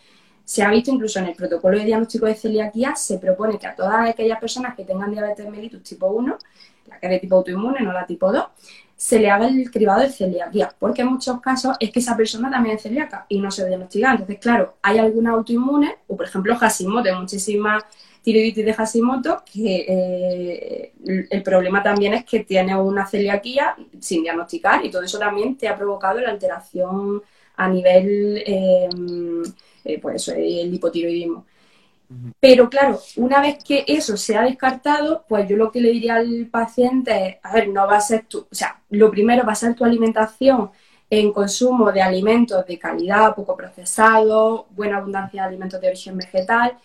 se 0.46 0.62
ha 0.62 0.70
visto 0.70 0.92
incluso 0.92 1.18
en 1.18 1.26
el 1.26 1.34
protocolo 1.34 1.76
de 1.76 1.84
diagnóstico 1.84 2.24
de 2.26 2.36
celiaquía, 2.36 2.94
se 2.94 3.18
propone 3.18 3.58
que 3.58 3.66
a 3.66 3.74
todas 3.74 4.08
aquellas 4.08 4.38
personas 4.38 4.76
que 4.76 4.84
tengan 4.84 5.10
diabetes 5.10 5.50
mellitus 5.50 5.82
tipo 5.82 6.06
1, 6.06 6.38
la 6.86 7.00
que 7.00 7.06
es 7.06 7.12
de 7.14 7.18
tipo 7.18 7.34
autoinmune, 7.34 7.80
no 7.80 7.92
la 7.92 8.06
tipo 8.06 8.32
2, 8.32 8.44
se 8.96 9.18
le 9.18 9.28
haga 9.28 9.48
el 9.48 9.68
cribado 9.72 10.02
de 10.02 10.08
celiaquía, 10.08 10.72
porque 10.78 11.02
en 11.02 11.08
muchos 11.08 11.40
casos 11.40 11.76
es 11.80 11.90
que 11.90 11.98
esa 11.98 12.16
persona 12.16 12.48
también 12.48 12.76
es 12.76 12.82
celíaca 12.82 13.26
y 13.28 13.40
no 13.40 13.50
se 13.50 13.66
diagnostica. 13.66 14.12
Entonces, 14.12 14.38
claro, 14.38 14.76
hay 14.82 14.98
alguna 14.98 15.32
autoinmune, 15.32 15.96
o 16.06 16.16
por 16.16 16.26
ejemplo 16.26 16.54
Hashimoto, 16.54 17.12
muchísimas 17.20 17.82
tiroiditis 18.22 18.64
de 18.64 18.72
Hashimoto, 18.72 19.42
que 19.52 19.84
eh, 19.88 20.92
el 21.28 21.42
problema 21.42 21.82
también 21.82 22.14
es 22.14 22.24
que 22.24 22.44
tiene 22.44 22.80
una 22.80 23.04
celiaquía 23.04 23.74
sin 23.98 24.22
diagnosticar 24.22 24.84
y 24.84 24.92
todo 24.92 25.02
eso 25.02 25.18
también 25.18 25.56
te 25.56 25.66
ha 25.66 25.76
provocado 25.76 26.20
la 26.20 26.30
alteración 26.30 27.20
a 27.56 27.68
nivel 27.68 28.42
eh, 28.46 28.88
eh, 29.86 29.98
pues 30.00 30.28
el 30.28 30.74
hipotiroidismo. 30.74 31.46
Pero 32.38 32.70
claro, 32.70 33.00
una 33.16 33.40
vez 33.40 33.62
que 33.64 33.84
eso 33.86 34.16
se 34.16 34.36
ha 34.36 34.42
descartado, 34.42 35.24
pues 35.28 35.48
yo 35.48 35.56
lo 35.56 35.72
que 35.72 35.80
le 35.80 35.90
diría 35.90 36.16
al 36.16 36.46
paciente 36.46 37.26
es, 37.26 37.36
a 37.42 37.52
ver, 37.52 37.68
no 37.68 37.86
va 37.86 37.96
a 37.96 38.00
ser 38.00 38.26
tu, 38.26 38.40
o 38.40 38.54
sea, 38.54 38.80
lo 38.90 39.10
primero 39.10 39.44
va 39.44 39.52
a 39.52 39.56
ser 39.56 39.74
tu 39.74 39.84
alimentación 39.84 40.70
en 41.10 41.32
consumo 41.32 41.90
de 41.92 42.02
alimentos 42.02 42.64
de 42.66 42.78
calidad, 42.78 43.34
poco 43.34 43.56
procesados, 43.56 44.66
buena 44.70 44.98
abundancia 44.98 45.42
de 45.42 45.48
alimentos 45.48 45.80
de 45.80 45.88
origen 45.88 46.16
vegetal, 46.16 46.78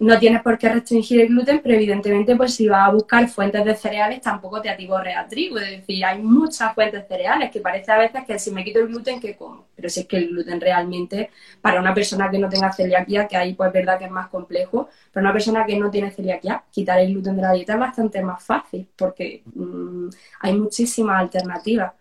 no 0.00 0.18
tienes 0.18 0.42
por 0.42 0.56
qué 0.58 0.70
restringir 0.70 1.20
el 1.20 1.28
gluten, 1.28 1.60
pero 1.62 1.74
evidentemente 1.74 2.34
pues 2.34 2.54
si 2.54 2.66
vas 2.66 2.88
a 2.88 2.92
buscar 2.92 3.28
fuentes 3.28 3.62
de 3.64 3.74
cereales 3.76 4.22
tampoco 4.22 4.60
te 4.62 4.70
atiborre 4.70 5.14
a 5.14 5.28
trigo, 5.28 5.58
es 5.58 5.70
decir, 5.70 6.02
hay 6.04 6.18
muchas 6.22 6.74
fuentes 6.74 7.02
de 7.02 7.06
cereales 7.08 7.50
que 7.50 7.60
parece 7.60 7.92
a 7.92 7.98
veces 7.98 8.24
que 8.26 8.38
si 8.38 8.50
me 8.50 8.64
quito 8.64 8.80
el 8.80 8.88
gluten, 8.88 9.20
¿qué 9.20 9.36
como? 9.36 9.66
Pero 9.76 9.90
si 9.90 10.00
es 10.00 10.06
que 10.06 10.16
el 10.16 10.28
gluten 10.28 10.58
realmente, 10.60 11.30
para 11.60 11.80
una 11.80 11.92
persona 11.92 12.30
que 12.30 12.38
no 12.38 12.48
tenga 12.48 12.72
celiaquía, 12.72 13.28
que 13.28 13.36
ahí 13.36 13.52
pues 13.52 13.68
es 13.68 13.74
verdad 13.74 13.98
que 13.98 14.06
es 14.06 14.10
más 14.10 14.28
complejo, 14.28 14.88
para 15.12 15.24
una 15.26 15.32
persona 15.34 15.66
que 15.66 15.78
no 15.78 15.90
tiene 15.90 16.10
celiaquía, 16.10 16.64
quitar 16.70 16.98
el 16.98 17.12
gluten 17.12 17.36
de 17.36 17.42
la 17.42 17.52
dieta 17.52 17.74
es 17.74 17.78
bastante 17.80 18.22
más 18.22 18.42
fácil, 18.42 18.88
porque 18.96 19.42
mm, 19.54 20.08
hay 20.40 20.54
muchísimas 20.54 21.20
alternativas. 21.20 21.92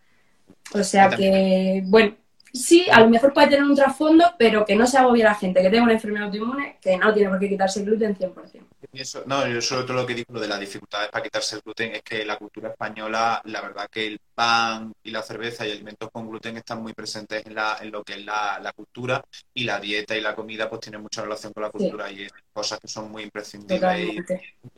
O 0.74 0.84
sea 0.84 1.10
que, 1.10 1.84
bueno, 1.86 2.16
sí, 2.54 2.88
a 2.92 3.02
lo 3.02 3.10
mejor 3.10 3.34
puede 3.34 3.48
tener 3.48 3.64
un 3.64 3.76
trasfondo, 3.76 4.26
pero 4.38 4.66
que 4.66 4.76
no 4.76 4.86
se 4.86 4.98
agobie 4.98 5.24
la 5.24 5.36
gente 5.36 5.62
que 5.62 5.70
tenga 5.70 5.84
una 5.84 5.94
enfermedad 5.94 6.26
autoinmune 6.26 6.78
que 6.82 6.98
no 6.98 7.14
tiene 7.14 7.30
por 7.30 7.40
qué 7.40 7.50
quitarse 7.50 7.80
el 7.80 7.86
gluten 7.86 8.18
100%. 8.18 8.62
Eso, 8.92 9.24
no, 9.28 9.48
yo 9.48 9.62
sobre 9.62 9.84
todo 9.84 9.98
lo 9.98 10.06
que 10.06 10.16
digo 10.16 10.40
de 10.40 10.48
las 10.48 10.60
dificultades 10.60 11.10
para 11.10 11.24
quitarse 11.24 11.58
el 11.58 11.62
gluten 11.62 11.96
es 11.96 12.02
que 12.02 12.26
la 12.26 12.38
cultura 12.38 12.70
española, 12.70 13.42
la 13.46 13.62
verdad 13.62 13.88
que 13.90 14.08
el 14.08 14.20
pan 14.34 14.92
y 15.04 15.12
la 15.12 15.22
cerveza 15.22 15.68
y 15.68 15.72
alimentos 15.72 16.10
con 16.12 16.28
gluten 16.28 16.58
están 16.58 16.82
muy 16.82 16.94
presentes 16.94 17.46
en, 17.46 17.54
la, 17.54 17.78
en 17.82 17.92
lo 17.92 18.04
que 18.04 18.14
es 18.14 18.26
la, 18.26 18.74
cultura 18.76 19.24
y 19.54 19.64
la 19.64 19.80
dieta 19.80 20.18
y 20.18 20.22
la 20.22 20.36
comida 20.36 20.70
pues 20.70 20.82
tiene 20.82 20.98
mucha 20.98 21.22
relación 21.22 21.54
con 21.54 21.64
la 21.64 21.70
cultura 21.70 22.12
y 22.12 22.22
hay 22.22 22.30
cosas 22.54 22.80
que 22.80 22.88
son 22.88 23.12
muy 23.12 23.24
imprescindibles. 23.24 24.26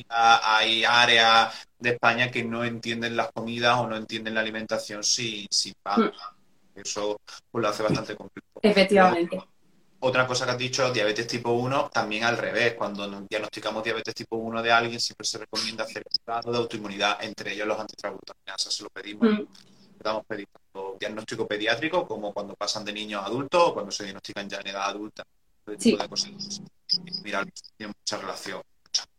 hay 0.10 0.84
áreas 0.84 1.68
de 1.80 1.92
España 1.92 2.30
que 2.30 2.44
no 2.44 2.64
entienden 2.64 3.16
las 3.16 3.32
comidas 3.32 3.78
o 3.78 3.88
no 3.88 3.96
entienden 3.96 4.34
la 4.34 4.42
alimentación 4.42 5.04
sin, 5.04 5.48
sin 5.50 5.74
pan. 5.82 6.06
Mm. 6.06 6.41
Eso 6.84 7.20
pues, 7.50 7.62
lo 7.62 7.68
hace 7.68 7.84
bastante 7.84 8.16
complejo. 8.16 8.60
Efectivamente. 8.62 9.42
otra 10.00 10.26
cosa 10.26 10.46
que 10.46 10.52
has 10.52 10.58
dicho, 10.58 10.92
diabetes 10.92 11.28
tipo 11.28 11.52
1, 11.52 11.90
también 11.94 12.24
al 12.24 12.38
revés. 12.38 12.74
Cuando 12.74 13.08
diagnosticamos 13.30 13.84
diabetes 13.84 14.16
tipo 14.16 14.38
1 14.38 14.62
de 14.62 14.72
alguien, 14.72 15.00
siempre 15.00 15.26
se 15.26 15.38
recomienda 15.38 15.84
hacer 15.84 16.04
un 16.10 16.26
grado 16.26 16.52
de 16.52 16.58
autoinmunidad, 16.58 17.24
entre 17.24 17.54
ellos 17.54 17.68
los 17.68 17.80
antitransglutaminasas. 17.80 18.74
Se 18.74 18.84
lo 18.84 18.90
pedimos. 18.90 19.30
Mm. 19.30 19.46
Damos 20.00 20.26
tanto 20.28 20.98
diagnóstico 21.00 21.48
pediátrico 21.48 22.08
como 22.08 22.34
cuando 22.34 22.56
pasan 22.56 22.84
de 22.84 22.92
niños 22.92 23.22
a 23.22 23.28
adultos 23.28 23.62
o 23.64 23.74
cuando 23.74 23.92
se 23.92 24.04
diagnostican 24.04 24.50
ya 24.50 24.58
en 24.60 24.68
edad 24.68 24.90
adulta. 24.90 25.24
Sí. 25.78 25.98
Mira, 27.24 27.46
tiene 27.78 27.94
mucha 27.98 28.18
relación. 28.18 28.62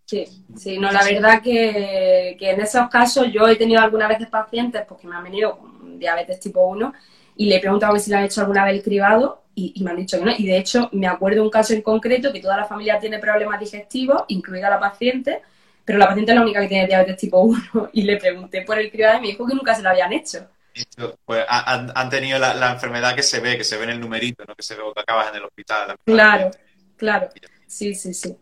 Sí, 0.04 0.26
sí, 0.56 0.78
no, 0.78 0.92
la 0.92 1.02
verdad 1.04 1.40
que, 1.42 2.36
que, 2.38 2.50
en 2.50 2.60
esos 2.60 2.88
casos 2.90 3.28
yo 3.32 3.48
he 3.48 3.56
tenido 3.56 3.80
algunas 3.80 4.10
veces 4.10 4.28
pacientes 4.28 4.84
porque 4.86 5.06
me 5.06 5.16
han 5.16 5.24
venido 5.24 5.56
con 5.56 5.98
diabetes 5.98 6.38
tipo 6.38 6.66
1 6.66 6.92
y 7.42 7.46
le 7.46 7.56
he 7.56 7.60
preguntado 7.60 7.98
si 7.98 8.08
le 8.08 8.18
han 8.18 8.24
hecho 8.24 8.40
alguna 8.40 8.64
vez 8.64 8.74
el 8.74 8.82
cribado 8.84 9.42
y, 9.52 9.82
me 9.82 9.90
han 9.90 9.96
dicho 9.96 10.16
que 10.16 10.24
no. 10.24 10.30
Y 10.38 10.46
de 10.46 10.58
hecho, 10.58 10.88
me 10.92 11.08
acuerdo 11.08 11.40
de 11.40 11.42
un 11.42 11.50
caso 11.50 11.72
en 11.74 11.82
concreto 11.82 12.32
que 12.32 12.38
toda 12.38 12.56
la 12.56 12.66
familia 12.66 13.00
tiene 13.00 13.18
problemas 13.18 13.58
digestivos, 13.58 14.22
incluida 14.28 14.70
la 14.70 14.78
paciente, 14.78 15.42
pero 15.84 15.98
la 15.98 16.06
paciente 16.06 16.30
es 16.30 16.36
la 16.36 16.42
única 16.42 16.60
que 16.60 16.68
tiene 16.68 16.86
diabetes 16.86 17.16
tipo 17.16 17.40
1 17.40 17.90
y 17.94 18.02
le 18.02 18.16
pregunté 18.16 18.62
por 18.62 18.78
el 18.78 18.92
cribado 18.92 19.18
y 19.18 19.22
me 19.22 19.26
dijo 19.26 19.44
que 19.44 19.56
nunca 19.56 19.74
se 19.74 19.82
lo 19.82 19.88
habían 19.88 20.12
hecho. 20.12 20.46
Pues 21.24 21.44
han, 21.48 22.08
tenido 22.10 22.38
la, 22.38 22.70
enfermedad 22.70 23.16
que 23.16 23.24
se 23.24 23.40
ve, 23.40 23.58
que 23.58 23.64
se 23.64 23.76
ve 23.76 23.84
en 23.84 23.90
el 23.90 24.00
numerito, 24.00 24.44
¿no? 24.46 24.54
que 24.54 24.62
se 24.62 24.76
ve 24.76 24.82
cuando 24.82 25.00
acabas 25.00 25.30
en 25.30 25.36
el 25.38 25.44
hospital. 25.44 25.96
Claro, 26.04 26.52
claro. 26.96 27.28
Sí, 27.66 27.92
sí, 27.96 28.14
sí. 28.14 28.36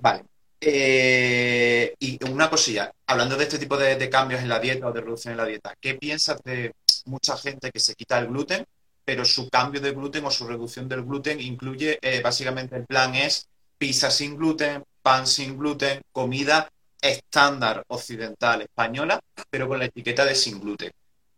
Vale. 0.00 0.24
Eh, 0.60 1.94
y 2.00 2.18
una 2.28 2.50
cosilla, 2.50 2.90
hablando 3.06 3.36
de 3.36 3.44
este 3.44 3.58
tipo 3.58 3.76
de, 3.78 3.94
de, 3.94 4.10
cambios 4.10 4.42
en 4.42 4.48
la 4.48 4.58
dieta 4.58 4.88
o 4.88 4.92
de 4.92 5.00
reducción 5.00 5.32
en 5.32 5.38
la 5.38 5.46
dieta, 5.46 5.72
¿qué 5.80 5.94
piensas 5.94 6.42
de 6.42 6.74
mucha 7.06 7.36
gente 7.36 7.70
que 7.70 7.80
se 7.80 7.94
quita 7.94 8.18
el 8.18 8.28
gluten, 8.28 8.64
pero 9.04 9.24
su 9.24 9.48
cambio 9.48 9.80
de 9.80 9.92
gluten 9.92 10.24
o 10.24 10.30
su 10.30 10.46
reducción 10.46 10.88
del 10.88 11.02
gluten 11.04 11.40
incluye, 11.40 11.98
eh, 12.00 12.20
básicamente 12.22 12.76
el 12.76 12.86
plan 12.86 13.14
es 13.14 13.48
pizza 13.78 14.10
sin 14.10 14.36
gluten, 14.36 14.84
pan 15.02 15.26
sin 15.26 15.58
gluten, 15.58 16.02
comida 16.12 16.68
estándar 17.00 17.82
occidental 17.88 18.62
española, 18.62 19.18
pero 19.48 19.68
con 19.68 19.78
la 19.78 19.86
etiqueta 19.86 20.24
de 20.24 20.34
sin 20.34 20.60
gluten. 20.60 20.90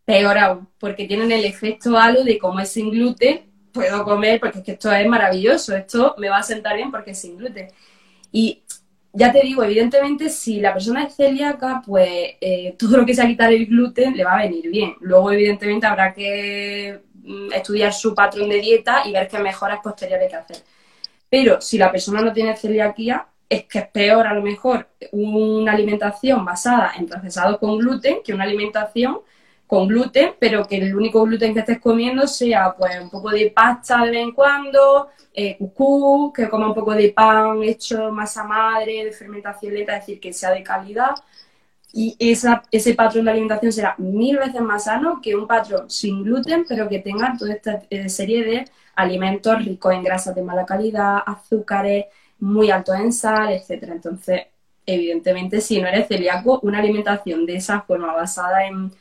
Peor 0.05 0.37
aún, 0.37 0.67
porque 0.77 1.07
tienen 1.07 1.31
el 1.31 1.45
efecto 1.45 1.97
halo 1.97 2.23
de 2.23 2.37
como 2.37 2.59
es 2.59 2.69
sin 2.69 2.91
gluten, 2.91 3.49
puedo 3.71 4.03
comer 4.03 4.39
porque 4.39 4.59
es 4.59 4.65
que 4.65 4.71
esto 4.73 4.91
es 4.91 5.07
maravilloso, 5.07 5.75
esto 5.75 6.15
me 6.17 6.29
va 6.29 6.39
a 6.39 6.43
sentar 6.43 6.75
bien 6.75 6.91
porque 6.91 7.11
es 7.11 7.21
sin 7.21 7.37
gluten. 7.37 7.69
Y 8.31 8.62
ya 9.13 9.31
te 9.31 9.41
digo, 9.41 9.63
evidentemente, 9.63 10.29
si 10.29 10.59
la 10.59 10.73
persona 10.73 11.03
es 11.03 11.15
celíaca, 11.15 11.81
pues 11.85 12.09
eh, 12.41 12.75
todo 12.79 12.97
lo 12.97 13.05
que 13.05 13.13
sea 13.13 13.27
quitar 13.27 13.53
el 13.53 13.67
gluten 13.67 14.15
le 14.17 14.23
va 14.25 14.33
a 14.39 14.43
venir 14.43 14.69
bien. 14.69 14.95
Luego, 15.01 15.31
evidentemente, 15.31 15.85
habrá 15.87 16.13
que 16.13 16.99
mm, 17.23 17.53
estudiar 17.53 17.93
su 17.93 18.15
patrón 18.15 18.49
de 18.49 18.59
dieta 18.59 19.03
y 19.05 19.11
ver 19.13 19.27
qué 19.27 19.39
mejoras 19.39 19.79
posteriores 19.83 20.25
hay 20.25 20.29
que 20.29 20.35
hacer. 20.35 20.57
Pero 21.29 21.61
si 21.61 21.77
la 21.77 21.91
persona 21.91 22.21
no 22.21 22.33
tiene 22.33 22.55
celiaquía, 22.55 23.27
es 23.49 23.65
que 23.65 23.79
es 23.79 23.87
peor 23.89 24.25
a 24.27 24.33
lo 24.33 24.41
mejor 24.41 24.87
una 25.11 25.73
alimentación 25.73 26.43
basada 26.43 26.93
en 26.97 27.05
procesados 27.05 27.59
con 27.59 27.77
gluten 27.77 28.19
que 28.23 28.33
una 28.33 28.45
alimentación 28.45 29.19
con 29.73 29.87
gluten, 29.87 30.35
pero 30.37 30.67
que 30.67 30.77
el 30.77 30.95
único 30.95 31.23
gluten 31.23 31.51
que 31.51 31.61
estés 31.61 31.79
comiendo 31.79 32.27
sea 32.27 32.75
pues 32.77 32.91
un 33.01 33.09
poco 33.09 33.31
de 33.31 33.49
pasta 33.49 34.05
de 34.05 34.11
vez 34.11 34.21
en 34.21 34.31
cuando, 34.31 35.09
eh, 35.33 35.57
cucú, 35.57 36.31
que 36.31 36.47
coma 36.47 36.67
un 36.67 36.75
poco 36.75 36.93
de 36.93 37.09
pan 37.09 37.63
hecho 37.63 38.11
masa 38.11 38.43
madre, 38.43 39.03
de 39.03 39.11
fermentación 39.11 39.73
lenta, 39.73 39.97
es 39.97 40.01
decir, 40.01 40.19
que 40.19 40.31
sea 40.31 40.51
de 40.51 40.61
calidad. 40.61 41.15
Y 41.91 42.15
esa, 42.19 42.61
ese 42.69 42.93
patrón 42.93 43.25
de 43.25 43.31
alimentación 43.31 43.71
será 43.71 43.95
mil 43.97 44.37
veces 44.37 44.61
más 44.61 44.83
sano 44.83 45.19
que 45.19 45.35
un 45.35 45.47
patrón 45.47 45.89
sin 45.89 46.23
gluten, 46.23 46.65
pero 46.69 46.87
que 46.87 46.99
tenga 46.99 47.35
toda 47.35 47.53
esta 47.53 47.81
eh, 47.89 48.09
serie 48.09 48.43
de 48.43 48.65
alimentos 48.95 49.65
ricos 49.65 49.91
en 49.91 50.03
grasas 50.03 50.35
de 50.35 50.43
mala 50.43 50.67
calidad, 50.67 51.17
azúcares 51.25 52.05
muy 52.37 52.69
altos 52.69 52.95
en 52.99 53.11
sal, 53.11 53.51
etcétera. 53.53 53.93
Entonces, 53.93 54.41
evidentemente, 54.85 55.61
si 55.61 55.81
no 55.81 55.87
eres 55.87 56.07
celíaco, 56.07 56.59
una 56.61 56.77
alimentación 56.77 57.47
de 57.47 57.55
esa 57.55 57.81
forma 57.81 58.13
basada 58.13 58.67
en 58.67 58.91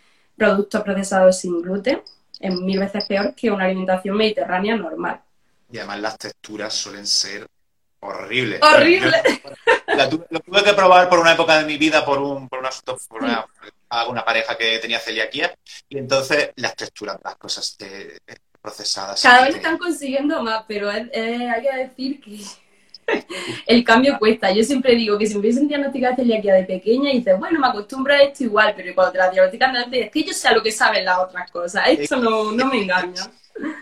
productos 0.43 0.83
procesados 0.83 1.39
sin 1.39 1.63
gluten 1.63 2.03
es 2.41 2.53
mil 2.53 2.81
veces 2.81 3.05
peor 3.05 3.33
que 3.33 3.49
una 3.49 3.67
alimentación 3.67 4.17
mediterránea 4.17 4.75
normal. 4.75 5.21
Y 5.71 5.79
además 5.79 6.01
las 6.01 6.19
texturas 6.19 6.75
suelen 6.75 7.07
ser 7.07 7.47
horribles. 8.01 8.61
¡Horrible! 8.61 9.23
lo 10.31 10.41
tuve 10.41 10.65
que 10.65 10.73
probar 10.73 11.09
por 11.09 11.21
una 11.21 11.35
época 11.35 11.59
de 11.59 11.65
mi 11.65 11.79
vida 11.79 12.05
por 12.05 12.19
un 12.19 12.49
por 12.49 12.59
una, 12.59 14.25
pareja 14.25 14.59
que 14.59 14.81
tenía 14.81 14.99
celiaquía 14.99 15.55
y 15.89 15.99
entonces 15.99 16.51
las 16.57 16.75
texturas, 16.75 17.19
las 17.23 17.37
cosas 17.37 17.77
procesadas. 18.61 19.23
Cada 19.23 19.45
vez 19.45 19.55
están 19.55 19.79
consiguiendo 19.79 20.43
más, 20.43 20.65
pero 20.67 20.91
hay 20.91 21.09
que 21.09 21.77
decir 21.77 22.21
que 22.21 22.41
el 23.67 23.85
cambio 23.85 24.19
cuesta. 24.19 24.51
Yo 24.53 24.63
siempre 24.65 24.95
digo 24.95 25.19
que 25.19 25.27
si 25.27 25.35
me 25.35 25.41
hubiesen 25.41 25.69
diagnosticado 25.69 26.17
celiaquía 26.17 26.55
de 26.55 26.65
pequeña 26.65 27.11
y 27.11 27.19
dices, 27.19 27.39
bueno, 27.39 27.61
me 27.61 27.67
acostumbro 27.67 28.15
a 28.15 28.23
esto 28.23 28.45
igual, 28.45 28.75
pero 28.77 28.95
cuando 28.95 29.13
te 29.13 29.19
la 29.19 29.31
diagnostican 29.31 29.77
es 29.93 30.11
que 30.11 30.25
yo 30.25 30.33
sé 30.33 30.53
lo 30.55 30.63
que 30.63 30.73
saben 30.73 31.05
las 31.05 31.19
otras 31.19 31.51
cosas. 31.51 31.85
Esto 31.89 32.17
no, 32.17 32.53
no 32.53 32.67
me 32.67 32.83
engaña. 32.83 33.31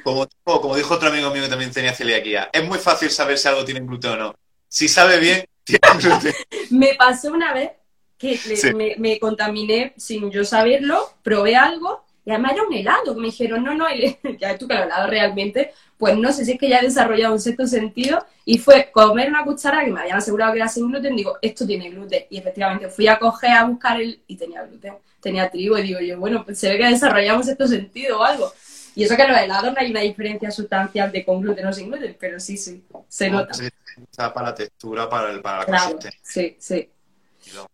Como, 0.02 0.26
como 0.44 0.76
dijo 0.76 0.94
otro 0.94 1.08
amigo 1.08 1.30
mío 1.30 1.42
que 1.42 1.48
también 1.48 1.70
tenía 1.70 1.94
celiaquía, 1.94 2.50
es 2.52 2.64
muy 2.66 2.78
fácil 2.78 3.10
saber 3.10 3.38
si 3.38 3.48
algo 3.48 3.64
tiene 3.64 3.80
gluten 3.80 4.12
o 4.12 4.16
no. 4.16 4.34
Si 4.68 4.88
sabe 4.88 5.18
bien, 5.18 5.44
me 6.70 6.94
pasó 6.94 7.32
una 7.32 7.52
vez 7.52 7.70
que 8.18 8.38
me, 8.74 8.96
me, 8.98 9.18
contaminé 9.18 9.94
sin 9.96 10.30
yo 10.30 10.44
saberlo, 10.44 11.10
probé 11.22 11.56
algo 11.56 12.04
y 12.30 12.32
además 12.32 12.52
era 12.52 12.62
un 12.62 12.72
helado, 12.72 13.14
me 13.16 13.26
dijeron, 13.26 13.64
no, 13.64 13.74
no, 13.74 13.86
ya 14.38 14.56
tú 14.56 14.68
que 14.68 14.74
lo 14.74 14.84
helado 14.84 15.10
realmente, 15.10 15.72
pues 15.98 16.16
no 16.16 16.32
sé 16.32 16.44
si 16.44 16.52
es 16.52 16.58
que 16.60 16.68
ya 16.68 16.78
he 16.78 16.84
desarrollado 16.84 17.34
un 17.34 17.40
sexto 17.40 17.66
sentido 17.66 18.24
y 18.44 18.58
fue 18.58 18.88
comer 18.92 19.30
una 19.30 19.44
cuchara 19.44 19.84
que 19.84 19.90
me 19.90 20.00
habían 20.00 20.18
asegurado 20.18 20.52
que 20.52 20.60
era 20.60 20.68
sin 20.68 20.88
gluten, 20.88 21.16
digo, 21.16 21.38
esto 21.42 21.66
tiene 21.66 21.90
gluten. 21.90 22.26
Y 22.30 22.38
efectivamente 22.38 22.88
fui 22.88 23.08
a 23.08 23.18
coger 23.18 23.50
a 23.50 23.64
buscar 23.64 24.00
el 24.00 24.20
y 24.28 24.36
tenía 24.36 24.62
gluten, 24.62 24.94
tenía 25.20 25.50
trigo 25.50 25.76
y 25.76 25.82
digo 25.82 25.98
yo, 25.98 26.20
bueno, 26.20 26.44
pues 26.44 26.56
se 26.60 26.68
ve 26.68 26.78
que 26.78 26.84
desarrollamos 26.84 27.46
sexto 27.46 27.66
sentido 27.66 28.20
o 28.20 28.22
algo. 28.22 28.52
Y 28.94 29.02
eso 29.02 29.16
que 29.16 29.22
en 29.22 29.32
los 29.32 29.40
helados 29.40 29.72
no 29.72 29.80
hay 29.80 29.90
una 29.90 30.00
diferencia 30.02 30.52
sustancial 30.52 31.10
de 31.10 31.24
con 31.24 31.40
gluten 31.40 31.66
o 31.66 31.72
sin 31.72 31.90
gluten, 31.90 32.16
pero 32.18 32.38
sí, 32.38 32.56
sí, 32.56 32.84
se 33.08 33.28
nota. 33.28 33.54
Sí, 33.54 33.68
para 34.14 34.42
la 34.42 34.54
textura, 34.54 35.08
para, 35.08 35.32
el, 35.32 35.40
para 35.40 35.58
la 35.58 35.64
claro, 35.64 35.98
Sí, 36.22 36.56
sí. 36.60 36.88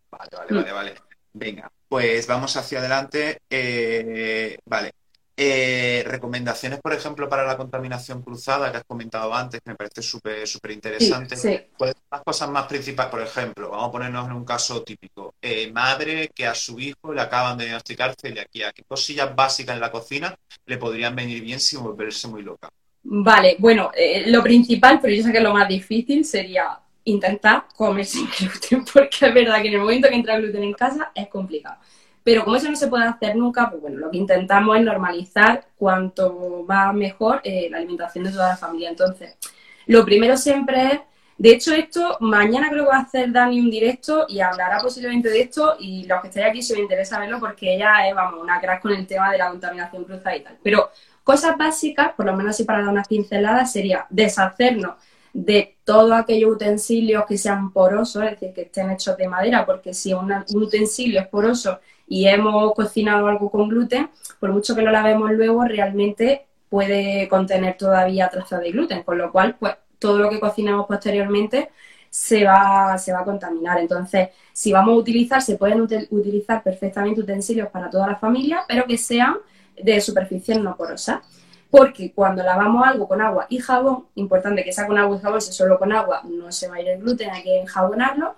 Vale, 0.09 0.29
vale, 0.31 0.53
vale, 0.55 0.71
vale. 0.71 0.95
Venga, 1.33 1.71
pues 1.87 2.27
vamos 2.27 2.55
hacia 2.57 2.79
adelante. 2.79 3.39
Eh, 3.49 4.57
vale. 4.65 4.91
Eh, 5.39 6.03
recomendaciones, 6.07 6.79
por 6.81 6.93
ejemplo, 6.93 7.29
para 7.29 7.45
la 7.45 7.55
contaminación 7.55 8.23
cruzada 8.23 8.71
que 8.71 8.77
has 8.77 8.83
comentado 8.85 9.31
antes, 9.35 9.61
que 9.61 9.69
me 9.69 9.75
parece 9.75 10.01
súper 10.01 10.47
súper 10.47 10.71
interesante. 10.71 11.35
Sí, 11.35 11.59
¿Cuáles 11.77 11.95
son 11.95 12.07
las 12.11 12.23
cosas 12.23 12.49
más 12.49 12.65
principales? 12.65 13.11
Por 13.11 13.21
ejemplo, 13.21 13.69
vamos 13.69 13.89
a 13.89 13.91
ponernos 13.91 14.25
en 14.25 14.33
un 14.33 14.43
caso 14.43 14.81
típico. 14.81 15.35
Eh, 15.39 15.71
madre 15.71 16.31
que 16.33 16.47
a 16.47 16.55
su 16.55 16.79
hijo 16.79 17.13
le 17.13 17.21
acaban 17.21 17.55
de 17.55 17.65
diagnosticar 17.65 18.15
celiaquía. 18.19 18.71
¿Qué 18.71 18.83
cosillas 18.83 19.35
básicas 19.35 19.75
en 19.75 19.81
la 19.81 19.91
cocina 19.91 20.35
le 20.65 20.77
podrían 20.77 21.15
venir 21.15 21.43
bien 21.43 21.59
sin 21.59 21.83
volverse 21.83 22.27
muy 22.27 22.41
loca? 22.41 22.69
Vale, 23.03 23.57
bueno, 23.59 23.91
lo 24.25 24.41
principal, 24.41 24.99
pero 24.99 25.13
yo 25.13 25.23
sé 25.23 25.31
que 25.31 25.39
lo 25.39 25.53
más 25.53 25.69
difícil 25.69 26.25
sería 26.25 26.79
intentar 27.07 27.65
comer 27.75 28.05
sin 28.05 28.27
gluten, 28.39 28.85
porque 28.85 29.25
es 29.27 29.33
verdad 29.33 29.61
que 29.61 29.69
en 29.69 29.73
el 29.75 29.79
momento 29.79 30.09
que 30.09 30.15
entra 30.15 30.37
gluten 30.37 30.63
en 30.63 30.73
casa 30.73 31.11
es 31.15 31.27
complicado. 31.27 31.77
Pero 32.23 32.43
como 32.43 32.57
eso 32.57 32.69
no 32.69 32.75
se 32.75 32.87
puede 32.87 33.05
hacer 33.05 33.37
nunca, 33.37 33.69
pues 33.69 33.81
bueno, 33.81 33.99
lo 33.99 34.11
que 34.11 34.17
intentamos 34.17 34.75
es 34.77 34.83
normalizar 34.83 35.65
cuanto 35.77 36.65
va 36.65 36.91
mejor 36.91 37.39
eh, 37.45 37.69
la 37.71 37.77
alimentación 37.77 38.25
de 38.25 38.31
toda 38.31 38.49
la 38.49 38.57
familia. 38.57 38.89
Entonces, 38.89 39.37
lo 39.85 40.03
primero 40.03 40.35
siempre 40.35 40.85
es, 40.87 40.99
de 41.37 41.51
hecho 41.51 41.73
esto, 41.73 42.17
mañana 42.19 42.69
creo 42.69 42.83
que 42.83 42.89
va 42.89 42.97
a 42.97 43.03
hacer 43.03 43.31
Dani 43.31 43.61
un 43.61 43.71
directo 43.71 44.25
y 44.27 44.41
hablará 44.41 44.79
posiblemente 44.79 45.29
de 45.29 45.41
esto 45.41 45.77
y 45.79 46.05
los 46.05 46.19
que 46.21 46.27
estéis 46.27 46.47
aquí 46.47 46.61
si 46.61 46.73
os 46.73 46.79
interesa 46.79 47.19
verlo 47.19 47.39
porque 47.39 47.75
ella 47.75 48.05
es, 48.05 48.13
vamos, 48.13 48.41
una 48.41 48.59
crack 48.59 48.81
con 48.81 48.91
el 48.91 49.07
tema 49.07 49.31
de 49.31 49.37
la 49.37 49.49
contaminación 49.49 50.03
cruzada 50.03 50.35
y 50.35 50.41
tal. 50.41 50.57
Pero 50.61 50.89
cosas 51.23 51.55
básicas, 51.57 52.11
por 52.11 52.25
lo 52.25 52.35
menos 52.35 52.55
así 52.55 52.65
para 52.65 52.79
dar 52.79 52.89
unas 52.89 53.07
pinceladas, 53.07 53.71
sería 53.71 54.05
deshacernos 54.09 54.95
de 55.33 55.77
todos 55.83 56.11
aquellos 56.11 56.51
utensilios 56.51 57.25
que 57.25 57.37
sean 57.37 57.71
porosos, 57.71 58.23
es 58.23 58.31
decir, 58.31 58.53
que 58.53 58.61
estén 58.63 58.91
hechos 58.91 59.17
de 59.17 59.27
madera, 59.27 59.65
porque 59.65 59.93
si 59.93 60.13
un 60.13 60.31
utensilio 60.55 61.21
es 61.21 61.27
poroso 61.27 61.79
y 62.07 62.27
hemos 62.27 62.73
cocinado 62.73 63.27
algo 63.27 63.49
con 63.49 63.69
gluten, 63.69 64.09
por 64.39 64.51
mucho 64.51 64.75
que 64.75 64.81
lo 64.81 64.91
lavemos 64.91 65.31
luego, 65.31 65.63
realmente 65.63 66.45
puede 66.69 67.27
contener 67.27 67.77
todavía 67.77 68.29
trazas 68.29 68.61
de 68.61 68.71
gluten, 68.71 69.03
con 69.03 69.17
lo 69.17 69.31
cual, 69.31 69.55
pues 69.59 69.75
todo 69.99 70.19
lo 70.19 70.29
que 70.29 70.39
cocinamos 70.39 70.85
posteriormente 70.85 71.69
se 72.09 72.45
va, 72.45 72.97
se 72.97 73.13
va 73.13 73.19
a 73.19 73.25
contaminar. 73.25 73.79
Entonces, 73.79 74.29
si 74.53 74.71
vamos 74.71 74.95
a 74.95 74.97
utilizar, 74.97 75.41
se 75.41 75.57
pueden 75.57 75.81
utilizar 75.81 76.63
perfectamente 76.63 77.21
utensilios 77.21 77.69
para 77.69 77.89
toda 77.89 78.07
la 78.07 78.15
familia, 78.15 78.61
pero 78.67 78.85
que 78.85 78.97
sean 78.97 79.37
de 79.81 80.01
superficie 80.01 80.57
no 80.59 80.75
porosa 80.75 81.21
porque 81.69 82.13
cuando 82.13 82.43
lavamos 82.43 82.85
algo 82.87 83.07
con 83.07 83.21
agua 83.21 83.45
y 83.49 83.59
jabón, 83.59 84.07
importante 84.15 84.63
que 84.63 84.71
sea 84.71 84.87
con 84.87 84.97
agua 84.97 85.17
y 85.17 85.19
jabón, 85.19 85.41
si 85.41 85.51
solo 85.51 85.77
con 85.77 85.91
agua 85.91 86.21
no 86.25 86.51
se 86.51 86.67
va 86.67 86.75
a 86.75 86.81
ir 86.81 86.87
el 86.89 86.99
gluten, 86.99 87.29
hay 87.29 87.43
que 87.43 87.59
enjabonarlo, 87.59 88.35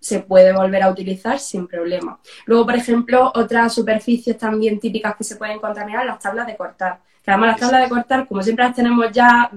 se 0.00 0.20
puede 0.20 0.52
volver 0.52 0.82
a 0.82 0.90
utilizar 0.90 1.38
sin 1.38 1.66
problema. 1.66 2.20
Luego, 2.46 2.66
por 2.66 2.76
ejemplo, 2.76 3.32
otras 3.34 3.74
superficies 3.74 4.38
también 4.38 4.78
típicas 4.78 5.16
que 5.16 5.24
se 5.24 5.36
pueden 5.36 5.58
contaminar, 5.58 6.06
las 6.06 6.20
tablas 6.20 6.46
de 6.46 6.56
cortar. 6.56 7.00
Además 7.30 7.50
las 7.50 7.60
tablas 7.60 7.82
de 7.82 7.88
cortar, 7.88 8.26
como 8.26 8.42
siempre 8.42 8.64
las 8.64 8.74
tenemos 8.74 9.10
ya 9.12 9.50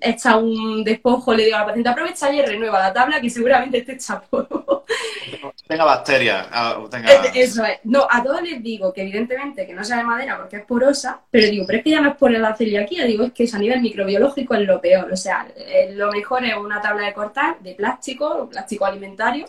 hecha 0.00 0.36
un 0.36 0.84
despojo, 0.84 1.32
le 1.32 1.44
digo 1.44 1.56
a 1.56 1.60
la 1.60 1.66
paciente, 1.66 1.88
aprovecha 1.88 2.32
y 2.32 2.42
renueva 2.42 2.78
la 2.78 2.92
tabla 2.92 3.20
que 3.20 3.30
seguramente 3.30 3.78
esté 3.78 3.92
hecha 3.92 4.20
polvo. 4.20 4.84
Tenga 5.66 5.84
bacterias. 5.84 6.46
Eso 7.34 7.64
es. 7.64 7.78
No, 7.84 8.06
a 8.10 8.22
todos 8.22 8.42
les 8.42 8.62
digo 8.62 8.92
que 8.92 9.02
evidentemente 9.02 9.66
que 9.66 9.72
no 9.72 9.84
sea 9.84 9.98
de 9.98 10.04
madera 10.04 10.36
porque 10.36 10.56
es 10.56 10.64
porosa, 10.64 11.20
pero 11.30 11.48
digo, 11.48 11.64
pero 11.66 11.78
es 11.78 11.84
que 11.84 11.90
ya 11.90 12.00
no 12.00 12.10
es 12.10 12.16
por 12.16 12.30
la 12.30 12.54
celiaquía, 12.54 13.04
digo, 13.04 13.24
es 13.24 13.32
que 13.32 13.44
es 13.44 13.54
a 13.54 13.58
nivel 13.58 13.80
microbiológico 13.80 14.54
es 14.54 14.66
lo 14.66 14.80
peor. 14.80 15.10
O 15.10 15.16
sea, 15.16 15.46
lo 15.92 16.12
mejor 16.12 16.44
es 16.44 16.56
una 16.56 16.80
tabla 16.80 17.06
de 17.06 17.14
cortar 17.14 17.58
de 17.60 17.74
plástico, 17.74 18.48
plástico 18.48 18.84
alimentario, 18.84 19.46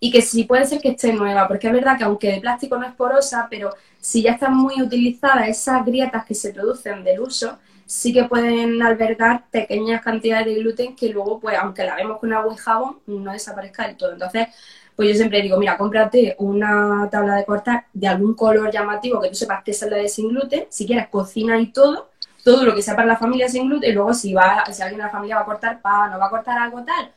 y 0.00 0.10
que 0.10 0.20
sí 0.20 0.44
puede 0.44 0.66
ser 0.66 0.80
que 0.80 0.90
esté 0.90 1.12
nueva, 1.12 1.48
porque 1.48 1.68
es 1.68 1.72
verdad 1.72 1.96
que 1.96 2.04
aunque 2.04 2.32
de 2.32 2.40
plástico 2.40 2.76
no 2.76 2.86
es 2.86 2.94
porosa, 2.94 3.46
pero 3.48 3.70
si 4.04 4.20
ya 4.20 4.32
están 4.32 4.54
muy 4.54 4.82
utilizadas 4.82 5.48
esas 5.48 5.82
grietas 5.82 6.26
que 6.26 6.34
se 6.34 6.52
producen 6.52 7.02
del 7.02 7.20
uso, 7.20 7.58
sí 7.86 8.12
que 8.12 8.24
pueden 8.24 8.82
albergar 8.82 9.46
pequeñas 9.50 10.02
cantidades 10.02 10.44
de 10.44 10.56
gluten 10.56 10.94
que 10.94 11.08
luego, 11.08 11.40
pues, 11.40 11.56
aunque 11.58 11.84
la 11.84 11.96
vemos 11.96 12.18
con 12.18 12.30
agua 12.30 12.52
y 12.52 12.58
jabón, 12.58 12.98
no 13.06 13.32
desaparezca 13.32 13.86
del 13.86 13.96
todo. 13.96 14.12
Entonces, 14.12 14.48
pues 14.94 15.08
yo 15.08 15.14
siempre 15.14 15.40
digo, 15.40 15.56
mira, 15.56 15.78
cómprate 15.78 16.36
una 16.38 17.08
tabla 17.10 17.36
de 17.36 17.46
cortar 17.46 17.86
de 17.94 18.06
algún 18.06 18.34
color 18.34 18.70
llamativo 18.70 19.22
que 19.22 19.30
tú 19.30 19.36
sepas 19.36 19.64
que 19.64 19.70
es 19.70 19.80
la 19.80 19.96
de 19.96 20.08
sin 20.10 20.28
gluten, 20.28 20.66
si 20.68 20.86
quieres 20.86 21.08
cocina 21.08 21.58
y 21.58 21.72
todo, 21.72 22.10
todo 22.44 22.62
lo 22.64 22.74
que 22.74 22.82
sea 22.82 22.94
para 22.94 23.08
la 23.08 23.16
familia 23.16 23.48
sin 23.48 23.68
gluten, 23.68 23.90
y 23.90 23.94
luego 23.94 24.12
si 24.12 24.34
va, 24.34 24.64
si 24.70 24.82
alguien 24.82 24.98
de 24.98 25.04
la 25.04 25.10
familia 25.10 25.36
va 25.36 25.42
a 25.42 25.46
cortar 25.46 25.80
pan 25.80 26.12
o 26.12 26.18
va 26.18 26.26
a 26.26 26.30
cortar 26.30 26.58
algo 26.58 26.84
tal, 26.84 27.10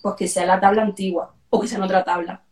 pues 0.00 0.14
que 0.14 0.28
sea 0.28 0.46
la 0.46 0.60
tabla 0.60 0.82
antigua 0.82 1.34
o 1.50 1.60
que 1.60 1.66
sea 1.66 1.78
en 1.78 1.84
otra 1.84 2.04
tabla. 2.04 2.42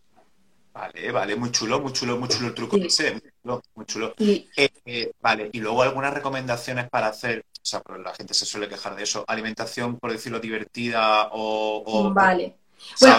Vale, 0.77 1.11
vale, 1.11 1.37
muy 1.37 1.51
chulo, 1.51 1.81
muy 1.81 1.91
chulo, 1.91 2.19
muy 2.19 2.29
chulo 2.29 2.49
el 2.49 2.55
truco 2.55 2.77
muy 2.77 3.87
chulo. 3.87 4.15
Eh, 4.19 4.47
eh, 4.85 5.13
vale, 5.23 5.49
y 5.51 5.59
luego 5.59 5.83
algunas 5.83 6.13
recomendaciones 6.13 6.91
para 6.91 7.07
hacer, 7.07 7.47
o 7.51 7.65
sea, 7.65 7.81
pero 7.81 7.97
la 7.97 8.13
gente 8.13 8.35
se 8.35 8.45
suele 8.45 8.69
quejar 8.69 8.95
de 8.95 9.05
eso, 9.05 9.25
alimentación, 9.27 9.99
por 9.99 10.13
decirlo, 10.13 10.39
divertida 10.39 11.31
o... 11.33 12.13
vale. 12.13 12.57
Bueno, 13.01 13.17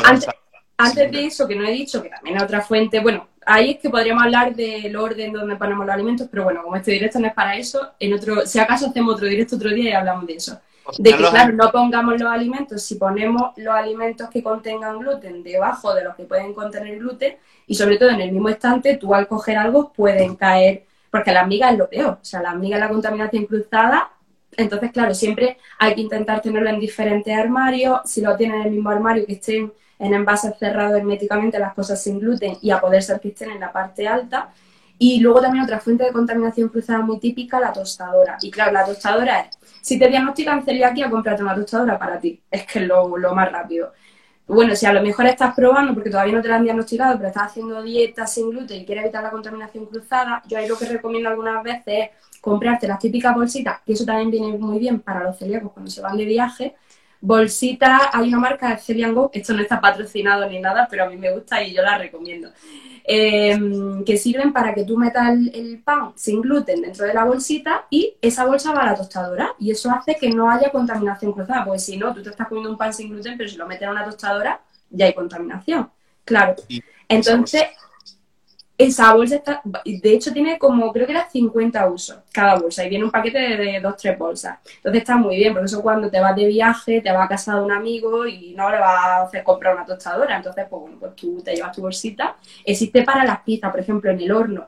antes, 0.77 1.11
de 1.11 1.25
eso, 1.25 1.47
que 1.47 1.55
no 1.55 1.65
he 1.65 1.71
dicho, 1.71 2.03
que 2.03 2.09
también 2.09 2.37
es 2.37 2.43
otra 2.43 2.61
fuente, 2.61 2.99
bueno, 2.99 3.27
ahí 3.43 3.71
es 3.71 3.79
que 3.79 3.89
podríamos 3.89 4.23
hablar 4.23 4.55
del 4.55 4.95
orden 4.95 5.33
donde 5.33 5.55
ponemos 5.55 5.83
los 5.83 5.95
alimentos, 5.95 6.27
pero 6.29 6.43
bueno, 6.43 6.61
como 6.61 6.75
este 6.75 6.91
directo 6.91 7.17
no 7.19 7.25
es 7.25 7.33
para 7.33 7.57
eso, 7.57 7.93
en 7.99 8.13
otro, 8.13 8.45
si 8.45 8.59
acaso 8.59 8.85
hacemos 8.85 9.15
otro 9.15 9.25
directo 9.25 9.55
otro 9.55 9.71
día 9.71 9.89
y 9.89 9.93
hablamos 9.93 10.27
de 10.27 10.35
eso. 10.35 10.61
De 10.97 11.11
que, 11.11 11.17
claro, 11.17 11.53
no 11.53 11.71
pongamos 11.71 12.19
los 12.19 12.31
alimentos, 12.31 12.81
si 12.83 12.95
ponemos 12.95 13.51
los 13.57 13.73
alimentos 13.73 14.29
que 14.29 14.41
contengan 14.41 14.99
gluten 14.99 15.43
debajo 15.43 15.93
de 15.93 16.03
los 16.03 16.15
que 16.15 16.23
pueden 16.23 16.53
contener 16.53 16.99
gluten, 16.99 17.37
y 17.65 17.75
sobre 17.75 17.97
todo 17.97 18.09
en 18.09 18.21
el 18.21 18.31
mismo 18.31 18.49
estante, 18.49 18.97
tú 18.97 19.13
al 19.13 19.27
coger 19.27 19.57
algo 19.57 19.91
pueden 19.91 20.35
caer, 20.35 20.85
porque 21.11 21.31
la 21.31 21.41
amiga 21.41 21.69
es 21.69 21.77
lo 21.77 21.89
peor, 21.89 22.19
o 22.21 22.25
sea, 22.25 22.41
la 22.41 22.51
amiga 22.51 22.77
es 22.77 22.81
la 22.81 22.89
contaminación 22.89 23.45
cruzada, 23.45 24.11
entonces, 24.55 24.91
claro, 24.91 25.13
siempre 25.13 25.57
hay 25.77 25.93
que 25.93 26.01
intentar 26.01 26.41
tenerlo 26.41 26.69
en 26.69 26.79
diferentes 26.79 27.37
armarios, 27.37 28.01
si 28.05 28.21
lo 28.21 28.35
tienen 28.35 28.61
en 28.61 28.67
el 28.67 28.71
mismo 28.71 28.89
armario, 28.89 29.25
que 29.25 29.33
estén 29.33 29.71
en 29.99 30.13
envases 30.13 30.57
cerrados 30.57 30.97
herméticamente 30.97 31.59
las 31.59 31.73
cosas 31.73 32.01
sin 32.01 32.19
gluten 32.19 32.57
y 32.61 32.71
a 32.71 32.79
poder 32.79 33.03
ser 33.03 33.19
que 33.19 33.29
estén 33.29 33.51
en 33.51 33.59
la 33.59 33.71
parte 33.71 34.07
alta. 34.07 34.49
Y 34.99 35.19
luego 35.19 35.41
también 35.41 35.63
otra 35.63 35.79
fuente 35.79 36.03
de 36.03 36.11
contaminación 36.11 36.69
cruzada 36.69 36.99
muy 37.01 37.19
típica, 37.19 37.59
la 37.59 37.71
tostadora. 37.71 38.37
Y 38.41 38.49
claro, 38.49 38.71
la 38.71 38.85
tostadora 38.85 39.41
es 39.41 39.57
si 39.81 39.97
te 39.97 40.09
diagnostican 40.09 40.65
celiaquía, 40.65 41.09
cómprate 41.09 41.43
una 41.43 41.55
tostadora 41.55 41.97
para 41.97 42.19
ti. 42.19 42.41
Es 42.49 42.65
que 42.65 42.79
es 42.79 42.87
lo, 42.87 43.07
más 43.33 43.51
rápido. 43.51 43.93
Bueno, 44.47 44.75
si 44.75 44.85
a 44.85 44.93
lo 44.93 45.01
mejor 45.01 45.25
estás 45.27 45.53
probando, 45.55 45.93
porque 45.93 46.09
todavía 46.09 46.33
no 46.33 46.41
te 46.41 46.47
la 46.47 46.55
han 46.55 46.63
diagnosticado, 46.63 47.15
pero 47.17 47.27
estás 47.27 47.51
haciendo 47.51 47.81
dieta 47.81 48.25
sin 48.25 48.49
gluten 48.49 48.81
y 48.81 48.85
quieres 48.85 49.05
evitar 49.05 49.23
la 49.23 49.29
contaminación 49.29 49.85
cruzada, 49.85 50.41
yo 50.47 50.57
ahí 50.57 50.67
lo 50.67 50.77
que 50.77 50.85
recomiendo 50.85 51.29
algunas 51.29 51.61
veces 51.63 51.83
es 51.87 52.09
comprarte 52.41 52.87
las 52.87 52.99
típicas 52.99 53.35
bolsitas, 53.35 53.81
que 53.85 53.93
eso 53.93 54.05
también 54.05 54.31
viene 54.31 54.57
muy 54.57 54.79
bien 54.79 54.99
para 54.99 55.23
los 55.23 55.37
celíacos 55.37 55.71
cuando 55.73 55.91
se 55.91 56.01
van 56.01 56.17
de 56.17 56.25
viaje. 56.25 56.75
Bolsitas, 57.19 58.01
hay 58.13 58.27
una 58.27 58.39
marca 58.39 58.69
de 58.69 58.77
Celian 58.77 59.13
Go, 59.13 59.29
esto 59.33 59.53
no 59.53 59.61
está 59.61 59.81
patrocinado 59.81 60.47
ni 60.49 60.59
nada, 60.59 60.87
pero 60.89 61.05
a 61.05 61.09
mí 61.09 61.17
me 61.17 61.31
gusta 61.31 61.63
y 61.63 61.73
yo 61.73 61.81
la 61.81 61.97
recomiendo. 61.97 62.49
Em, 63.09 64.03
que 64.03 64.17
sirven 64.17 64.51
para 64.51 64.73
que 64.73 64.83
tú 64.83 64.97
metas 64.97 65.29
el, 65.29 65.81
pan 65.81 66.11
sin 66.17 66.41
gluten 66.41 66.81
dentro 66.81 67.05
de 67.05 67.13
la 67.13 67.23
bolsita 67.23 67.85
y 67.89 68.17
esa 68.21 68.45
bolsa 68.45 68.73
va 68.73 68.81
a 68.81 68.87
la 68.87 68.95
tostadora 68.95 69.53
y 69.57 69.71
eso 69.71 69.89
hace 69.89 70.17
que 70.17 70.29
no 70.29 70.51
haya 70.51 70.71
contaminación 70.71 71.31
cruzada, 71.31 71.63
porque 71.63 71.79
si 71.79 71.95
no, 71.95 72.13
tú 72.13 72.21
te 72.21 72.31
estás 72.31 72.49
comiendo 72.49 72.69
un 72.69 72.77
pan 72.77 72.93
sin 72.93 73.09
gluten, 73.09 73.37
pero 73.37 73.49
si 73.49 73.55
lo 73.55 73.65
metes 73.65 73.83
en 73.83 73.91
una 73.91 74.03
tostadora 74.03 74.59
ya 74.89 75.05
hay 75.05 75.13
contaminación. 75.13 75.89
Claro. 76.25 76.55
Entonces, 77.07 77.63
esa 78.77 79.11
bolsa 79.13 79.37
está, 79.37 79.61
de 79.63 80.13
hecho 80.13 80.31
tiene 80.31 80.59
como, 80.59 80.93
creo 80.93 81.07
que 81.07 81.11
era 81.11 81.27
50 81.27 81.89
usos 81.89 82.19
cada 82.31 82.59
bolsa 82.59 82.85
y 82.85 82.89
viene 82.89 83.05
un 83.05 83.11
paquete 83.11 83.39
de, 83.39 83.79
dos, 83.81 83.97
tres 83.97 84.17
bolsas. 84.17 84.59
Entonces 84.77 85.01
está 85.01 85.15
muy 85.15 85.35
bien, 85.35 85.53
porque 85.53 85.65
eso 85.65 85.81
cuando 85.81 86.11
te 86.11 86.19
vas 86.19 86.35
de 86.35 86.45
viaje, 86.45 87.01
te 87.01 87.11
vas 87.11 87.25
a 87.25 87.27
casa 87.27 87.55
de 87.55 87.61
un 87.61 87.71
amigo 87.71 88.27
y 88.27 88.53
no 88.53 88.69
le 88.69 88.77
vas 88.77 89.05
a 89.05 89.21
hacer 89.23 89.43
comprar 89.43 89.73
una 89.73 89.85
tostadora. 89.85 90.37
Entonces, 90.37 90.65
pues 90.69 90.79
bueno, 90.79 90.97
pues 90.99 91.15
tú 91.15 91.41
te 91.43 91.55
llevas 91.55 91.75
tu 91.75 91.81
bolsita. 91.81 92.37
Existe 92.63 93.01
para 93.01 93.25
las 93.25 93.41
pizzas, 93.41 93.71
por 93.71 93.79
ejemplo, 93.79 94.11
en 94.11 94.21
el 94.21 94.31
horno. 94.31 94.67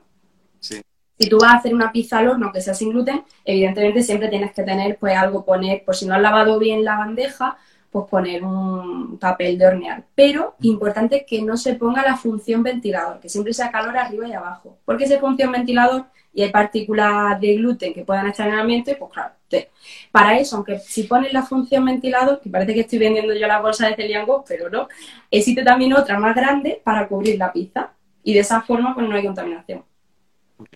Sí. 0.58 0.82
Si 1.16 1.28
tú 1.28 1.38
vas 1.38 1.52
a 1.52 1.56
hacer 1.58 1.72
una 1.72 1.92
pizza 1.92 2.18
al 2.18 2.28
horno 2.28 2.50
que 2.50 2.60
sea 2.60 2.74
sin 2.74 2.90
gluten, 2.90 3.22
evidentemente 3.44 4.02
siempre 4.02 4.28
tienes 4.28 4.52
que 4.52 4.64
tener 4.64 4.96
pues 4.98 5.16
algo 5.16 5.44
poner, 5.44 5.84
por 5.84 5.94
si 5.94 6.06
no 6.06 6.14
has 6.14 6.20
lavado 6.20 6.58
bien 6.58 6.82
la 6.82 6.96
bandeja, 6.96 7.58
pues 7.90 8.06
poner 8.08 8.44
un 8.44 9.18
papel 9.18 9.58
de 9.58 9.66
hornear. 9.66 10.04
Pero 10.14 10.54
importante 10.60 11.24
que 11.26 11.42
no 11.42 11.56
se 11.56 11.74
ponga 11.74 12.02
la 12.02 12.16
función 12.16 12.62
ventilador, 12.62 13.20
que 13.20 13.28
siempre 13.28 13.52
sea 13.52 13.70
calor 13.70 13.96
arriba 13.96 14.28
y 14.28 14.32
abajo. 14.32 14.78
Porque 14.84 15.04
esa 15.04 15.18
función 15.18 15.52
ventilador 15.52 16.06
y 16.32 16.42
hay 16.42 16.50
partículas 16.50 17.40
de 17.40 17.56
gluten 17.56 17.92
que 17.92 18.04
puedan 18.04 18.28
estar 18.28 18.46
en 18.46 18.54
el 18.54 18.60
ambiente, 18.60 18.94
pues 18.94 19.12
claro, 19.12 19.34
para 20.10 20.38
eso, 20.38 20.56
aunque 20.56 20.78
si 20.78 21.04
pones 21.04 21.32
la 21.32 21.42
función 21.42 21.84
ventilador, 21.84 22.40
que 22.40 22.50
parece 22.50 22.74
que 22.74 22.80
estoy 22.80 22.98
vendiendo 22.98 23.34
yo 23.34 23.46
la 23.46 23.60
bolsa 23.60 23.88
de 23.88 23.96
Celiango, 23.96 24.44
pero 24.46 24.68
no, 24.70 24.88
existe 25.30 25.62
también 25.62 25.92
otra 25.92 26.18
más 26.18 26.34
grande 26.34 26.80
para 26.82 27.08
cubrir 27.08 27.38
la 27.38 27.52
pizza. 27.52 27.92
Y 28.22 28.34
de 28.34 28.40
esa 28.40 28.60
forma, 28.60 28.94
pues 28.94 29.08
no 29.08 29.14
hay 29.14 29.24
contaminación. 29.24 29.82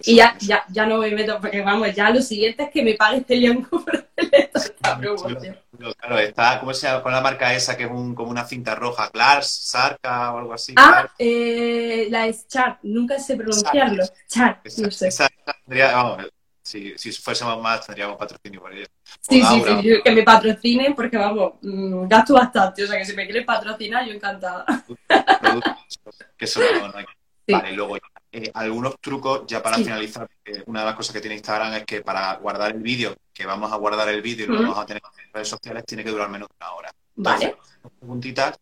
Y 0.02 0.16
ya, 0.16 0.36
ya, 0.40 0.64
ya 0.68 0.86
no 0.86 0.98
me 0.98 1.10
meto, 1.10 1.40
porque 1.40 1.60
vamos, 1.60 1.94
ya 1.94 2.10
lo 2.10 2.20
siguiente 2.20 2.64
es 2.64 2.70
que 2.70 2.82
me 2.82 2.94
pague 2.94 3.18
esta 3.18 4.96
promoción. 4.98 5.58
Claro, 5.76 6.18
está, 6.18 6.60
¿cómo 6.60 6.72
se 6.72 6.86
llama? 6.86 7.02
Con 7.02 7.12
la 7.12 7.20
marca 7.20 7.54
esa 7.54 7.76
que 7.76 7.84
es 7.84 7.90
un, 7.90 8.14
como 8.14 8.30
una 8.30 8.44
cinta 8.44 8.74
roja, 8.74 9.10
Clars, 9.10 9.48
Sarca 9.48 10.32
o 10.32 10.38
algo 10.38 10.54
así. 10.54 10.74
Ah, 10.76 11.08
eh, 11.18 12.06
la 12.10 12.26
es 12.26 12.46
Char, 12.48 12.78
nunca 12.82 13.18
sé 13.18 13.36
pronunciarlo. 13.36 14.04
Char, 14.28 14.60
no 14.78 14.90
sé. 14.90 15.08
Esa, 15.08 15.28
vamos, 15.66 16.24
si, 16.64 16.96
si 16.96 17.12
fuésemos 17.12 17.60
más, 17.62 17.86
tendríamos 17.86 18.16
patrocinio 18.16 18.60
por 18.60 18.72
ella. 18.72 18.86
Sí, 19.20 19.42
sí, 19.42 19.62
sí, 19.82 20.02
que 20.02 20.10
me 20.10 20.22
patrocinen 20.22 20.94
porque, 20.94 21.18
vamos, 21.18 21.54
mm, 21.60 22.08
gasto 22.08 22.34
bastante. 22.34 22.84
O 22.84 22.86
sea, 22.86 22.98
que 22.98 23.04
si 23.04 23.14
me 23.14 23.24
quieren 23.24 23.44
patrocinar, 23.44 24.06
yo 24.06 24.14
encantada. 24.14 24.64
que 26.36 26.44
eso 26.46 26.60
no, 26.60 26.92
hay. 26.94 27.04
Vale, 27.46 27.72
luego 27.72 27.98
eh, 28.36 28.50
algunos 28.52 28.96
trucos 29.00 29.44
ya 29.46 29.62
para 29.62 29.76
finalizar. 29.76 30.28
una 30.66 30.80
de 30.80 30.86
las 30.86 30.96
cosas 30.96 31.14
que 31.14 31.20
tiene 31.20 31.36
Instagram 31.36 31.74
es 31.74 31.84
que 31.84 32.00
para 32.00 32.34
guardar 32.36 32.72
el 32.72 32.82
vídeo, 32.82 33.14
que 33.32 33.46
vamos 33.46 33.72
a 33.72 33.76
guardar 33.76 34.08
el 34.08 34.20
vídeo 34.22 34.46
y 34.46 34.48
lo 34.48 34.62
vamos 34.62 34.78
a 34.78 34.86
tener 34.86 35.00
en 35.24 35.32
redes 35.32 35.48
sociales, 35.48 35.84
tiene 35.86 36.02
que 36.02 36.10
durar 36.10 36.28
menos 36.28 36.48
de 36.48 36.54
una 36.60 36.72
hora. 36.72 36.90
vale. 37.14 37.56
Preguntitas. 38.00 38.58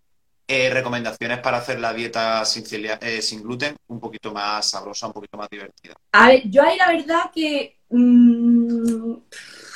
Eh, 0.47 0.69
recomendaciones 0.69 1.39
para 1.39 1.59
hacer 1.59 1.81
la 1.81 1.95
dieta 1.95 2.45
sin, 2.45 2.65
eh, 3.01 3.23
sin 3.23 3.43
gluten 3.43 3.75
un 3.89 3.99
poquito 3.99 4.33
más 4.33 4.69
sabrosa, 4.69 5.07
un 5.07 5.15
poquito 5.15 5.39
más 5.39 5.49
divertida. 5.49 5.95
A 6.13 6.29
ver, 6.29 6.43
yo 6.51 6.63
ahí 6.63 6.77
la 6.77 6.89
verdad 6.89 7.31
que 7.33 7.79
mm, 7.89 9.15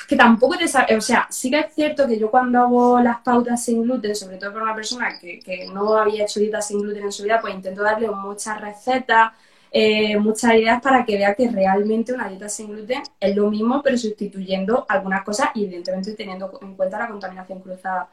que 0.07 0.15
tampoco 0.15 0.57
te 0.57 0.67
sabe, 0.67 0.95
o 0.95 1.01
sea, 1.01 1.27
sí 1.29 1.49
que 1.49 1.59
es 1.59 1.73
cierto 1.73 2.07
que 2.07 2.19
yo 2.19 2.29
cuando 2.29 2.59
hago 2.59 2.99
las 3.01 3.19
pautas 3.21 3.63
sin 3.63 3.81
gluten, 3.81 4.15
sobre 4.15 4.37
todo 4.37 4.53
para 4.53 4.65
una 4.65 4.75
persona 4.75 5.19
que, 5.19 5.39
que 5.39 5.67
no 5.67 5.97
había 5.97 6.23
hecho 6.23 6.39
dieta 6.39 6.61
sin 6.61 6.81
gluten 6.81 7.03
en 7.03 7.11
su 7.11 7.23
vida, 7.23 7.41
pues 7.41 7.55
intento 7.55 7.81
darle 7.81 8.09
muchas 8.09 8.61
recetas, 8.61 9.31
eh, 9.71 10.17
muchas 10.17 10.53
ideas 10.55 10.81
para 10.81 11.05
que 11.05 11.17
vea 11.17 11.35
que 11.35 11.49
realmente 11.49 12.13
una 12.13 12.29
dieta 12.29 12.49
sin 12.49 12.71
gluten 12.71 13.01
es 13.19 13.35
lo 13.35 13.49
mismo, 13.49 13.81
pero 13.83 13.97
sustituyendo 13.97 14.85
algunas 14.87 15.23
cosas 15.23 15.49
y 15.55 15.65
evidentemente 15.65 16.13
teniendo 16.13 16.57
en 16.61 16.75
cuenta 16.75 16.99
la 16.99 17.07
contaminación 17.07 17.59
cruzada. 17.59 18.09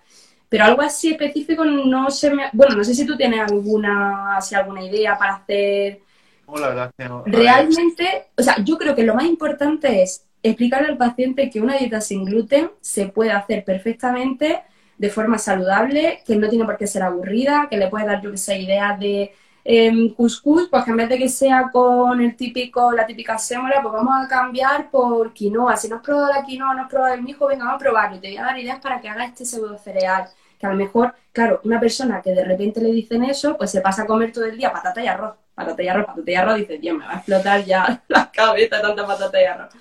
Pero 0.48 0.64
algo 0.64 0.82
así 0.82 1.12
específico 1.12 1.64
no 1.64 2.11
se 2.11 2.30
me... 2.30 2.44
Bueno, 2.52 2.76
no 2.76 2.84
sé 2.84 2.94
si 2.94 3.07
tú 3.07 3.16
tienes 3.16 3.40
alguna, 3.40 4.36
así, 4.36 4.55
alguna 4.55 4.84
idea 4.84 5.16
para 5.16 5.34
hacer... 5.34 6.00
la 6.46 6.68
verdad 6.68 6.90
que 6.96 7.09
no. 7.09 7.22
Realmente, 7.26 8.26
o 8.36 8.42
sea, 8.42 8.57
yo 8.62 8.76
creo 8.76 8.94
que 8.94 9.02
lo 9.02 9.14
más 9.14 9.24
importante 9.24 10.02
es 10.02 10.26
explicarle 10.42 10.88
al 10.88 10.98
paciente 10.98 11.50
que 11.50 11.61
una 11.61 11.76
dieta 11.76 12.00
sin 12.00 12.24
gluten 12.24 12.70
se 12.80 13.07
puede 13.07 13.32
hacer 13.32 13.64
perfectamente 13.64 14.62
de 14.98 15.11
forma 15.11 15.38
saludable, 15.38 16.22
que 16.26 16.36
no 16.36 16.48
tiene 16.48 16.64
por 16.64 16.76
qué 16.76 16.86
ser 16.86 17.02
aburrida, 17.02 17.66
que 17.68 17.76
le 17.76 17.88
puede 17.88 18.07
dar, 18.07 18.22
yo 18.22 18.30
que 18.30 18.36
sé, 18.36 18.59
ideas 18.59 18.98
de 19.00 19.32
eh, 19.64 20.14
couscous, 20.14 20.68
pues 20.68 20.84
que 20.84 20.90
en 20.90 20.96
vez 20.98 21.08
de 21.08 21.18
que 21.18 21.28
sea 21.28 21.70
con 21.72 22.20
el 22.20 22.36
típico, 22.36 22.92
la 22.92 23.06
típica 23.06 23.38
sémola, 23.38 23.80
pues 23.80 23.94
vamos 23.94 24.14
a 24.24 24.28
cambiar 24.28 24.90
por 24.90 25.32
quinoa. 25.32 25.76
Si 25.76 25.88
no 25.88 25.96
has 25.96 26.02
probado 26.02 26.28
la 26.28 26.44
quinoa, 26.44 26.74
no 26.74 26.82
has 26.82 26.88
probado 26.90 27.14
el 27.14 27.22
mijo, 27.22 27.46
venga, 27.46 27.64
vamos 27.64 27.80
a 27.80 27.84
probarlo. 27.84 28.20
Te 28.20 28.28
voy 28.28 28.36
a 28.36 28.42
dar 28.44 28.58
ideas 28.58 28.78
para 28.80 29.00
que 29.00 29.08
hagas 29.08 29.30
este 29.30 29.44
pseudo 29.46 29.78
cereal. 29.78 30.28
Que 30.58 30.66
a 30.66 30.70
lo 30.70 30.76
mejor, 30.76 31.14
claro, 31.32 31.60
una 31.64 31.80
persona 31.80 32.20
que 32.22 32.32
de 32.32 32.44
repente 32.44 32.80
le 32.80 32.92
dicen 32.92 33.24
eso, 33.24 33.56
pues 33.56 33.70
se 33.70 33.80
pasa 33.80 34.02
a 34.02 34.06
comer 34.06 34.32
todo 34.32 34.44
el 34.44 34.56
día 34.56 34.72
patata 34.72 35.02
y 35.02 35.06
arroz, 35.06 35.34
patata 35.54 35.82
y 35.82 35.88
arroz, 35.88 36.06
patata 36.06 36.30
y 36.30 36.34
arroz, 36.34 36.56
dice, 36.56 36.78
Dios, 36.78 36.96
me 36.98 37.06
va 37.06 37.12
a 37.12 37.16
explotar 37.16 37.64
ya 37.64 38.02
la 38.08 38.30
cabeza 38.30 38.80
tanta 38.82 39.06
patata 39.06 39.40
y 39.40 39.44
arroz. 39.44 39.74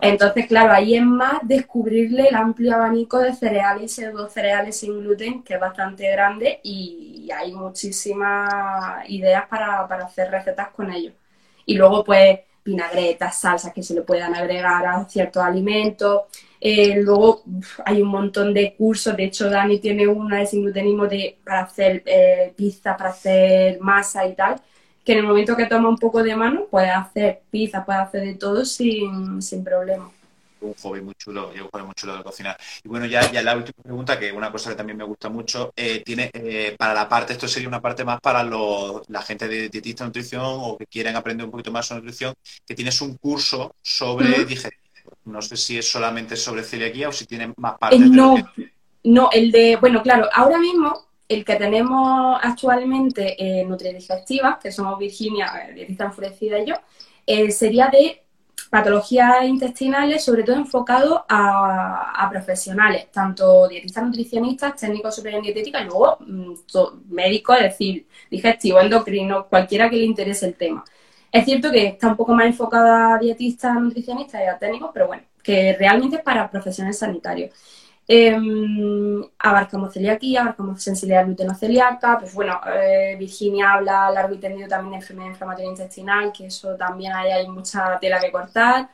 Entonces, 0.00 0.46
claro, 0.46 0.72
ahí 0.72 0.96
es 0.96 1.04
más 1.04 1.40
descubrirle 1.42 2.28
el 2.28 2.34
amplio 2.34 2.74
abanico 2.74 3.18
de 3.18 3.34
cereales 3.34 3.92
pseudo 3.92 4.28
cereales 4.28 4.76
sin 4.76 5.00
gluten, 5.00 5.42
que 5.42 5.54
es 5.54 5.60
bastante 5.60 6.10
grande 6.10 6.60
y 6.62 7.28
hay 7.34 7.52
muchísimas 7.52 9.08
ideas 9.08 9.46
para, 9.48 9.82
hacer 9.84 10.30
recetas 10.30 10.68
con 10.70 10.92
ellos. 10.92 11.14
Y 11.66 11.74
luego, 11.74 12.04
pues, 12.04 12.40
vinagretas, 12.64 13.40
salsas 13.40 13.72
que 13.72 13.82
se 13.82 13.94
le 13.94 14.02
puedan 14.02 14.34
agregar 14.34 14.86
a 14.86 15.04
ciertos 15.08 15.42
alimentos. 15.42 16.22
Eh, 16.60 16.96
luego 17.02 17.42
hay 17.84 18.02
un 18.02 18.08
montón 18.08 18.52
de 18.52 18.74
cursos, 18.74 19.16
de 19.16 19.24
hecho 19.24 19.48
Dani 19.48 19.78
tiene 19.78 20.06
una 20.08 20.38
de 20.38 20.46
sin 20.46 20.62
glutenismo 20.62 21.06
de, 21.06 21.38
para 21.44 21.62
hacer 21.62 22.02
eh, 22.04 22.52
pizza, 22.56 22.96
para 22.96 23.10
hacer 23.10 23.80
masa 23.80 24.26
y 24.26 24.34
tal, 24.34 24.60
que 25.08 25.12
en 25.12 25.20
el 25.20 25.26
momento 25.26 25.56
que 25.56 25.64
toma 25.64 25.88
un 25.88 25.96
poco 25.96 26.22
de 26.22 26.36
mano 26.36 26.66
puede 26.70 26.90
hacer 26.90 27.40
pizza, 27.50 27.82
puede 27.82 27.98
hacer 27.98 28.20
de 28.20 28.34
todo 28.34 28.62
sin, 28.66 29.40
sin 29.40 29.64
problema. 29.64 30.10
Un 30.60 30.74
hobby 30.74 31.00
muy 31.00 31.14
chulo, 31.14 31.50
y 31.56 31.60
un 31.60 31.68
hobby 31.68 31.82
muy 31.82 31.94
chulo 31.94 32.14
de 32.18 32.22
cocinar. 32.22 32.58
Y 32.84 32.88
bueno, 32.88 33.06
ya, 33.06 33.32
ya 33.32 33.40
la 33.40 33.56
última 33.56 33.82
pregunta, 33.82 34.18
que 34.18 34.28
es 34.28 34.34
una 34.34 34.52
cosa 34.52 34.68
que 34.68 34.76
también 34.76 34.98
me 34.98 35.04
gusta 35.04 35.30
mucho, 35.30 35.72
eh, 35.74 36.02
tiene 36.04 36.30
eh, 36.34 36.76
para 36.78 36.92
la 36.92 37.08
parte, 37.08 37.32
esto 37.32 37.48
sería 37.48 37.68
una 37.68 37.80
parte 37.80 38.04
más 38.04 38.20
para 38.20 38.42
los, 38.42 39.08
la 39.08 39.22
gente 39.22 39.48
de 39.48 39.70
dietista 39.70 40.04
de 40.04 40.08
nutrición 40.08 40.44
o 40.44 40.76
que 40.76 40.84
quieren 40.84 41.16
aprender 41.16 41.46
un 41.46 41.52
poquito 41.52 41.72
más 41.72 41.86
sobre 41.86 42.02
nutrición, 42.02 42.34
que 42.66 42.74
tienes 42.74 43.00
un 43.00 43.16
curso 43.16 43.76
sobre 43.80 44.44
digestión. 44.44 44.82
No 45.24 45.40
sé 45.40 45.56
si 45.56 45.78
es 45.78 45.90
solamente 45.90 46.36
sobre 46.36 46.62
celiaquía 46.62 47.08
o 47.08 47.12
si 47.12 47.24
tiene 47.24 47.54
más 47.56 47.78
partes. 47.78 47.98
no, 47.98 48.36
no, 49.04 49.30
el 49.32 49.50
de, 49.52 49.76
bueno, 49.76 50.02
claro, 50.02 50.28
ahora 50.34 50.58
mismo 50.58 51.07
el 51.28 51.44
que 51.44 51.56
tenemos 51.56 52.38
actualmente 52.42 53.60
en 53.60 53.68
Nutridigestiva, 53.68 54.58
que 54.60 54.72
somos 54.72 54.98
Virginia, 54.98 55.52
eh, 55.68 55.74
dietista 55.74 56.04
enfurecida 56.04 56.58
y 56.58 56.66
yo, 56.66 56.74
eh, 57.26 57.50
sería 57.50 57.88
de 57.88 58.22
patologías 58.70 59.44
intestinales, 59.44 60.24
sobre 60.24 60.42
todo 60.42 60.56
enfocado 60.56 61.24
a, 61.28 62.28
profesionales, 62.30 63.10
tanto 63.10 63.68
dietistas 63.68 64.04
nutricionistas, 64.04 64.76
técnicos 64.76 65.16
superiores 65.16 65.46
en 65.46 65.54
dietética 65.54 65.80
y 65.80 65.84
luego 65.86 66.18
mm, 66.20 66.54
médicos, 67.08 67.56
es 67.56 67.62
decir, 67.62 68.06
digestivo, 68.30 68.80
endocrino, 68.80 69.46
cualquiera 69.48 69.88
que 69.88 69.96
le 69.96 70.04
interese 70.04 70.46
el 70.46 70.54
tema. 70.54 70.84
Es 71.32 71.44
cierto 71.44 71.70
que 71.70 71.86
está 71.86 72.08
un 72.08 72.16
poco 72.16 72.34
más 72.34 72.46
enfocada 72.46 73.14
a 73.14 73.18
dietistas, 73.18 73.74
nutricionistas 73.74 74.42
y 74.42 74.46
a 74.46 74.58
técnicos, 74.58 74.90
pero 74.92 75.06
bueno, 75.08 75.22
que 75.42 75.74
realmente 75.78 76.16
es 76.16 76.22
para 76.22 76.50
profesionales 76.50 76.98
sanitarios. 76.98 77.50
Eh, 78.10 78.34
abarcamos 79.38 79.92
celiaquía, 79.92 80.40
abarcamos 80.40 80.82
sensibilidad 80.82 81.26
gluteno-celíaca, 81.26 82.18
pues 82.18 82.34
bueno, 82.34 82.58
eh, 82.66 83.16
Virginia 83.18 83.72
habla 83.74 84.10
largo 84.10 84.34
y 84.34 84.38
tendido 84.38 84.66
también 84.66 84.92
de 84.92 84.96
enfermedad 84.98 85.28
inflamatoria 85.30 85.70
intestinal, 85.70 86.32
que 86.32 86.46
eso 86.46 86.74
también 86.76 87.12
hay, 87.12 87.30
hay 87.32 87.48
mucha 87.48 87.98
tela 88.00 88.18
que 88.18 88.32
cortar. 88.32 88.88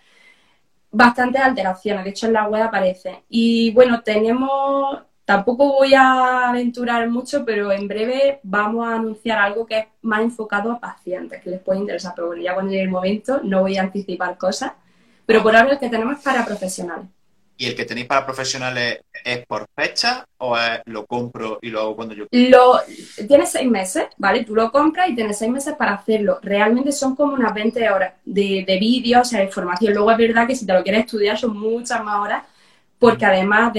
Bastantes 0.90 1.42
alteraciones, 1.42 2.04
de 2.04 2.10
hecho 2.10 2.26
en 2.26 2.32
la 2.34 2.48
web 2.48 2.62
aparece. 2.62 3.24
Y 3.28 3.72
bueno, 3.72 4.02
tenemos, 4.02 5.00
tampoco 5.24 5.72
voy 5.74 5.94
a 5.94 6.48
aventurar 6.50 7.08
mucho, 7.08 7.44
pero 7.44 7.72
en 7.72 7.88
breve 7.88 8.40
vamos 8.42 8.86
a 8.88 8.96
anunciar 8.96 9.38
algo 9.38 9.66
que 9.66 9.78
es 9.78 9.86
más 10.02 10.22
enfocado 10.22 10.72
a 10.72 10.80
pacientes, 10.80 11.40
que 11.42 11.50
les 11.50 11.60
puede 11.60 11.80
interesar, 11.80 12.14
pero 12.16 12.28
bueno, 12.28 12.42
ya 12.42 12.54
cuando 12.54 12.72
llegue 12.72 12.84
el 12.84 12.90
momento 12.90 13.40
no 13.44 13.60
voy 13.62 13.76
a 13.76 13.82
anticipar 13.82 14.36
cosas, 14.38 14.72
pero 15.26 15.42
por 15.42 15.56
ahora 15.56 15.72
el 15.72 15.78
que 15.78 15.90
tenemos 15.90 16.18
es 16.18 16.24
para 16.24 16.44
profesionales. 16.44 17.08
¿Y 17.56 17.66
el 17.66 17.76
que 17.76 17.84
tenéis 17.84 18.06
para 18.06 18.26
profesionales 18.26 19.00
es 19.24 19.46
por 19.46 19.66
fecha 19.76 20.26
o 20.38 20.56
es 20.58 20.80
lo 20.86 21.06
compro 21.06 21.58
y 21.62 21.70
lo 21.70 21.80
hago 21.80 21.96
cuando 21.96 22.14
yo? 22.14 22.24
Lo, 22.30 22.80
tienes 23.28 23.50
seis 23.50 23.70
meses, 23.70 24.06
¿vale? 24.16 24.44
Tú 24.44 24.56
lo 24.56 24.72
compras 24.72 25.08
y 25.08 25.14
tienes 25.14 25.38
seis 25.38 25.50
meses 25.50 25.74
para 25.74 25.94
hacerlo. 25.94 26.40
Realmente 26.42 26.90
son 26.90 27.14
como 27.14 27.34
unas 27.34 27.54
20 27.54 27.90
horas 27.90 28.14
de, 28.24 28.64
de 28.66 28.78
vídeo, 28.78 29.20
o 29.20 29.24
sea, 29.24 29.38
de 29.38 29.46
información. 29.46 29.94
Luego 29.94 30.10
es 30.10 30.18
verdad 30.18 30.46
que 30.46 30.56
si 30.56 30.66
te 30.66 30.72
lo 30.72 30.82
quieres 30.82 31.04
estudiar 31.04 31.38
son 31.38 31.56
muchas 31.56 32.02
más 32.02 32.20
horas, 32.20 32.42
porque 32.98 33.24
además 33.24 33.72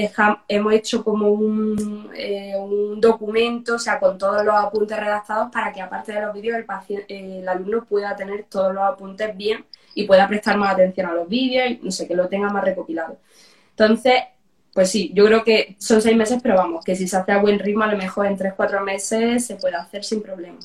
hemos 0.48 0.72
hecho 0.72 1.02
como 1.04 1.28
un, 1.28 2.10
eh, 2.14 2.54
un, 2.56 3.00
documento, 3.00 3.74
o 3.74 3.78
sea, 3.78 3.98
con 3.98 4.16
todos 4.16 4.44
los 4.44 4.54
apuntes 4.54 4.98
redactados 4.98 5.50
para 5.50 5.72
que 5.72 5.80
aparte 5.82 6.12
de 6.12 6.20
los 6.22 6.32
vídeos 6.32 6.58
el, 6.88 7.04
el 7.08 7.48
alumno 7.48 7.84
pueda 7.84 8.16
tener 8.16 8.44
todos 8.44 8.72
los 8.72 8.84
apuntes 8.84 9.36
bien 9.36 9.64
y 9.94 10.04
pueda 10.04 10.28
prestar 10.28 10.56
más 10.56 10.74
atención 10.74 11.08
a 11.08 11.12
los 11.14 11.28
vídeos 11.28 11.70
y 11.70 11.80
no 11.82 11.90
sé, 11.90 12.06
que 12.06 12.14
lo 12.14 12.28
tenga 12.28 12.50
más 12.50 12.64
recopilado. 12.64 13.18
Entonces, 13.78 14.14
pues 14.72 14.90
sí, 14.90 15.12
yo 15.14 15.26
creo 15.26 15.44
que 15.44 15.76
son 15.78 16.00
seis 16.00 16.16
meses, 16.16 16.40
pero 16.42 16.56
vamos, 16.56 16.82
que 16.82 16.96
si 16.96 17.06
se 17.06 17.16
hace 17.16 17.32
a 17.32 17.38
buen 17.38 17.58
ritmo, 17.58 17.84
a 17.84 17.92
lo 17.92 17.98
mejor 17.98 18.26
en 18.26 18.38
tres, 18.38 18.54
cuatro 18.56 18.82
meses 18.82 19.46
se 19.46 19.56
puede 19.56 19.76
hacer 19.76 20.02
sin 20.02 20.22
problema. 20.22 20.58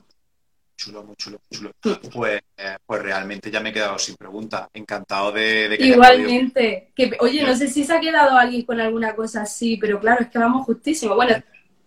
Chulo, 0.78 1.04
muy 1.04 1.16
chulo, 1.18 1.40
chulo. 1.52 1.72
Pues, 2.14 2.42
pues 2.86 3.02
realmente 3.02 3.52
ya 3.52 3.60
me 3.60 3.70
he 3.70 3.74
quedado 3.74 4.00
sin 4.00 4.16
pregunta. 4.16 4.68
Encantado 4.74 5.32
de, 5.32 5.76
que 5.78 5.86
Igualmente. 5.86 6.92
Que, 6.96 7.12
oye, 7.20 7.44
no 7.44 7.56
sé 7.56 7.68
si 7.68 7.84
se 7.84 7.94
ha 7.94 8.00
quedado 8.00 8.36
alguien 8.38 8.64
con 8.64 8.80
alguna 8.80 9.14
cosa 9.14 9.44
así, 9.44 9.78
pero 9.78 10.00
claro, 10.00 10.24
es 10.24 10.30
que 10.30 10.40
vamos 10.40 10.66
justísimo. 10.66 11.16
Bueno, 11.16 11.36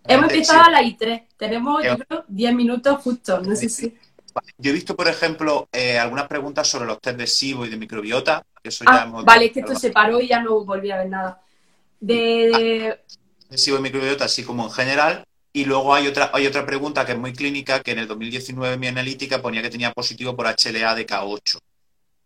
hemos 0.05 0.31
empezado 0.31 0.63
a 0.63 0.71
las 0.71 0.83
I3. 0.83 1.25
Tenemos, 1.35 1.83
yo 1.83 1.97
creo, 1.97 2.23
10 2.27 2.53
minutos 2.53 3.01
justos. 3.01 3.45
No 3.45 3.55
sé 3.55 3.67
si. 3.67 3.93
Yo 4.57 4.71
he 4.71 4.73
visto, 4.73 4.95
por 4.95 5.07
ejemplo, 5.07 5.67
eh, 5.71 5.97
algunas 5.97 6.27
preguntas 6.27 6.67
sobre 6.67 6.85
los 6.85 6.99
test 6.99 7.17
de 7.17 7.27
SIBO 7.27 7.65
y 7.65 7.69
de 7.69 7.77
microbiota. 7.77 8.43
ah, 8.85 9.21
vale, 9.23 9.45
es 9.45 9.51
que 9.51 9.59
esto 9.61 9.75
se 9.75 9.91
paró 9.91 10.19
y 10.19 10.27
ya 10.27 10.41
no 10.41 10.63
volví 10.63 10.91
a 10.91 10.97
ver 10.97 11.09
nada. 11.09 11.41
De... 11.99 12.99
lesivo 13.49 13.77
de 13.77 13.83
microbiota, 13.83 14.25
así 14.25 14.43
como 14.43 14.65
en 14.65 14.71
general. 14.71 15.23
Y 15.53 15.63
luego 15.63 15.95
hay 15.95 16.07
otra, 16.07 16.31
hay 16.33 16.45
otra 16.47 16.65
pregunta 16.65 17.05
que 17.05 17.13
es 17.13 17.17
muy 17.17 17.31
clínica, 17.31 17.79
que 17.79 17.91
en 17.91 17.99
el 17.99 18.07
2019 18.07 18.77
mi 18.77 18.87
analítica 18.87 19.41
ponía 19.41 19.61
que 19.61 19.69
tenía 19.69 19.93
positivo 19.93 20.35
por 20.35 20.47
HLA 20.47 20.95
de 20.95 21.07
K8. 21.07 21.59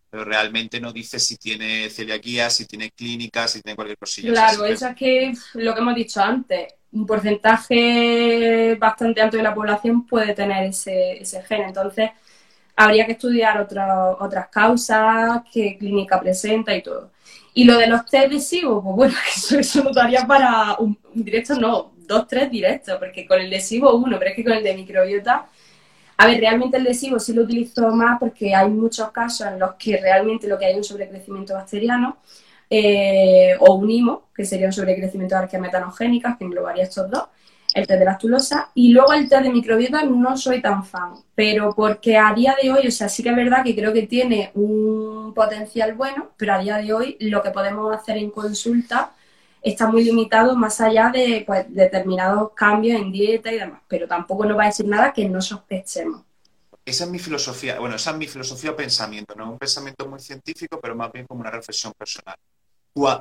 Pero 0.09 0.25
realmente 0.25 0.79
no 0.79 0.91
dice 0.91 1.19
si 1.19 1.37
tiene 1.37 1.91
celiaquía, 1.91 2.49
si 2.49 2.65
tiene 2.65 2.89
clínica, 2.89 3.47
si 3.47 3.61
tiene 3.61 3.75
cualquier 3.75 3.99
cosilla. 3.99 4.31
Claro, 4.31 4.65
eso 4.65 4.87
es 4.87 4.95
que 4.95 5.33
lo 5.53 5.75
que 5.75 5.79
hemos 5.79 5.93
dicho 5.93 6.19
antes, 6.19 6.73
un 6.91 7.05
porcentaje 7.05 7.75
bastante 8.77 9.21
alto 9.21 9.37
de 9.37 9.43
la 9.43 9.53
población 9.53 10.05
puede 10.05 10.33
tener 10.33 10.65
ese, 10.65 11.21
ese 11.21 11.41
gen. 11.43 11.63
Entonces, 11.63 12.11
habría 12.75 13.05
que 13.05 13.13
estudiar 13.13 13.59
otras 13.59 14.47
causas, 14.49 15.41
qué 15.51 15.77
clínica 15.77 16.19
presenta 16.19 16.75
y 16.75 16.81
todo. 16.81 17.11
Y 17.53 17.65
lo 17.65 17.77
de 17.77 17.87
los 17.87 18.05
test 18.05 18.31
lesivos, 18.31 18.81
pues 18.83 18.95
bueno, 18.95 19.13
eso, 19.35 19.59
eso 19.59 19.83
nos 19.83 19.95
daría 19.95 20.25
para 20.25 20.75
un, 20.79 20.97
directo, 21.13 21.55
no, 21.55 21.91
dos, 22.07 22.27
tres 22.27 22.49
directos, 22.49 22.97
porque 22.97 23.25
con 23.25 23.39
el 23.39 23.49
lesivo 23.49 23.93
uno, 23.95 24.17
pero 24.17 24.31
es 24.31 24.35
que 24.35 24.43
con 24.43 24.53
el 24.53 24.63
de 24.63 24.75
microbiota, 24.75 25.47
a 26.17 26.27
ver, 26.27 26.39
realmente 26.39 26.77
el 26.77 26.83
lesivo 26.83 27.19
sí 27.19 27.33
lo 27.33 27.43
utilizo 27.43 27.89
más 27.91 28.19
porque 28.19 28.55
hay 28.55 28.69
muchos 28.69 29.11
casos 29.11 29.47
en 29.47 29.59
los 29.59 29.75
que 29.75 29.97
realmente 29.97 30.47
lo 30.47 30.57
que 30.57 30.65
hay 30.65 30.71
es 30.71 30.77
un 30.77 30.83
sobrecrecimiento 30.83 31.53
bacteriano 31.53 32.17
eh, 32.69 33.55
o 33.59 33.75
un 33.75 33.89
IMO, 33.89 34.29
que 34.35 34.45
sería 34.45 34.67
un 34.67 34.73
sobrecrecimiento 34.73 35.35
de 35.35 35.41
arqueas 35.43 35.61
metanogénicas, 35.61 36.37
que 36.37 36.45
englobaría 36.45 36.83
estos 36.83 37.09
dos, 37.09 37.23
el 37.73 37.85
test 37.85 37.99
de 37.99 38.05
lactulosa, 38.05 38.71
y 38.73 38.89
luego 38.89 39.13
el 39.13 39.29
test 39.29 39.43
de 39.43 39.51
microbiota 39.51 40.03
no 40.03 40.35
soy 40.37 40.61
tan 40.61 40.83
fan, 40.83 41.13
pero 41.35 41.73
porque 41.75 42.17
a 42.17 42.33
día 42.33 42.55
de 42.61 42.71
hoy, 42.71 42.87
o 42.87 42.91
sea, 42.91 43.09
sí 43.09 43.21
que 43.21 43.29
es 43.29 43.35
verdad 43.35 43.63
que 43.63 43.75
creo 43.75 43.93
que 43.93 44.07
tiene 44.07 44.51
un 44.55 45.33
potencial 45.35 45.93
bueno, 45.93 46.31
pero 46.37 46.53
a 46.53 46.59
día 46.59 46.77
de 46.77 46.93
hoy 46.93 47.17
lo 47.19 47.41
que 47.43 47.51
podemos 47.51 47.95
hacer 47.95 48.17
en 48.17 48.31
consulta 48.31 49.13
está 49.61 49.87
muy 49.87 50.03
limitado 50.03 50.55
más 50.55 50.81
allá 50.81 51.09
de 51.13 51.43
pues, 51.45 51.65
determinados 51.69 52.51
cambios 52.55 52.99
en 52.99 53.11
dieta 53.11 53.51
y 53.51 53.59
demás, 53.59 53.81
pero 53.87 54.07
tampoco 54.07 54.45
nos 54.45 54.57
va 54.57 54.63
a 54.63 54.67
decir 54.67 54.87
nada 54.87 55.13
que 55.13 55.27
no 55.27 55.41
sospechemos. 55.41 56.23
Esa 56.85 57.03
es 57.03 57.09
mi 57.11 57.19
filosofía, 57.19 57.79
bueno, 57.79 57.95
esa 57.95 58.11
es 58.11 58.17
mi 58.17 58.27
filosofía 58.27 58.75
pensamiento, 58.75 59.35
no 59.35 59.51
un 59.51 59.59
pensamiento 59.59 60.07
muy 60.07 60.19
científico, 60.19 60.79
pero 60.81 60.95
más 60.95 61.11
bien 61.11 61.27
como 61.27 61.41
una 61.41 61.51
reflexión 61.51 61.93
personal. 61.95 62.35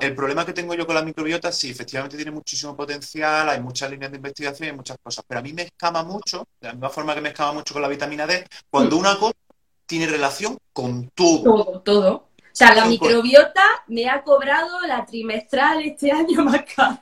El 0.01 0.15
problema 0.15 0.45
que 0.45 0.53
tengo 0.53 0.73
yo 0.73 0.85
con 0.85 0.95
la 0.95 1.03
microbiota, 1.03 1.51
sí, 1.51 1.69
efectivamente 1.69 2.17
tiene 2.17 2.31
muchísimo 2.31 2.75
potencial, 2.75 3.47
hay 3.47 3.61
muchas 3.61 3.89
líneas 3.89 4.11
de 4.11 4.17
investigación 4.17 4.69
y 4.69 4.71
muchas 4.73 4.97
cosas, 5.01 5.23
pero 5.27 5.39
a 5.39 5.43
mí 5.43 5.53
me 5.53 5.63
escama 5.63 6.03
mucho, 6.03 6.47
de 6.59 6.67
la 6.67 6.73
misma 6.73 6.89
forma 6.89 7.15
que 7.15 7.21
me 7.21 7.29
escama 7.29 7.53
mucho 7.53 7.73
con 7.73 7.81
la 7.81 7.87
vitamina 7.87 8.27
D, 8.27 8.45
cuando 8.69 8.95
mm. 8.95 8.99
una 8.99 9.17
cosa 9.17 9.37
tiene 9.85 10.07
relación 10.07 10.57
con 10.73 11.09
todo. 11.09 11.43
Todo, 11.43 11.81
todo. 11.81 12.15
O 12.15 12.55
sea, 12.59 12.73
la 12.73 12.85
microbiota 12.85 13.63
me 13.87 14.09
ha 14.09 14.21
cobrado 14.21 14.81
la 14.85 15.05
trimestral 15.05 15.81
este 15.81 16.11
año 16.11 16.43
más 16.43 16.63
cara. 16.75 17.01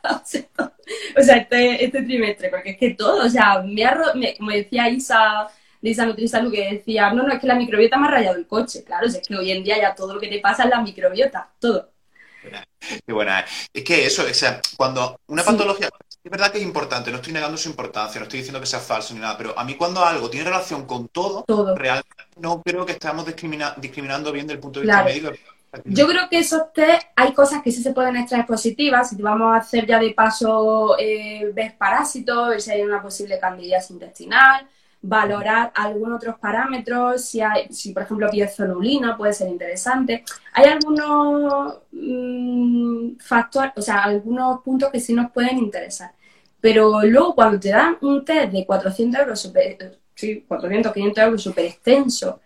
O 1.18 1.22
sea, 1.24 1.38
este, 1.38 1.84
este, 1.84 2.01
trimestre, 2.03 2.49
porque 2.49 2.72
es 2.72 2.78
que 2.78 2.91
todo, 2.91 3.26
o 3.26 3.30
sea, 3.30 3.61
me 3.61 3.84
ha, 3.84 3.97
como 4.38 4.51
decía 4.51 4.89
Isa 4.89 5.47
de 5.82 5.89
Isa 5.89 6.05
Nutrisalud, 6.05 6.51
que 6.51 6.74
decía, 6.76 7.11
no, 7.11 7.24
no, 7.24 7.34
es 7.34 7.39
que 7.39 7.47
la 7.47 7.55
microbiota 7.55 7.97
me 7.97 8.07
ha 8.07 8.11
rayado 8.11 8.38
el 8.38 8.47
coche. 8.47 8.84
Claro, 8.84 9.07
es 9.07 9.20
que 9.28 9.36
hoy 9.36 9.51
en 9.51 9.63
día 9.63 9.78
ya 9.80 9.95
todo 9.95 10.13
lo 10.13 10.20
que 10.20 10.28
te 10.28 10.39
pasa 10.39 10.63
es 10.63 10.70
la 10.70 10.82
microbiota, 10.82 11.51
todo. 11.59 11.91
Qué 13.06 13.14
buena. 13.14 13.45
Es 13.74 13.84
que 13.84 14.06
eso, 14.06 14.24
o 14.24 14.34
sea, 14.34 14.62
cuando 14.76 15.20
una 15.28 15.43
patología, 15.43 15.89
es 16.24 16.32
verdad 16.32 16.52
que 16.52 16.58
es 16.58 16.64
importante, 16.64 17.12
no 17.12 17.18
estoy 17.18 17.34
negando 17.34 17.58
su 17.58 17.70
importancia, 17.70 18.20
no 18.20 18.24
estoy 18.24 18.39
diciendo 18.39 18.60
que 18.60 18.66
sea 18.66 18.80
falso 18.80 19.14
ni 19.14 19.20
nada, 19.20 19.38
pero 19.38 19.58
a 19.58 19.64
mí 19.64 19.76
cuando 19.76 20.04
algo 20.04 20.30
tiene 20.30 20.50
relación 20.50 20.86
con 20.86 21.08
todo, 21.08 21.45
realmente 21.76 22.24
no 22.38 22.62
creo 22.62 22.86
que 22.86 22.93
estamos 22.93 23.26
discriminando 23.26 24.32
bien 24.32 24.48
desde 24.48 24.56
el 24.56 24.60
punto 24.60 24.80
de 24.80 24.86
vista 24.86 25.04
médico. 25.04 25.32
Yo 25.86 26.08
creo 26.08 26.30
que 26.30 26.39
esos 26.39 26.74
test, 26.74 27.04
hay 27.16 27.34
cosas 27.34 27.62
que 27.62 27.72
sí 27.72 27.84
se 27.84 27.91
pueden 27.91 28.16
extraer 28.16 28.45
positivas. 28.45 29.10
Si 29.10 29.16
vamos 29.22 29.54
a 29.54 29.58
hacer 29.58 29.86
ya 29.86 30.00
de 30.00 30.12
paso, 30.12 30.98
eh, 30.98 31.52
ver 31.54 31.78
parásitos, 31.78 32.50
ver 32.50 32.62
si 32.62 32.72
hay 32.72 32.82
una 32.82 33.02
posible 33.02 33.39
candidiasis 33.39 33.91
intestinal, 33.91 34.68
valorar 35.08 35.72
algunos 35.74 36.18
otros 36.18 36.38
parámetros, 36.38 37.24
si, 37.24 37.39
hay, 37.39 37.68
si 37.72 37.93
por 37.93 38.03
ejemplo 38.03 38.30
piezonulina 38.30 39.16
puede 39.18 39.34
ser 39.34 39.47
interesante. 39.47 40.24
Hay 40.53 40.66
algunos 40.66 41.80
mm, 41.91 43.18
factores, 43.20 43.72
o 43.78 43.82
sea, 43.82 44.03
algunos 44.03 44.62
puntos 44.62 44.91
que 44.91 44.99
sí 44.99 45.14
nos 45.14 45.32
pueden 45.32 45.58
interesar. 45.60 46.12
Pero 46.60 47.01
luego 47.03 47.36
cuando 47.36 47.60
te 47.60 47.70
dan 47.70 47.97
un 48.01 48.26
test 48.26 48.51
de 48.51 48.66
400 48.66 49.22
euros, 49.22 49.39
super, 49.39 49.99
sí, 50.14 50.43
400, 50.47 50.93
500 50.93 51.24
euros 51.24 51.43
súper 51.43 51.66
extenso, 51.66 52.41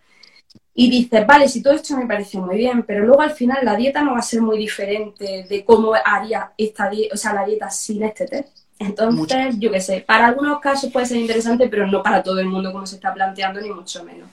y 0.74 0.90
dices, 0.90 1.26
vale, 1.26 1.48
si 1.48 1.62
todo 1.62 1.74
esto 1.74 1.96
me 1.96 2.06
parece 2.06 2.38
muy 2.38 2.56
bien, 2.56 2.84
pero 2.84 3.04
luego 3.04 3.20
al 3.22 3.32
final 3.32 3.58
la 3.62 3.76
dieta 3.76 4.02
no 4.02 4.12
va 4.12 4.18
a 4.18 4.22
ser 4.22 4.40
muy 4.40 4.56
diferente 4.56 5.44
de 5.48 5.64
cómo 5.64 5.92
haría 5.94 6.52
esta 6.56 6.90
o 7.12 7.16
sea, 7.16 7.34
la 7.34 7.44
dieta 7.44 7.68
sin 7.70 8.02
este 8.04 8.26
test. 8.26 8.61
Entonces, 8.84 9.56
yo 9.58 9.70
qué 9.70 9.80
sé, 9.80 10.04
para 10.06 10.26
algunos 10.26 10.60
casos 10.60 10.90
puede 10.92 11.06
ser 11.06 11.18
interesante, 11.18 11.68
pero 11.68 11.86
no 11.86 12.02
para 12.02 12.22
todo 12.22 12.40
el 12.40 12.46
mundo 12.46 12.72
como 12.72 12.86
se 12.86 12.96
está 12.96 13.14
planteando, 13.14 13.60
ni 13.60 13.70
mucho 13.70 14.02
menos. 14.04 14.28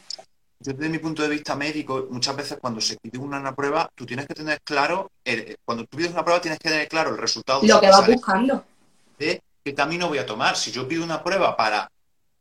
Desde 0.59 0.89
mi 0.89 0.97
punto 0.97 1.23
de 1.23 1.29
vista 1.29 1.55
médico, 1.55 2.07
muchas 2.09 2.35
veces 2.35 2.57
cuando 2.59 2.81
se 2.81 2.97
pide 2.97 3.17
una, 3.17 3.55
prueba, 3.55 3.89
tú 3.95 4.05
tienes 4.05 4.27
que 4.27 4.33
tener 4.33 4.59
claro, 4.61 5.09
cuando 5.63 5.85
tú 5.85 5.97
pides 5.97 6.11
una 6.11 6.23
prueba 6.23 6.41
tienes 6.41 6.59
que 6.59 6.69
tener 6.69 6.87
claro 6.87 7.11
el 7.11 7.17
resultado. 7.17 7.61
Lo 7.63 7.79
que 7.79 7.89
vas 7.89 8.07
buscando. 8.07 8.65
De 9.17 9.41
qué 9.63 9.73
camino 9.73 10.09
voy 10.09 10.17
a 10.17 10.25
tomar. 10.25 10.57
Si 10.57 10.71
yo 10.71 10.87
pido 10.87 11.03
una 11.03 11.23
prueba 11.23 11.55
para, 11.55 11.89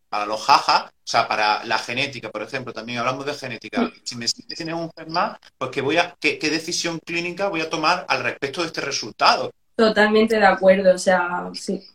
para 0.09 0.27
los 0.27 0.45
jajas, 0.45 0.87
o 0.87 1.11
sea, 1.11 1.29
para 1.29 1.65
la 1.65 1.79
genética, 1.79 2.31
por 2.31 2.43
ejemplo, 2.43 2.73
también 2.73 2.99
hablamos 2.99 3.25
de 3.25 3.35
genética. 3.35 3.83
Mm. 3.83 3.93
Si 4.03 4.17
me 4.17 4.27
tienes 4.27 4.75
un 4.75 4.91
gen 4.97 5.13
más, 5.13 5.39
pues 5.57 5.71
¿qué, 5.71 5.81
voy 5.81 5.99
a, 5.99 6.17
qué, 6.19 6.39
qué 6.39 6.51
decisión 6.51 6.99
clínica 7.05 7.49
voy 7.49 7.61
a 7.61 7.71
tomar 7.71 8.05
al 8.09 8.25
respecto 8.25 8.63
de 8.63 8.69
este 8.69 8.81
resultado? 8.81 9.53
Totalmente 9.77 10.41
de 10.41 10.47
acuerdo, 10.47 10.93
o 10.93 10.99
sea, 10.99 11.49
sí 11.55 11.87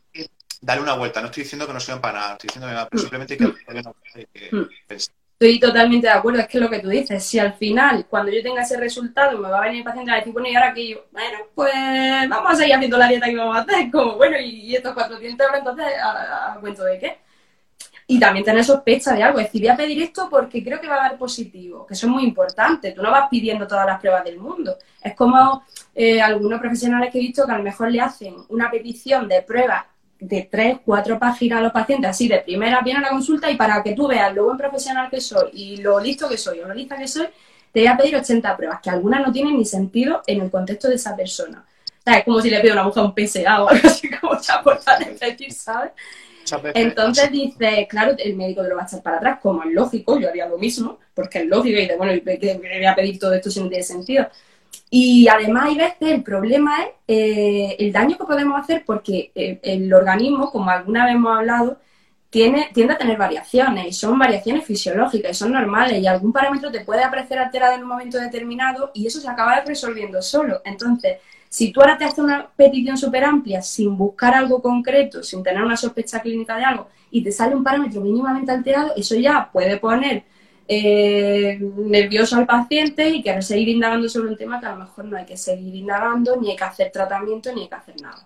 dale 0.63 0.81
una 0.81 0.95
vuelta. 0.95 1.21
No 1.21 1.27
estoy 1.27 1.43
diciendo 1.43 1.67
que 1.67 1.73
no 1.73 1.79
sean 1.79 2.01
para 2.01 2.19
nada, 2.19 2.31
estoy 2.33 2.47
diciendo 2.47 2.89
que 2.89 2.97
simplemente 2.97 3.37
que, 3.37 3.53
que, 4.33 4.55
mm. 4.55 4.69
Estoy 5.43 5.59
totalmente 5.59 6.07
de 6.07 6.13
acuerdo, 6.13 6.39
es 6.39 6.47
que 6.47 6.59
lo 6.59 6.69
que 6.69 6.79
tú 6.79 6.87
dices, 6.87 7.21
si 7.21 7.37
al 7.37 7.53
final, 7.55 8.05
cuando 8.09 8.31
yo 8.31 8.41
tenga 8.41 8.61
ese 8.61 8.77
resultado, 8.77 9.37
me 9.39 9.49
va 9.49 9.57
a 9.57 9.61
venir 9.61 9.79
el 9.79 9.83
paciente 9.83 10.11
a 10.11 10.15
decir, 10.15 10.31
bueno, 10.31 10.47
y 10.47 10.55
ahora 10.55 10.73
que 10.73 10.87
yo, 10.87 11.05
bueno, 11.11 11.37
pues 11.53 11.73
vamos 12.29 12.53
a 12.53 12.55
seguir 12.55 12.75
haciendo 12.75 12.97
la 12.97 13.09
dieta 13.09 13.25
que 13.25 13.35
vamos 13.35 13.57
a 13.57 13.61
hacer, 13.61 13.91
como, 13.91 14.15
bueno, 14.15 14.37
y, 14.39 14.73
estos 14.73 14.93
400 14.93 15.45
euros, 15.45 15.59
entonces, 15.59 15.85
¿a, 16.01 16.57
cuento 16.61 16.85
de 16.85 16.97
qué? 16.97 17.17
Y 18.07 18.19
también 18.19 18.45
tener 18.45 18.63
sospecha 18.63 19.13
de 19.15 19.23
algo, 19.23 19.39
es 19.39 19.47
decir, 19.47 19.63
voy 19.63 19.69
a 19.69 19.75
pedir 19.75 20.01
esto 20.01 20.29
porque 20.29 20.63
creo 20.63 20.79
que 20.79 20.87
va 20.87 20.95
a 20.95 21.09
dar 21.09 21.17
positivo, 21.17 21.85
que 21.85 21.93
eso 21.93 22.05
es 22.05 22.11
muy 22.11 22.23
importante, 22.23 22.93
tú 22.93 23.01
no 23.01 23.11
vas 23.11 23.27
pidiendo 23.29 23.67
todas 23.67 23.85
las 23.85 23.99
pruebas 23.99 24.23
del 24.23 24.37
mundo. 24.37 24.77
Es 25.01 25.13
como 25.13 25.65
eh, 25.93 26.21
algunos 26.21 26.61
profesionales 26.61 27.11
que 27.11 27.17
he 27.17 27.21
visto 27.21 27.45
que 27.45 27.51
a 27.51 27.57
lo 27.57 27.63
mejor 27.63 27.91
le 27.91 27.99
hacen 27.99 28.35
una 28.47 28.71
petición 28.71 29.27
de 29.27 29.41
pruebas 29.41 29.83
de 30.23 30.47
tres, 30.49 30.77
cuatro 30.85 31.19
páginas 31.19 31.59
a 31.59 31.61
los 31.61 31.71
pacientes, 31.71 32.09
así 32.09 32.27
de 32.27 32.39
primera 32.39 32.81
viene 32.81 32.99
a 32.99 33.03
la 33.03 33.09
consulta 33.09 33.51
y 33.51 33.55
para 33.55 33.83
que 33.83 33.93
tú 33.93 34.07
veas 34.07 34.33
lo 34.33 34.45
buen 34.45 34.57
profesional 34.57 35.09
que 35.09 35.19
soy 35.19 35.49
y 35.53 35.77
lo 35.77 35.99
listo 35.99 36.29
que 36.29 36.37
soy 36.37 36.59
o 36.59 36.67
lo 36.67 36.73
lista 36.73 36.97
que 36.97 37.07
soy, 37.07 37.27
te 37.71 37.81
voy 37.81 37.87
a 37.87 37.97
pedir 37.97 38.15
80 38.15 38.55
pruebas, 38.55 38.79
que 38.81 38.89
algunas 38.89 39.21
no 39.21 39.31
tienen 39.31 39.57
ni 39.57 39.65
sentido 39.65 40.21
en 40.25 40.41
el 40.41 40.49
contexto 40.49 40.87
de 40.87 40.95
esa 40.95 41.15
persona. 41.15 41.65
O 41.87 42.01
sea, 42.03 42.19
es 42.19 42.25
como 42.25 42.41
si 42.41 42.49
le 42.49 42.59
pido 42.59 42.73
a 42.73 42.75
una 42.75 42.83
mujer 42.83 43.03
un 43.03 43.13
PSA 43.13 43.63
o 43.63 43.69
algo 43.69 43.87
así 43.87 44.09
como 44.09 44.39
ya 44.39 44.61
por 44.61 44.79
repetir, 44.99 45.51
¿sabes? 45.51 45.91
Entonces 46.73 47.31
dice, 47.31 47.87
claro, 47.89 48.15
el 48.17 48.35
médico 48.35 48.61
te 48.61 48.69
lo 48.69 48.75
va 48.75 48.83
a 48.83 48.85
echar 48.85 49.01
para 49.01 49.17
atrás, 49.17 49.39
como 49.41 49.63
es 49.63 49.71
lógico, 49.71 50.19
yo 50.19 50.29
haría 50.29 50.45
lo 50.45 50.57
mismo, 50.57 50.99
porque 51.13 51.39
es 51.39 51.45
lógico 51.47 51.77
y 51.77 51.81
dice, 51.81 51.95
bueno, 51.97 52.13
le 52.13 52.57
voy 52.57 52.85
a 52.85 52.95
pedir 52.95 53.19
todo 53.19 53.33
esto 53.33 53.49
si 53.49 53.61
no 53.61 53.69
tiene 53.69 53.83
sentido. 53.83 54.27
Y 54.89 55.27
además 55.27 55.65
hay 55.69 55.77
veces 55.77 55.97
el 56.01 56.23
problema 56.23 56.83
es 56.83 56.89
eh, 57.07 57.75
el 57.79 57.91
daño 57.91 58.17
que 58.17 58.25
podemos 58.25 58.59
hacer 58.59 58.83
porque 58.85 59.31
eh, 59.33 59.59
el 59.63 59.91
organismo, 59.93 60.51
como 60.51 60.69
alguna 60.69 61.05
vez 61.05 61.15
hemos 61.15 61.35
hablado, 61.35 61.79
tiene, 62.29 62.69
tiende 62.73 62.93
a 62.93 62.97
tener 62.97 63.17
variaciones 63.17 63.87
y 63.87 63.93
son 63.93 64.17
variaciones 64.17 64.65
fisiológicas 64.65 65.31
y 65.31 65.33
son 65.35 65.51
normales 65.51 66.01
y 66.01 66.07
algún 66.07 66.31
parámetro 66.31 66.71
te 66.71 66.81
puede 66.81 67.03
aparecer 67.03 67.37
alterado 67.37 67.75
en 67.75 67.83
un 67.83 67.89
momento 67.89 68.17
determinado 68.19 68.91
y 68.93 69.05
eso 69.05 69.19
se 69.19 69.29
acaba 69.29 69.61
resolviendo 69.61 70.21
solo. 70.21 70.61
Entonces, 70.65 71.17
si 71.47 71.71
tú 71.71 71.81
ahora 71.81 71.95
te 71.95 72.05
haces 72.05 72.17
una 72.17 72.47
petición 72.55 72.97
súper 72.97 73.23
amplia 73.23 73.61
sin 73.61 73.95
buscar 73.95 74.33
algo 74.33 74.63
concreto, 74.63 75.21
sin 75.21 75.43
tener 75.43 75.63
una 75.63 75.77
sospecha 75.77 76.19
clínica 76.19 76.57
de 76.57 76.65
algo 76.65 76.87
y 77.11 77.23
te 77.23 77.31
sale 77.31 77.55
un 77.55 77.63
parámetro 77.63 78.01
mínimamente 78.01 78.51
alterado, 78.51 78.93
eso 78.95 79.15
ya 79.15 79.49
puede 79.53 79.77
poner 79.77 80.23
eh, 80.67 81.59
nervioso 81.59 82.37
al 82.37 82.45
paciente 82.45 83.09
y 83.09 83.21
querer 83.21 83.43
seguir 83.43 83.69
indagando 83.69 84.07
sobre 84.07 84.29
un 84.29 84.37
tema 84.37 84.59
que 84.59 84.65
a 84.67 84.75
lo 84.75 84.85
mejor 84.85 85.05
no 85.05 85.17
hay 85.17 85.25
que 85.25 85.37
seguir 85.37 85.75
indagando, 85.75 86.37
ni 86.37 86.51
hay 86.51 86.55
que 86.55 86.63
hacer 86.63 86.91
tratamiento, 86.91 87.53
ni 87.53 87.63
hay 87.63 87.69
que 87.69 87.75
hacer 87.75 88.01
nada. 88.01 88.25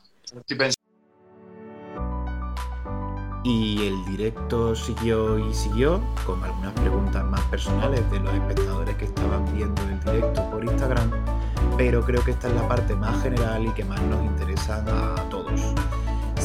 Y 3.44 3.88
el 3.88 4.06
directo 4.06 4.76
siguió 4.76 5.40
y 5.40 5.54
siguió, 5.54 6.02
con 6.26 6.44
algunas 6.44 6.74
preguntas 6.74 7.24
más 7.24 7.42
personales 7.46 8.02
de 8.12 8.20
los 8.20 8.34
espectadores 8.34 8.96
que 8.98 9.06
estaban 9.06 9.46
viendo 9.56 9.82
el 9.84 10.00
directo 10.02 10.50
por 10.52 10.66
Instagram, 10.66 11.12
pero 11.78 12.04
creo 12.04 12.24
que 12.26 12.32
esta 12.32 12.50
es 12.50 12.56
la 12.56 12.68
parte 12.68 12.94
más 12.96 13.24
general 13.24 13.66
y 13.66 13.70
que 13.72 13.86
más 13.86 14.02
nos 14.02 14.24
interesa 14.26 14.84
a 15.16 15.30
todos. 15.30 15.62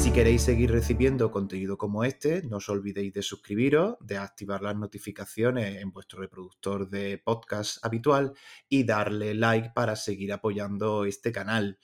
Si 0.03 0.11
queréis 0.11 0.43
seguir 0.43 0.73
recibiendo 0.73 1.31
contenido 1.31 1.79
como 1.79 2.03
este, 2.03 2.43
no 2.43 2.57
os 2.57 2.69
olvidéis 2.69 3.13
de 3.15 3.23
suscribiros, 3.23 3.95
de 4.01 4.19
activar 4.19 4.61
las 4.61 4.75
notificaciones 4.75 5.81
en 5.81 5.93
vuestro 5.93 6.19
reproductor 6.19 6.91
de 6.91 7.19
podcast 7.19 7.79
habitual 7.87 8.33
y 8.69 8.83
darle 8.83 9.33
like 9.33 9.71
para 9.73 9.95
seguir 9.95 10.33
apoyando 10.33 11.05
este 11.05 11.31
canal. 11.31 11.79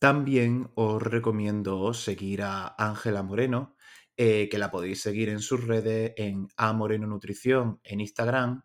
También 0.00 0.68
os 0.74 1.00
recomiendo 1.00 1.94
seguir 1.94 2.42
a 2.42 2.74
Ángela 2.76 3.22
Moreno, 3.22 3.76
eh, 4.16 4.48
que 4.50 4.58
la 4.58 4.72
podéis 4.72 5.00
seguir 5.00 5.28
en 5.28 5.38
sus 5.38 5.64
redes 5.64 6.12
en 6.16 6.48
A 6.56 6.72
Nutrición 6.72 7.78
en 7.84 8.00
Instagram, 8.00 8.64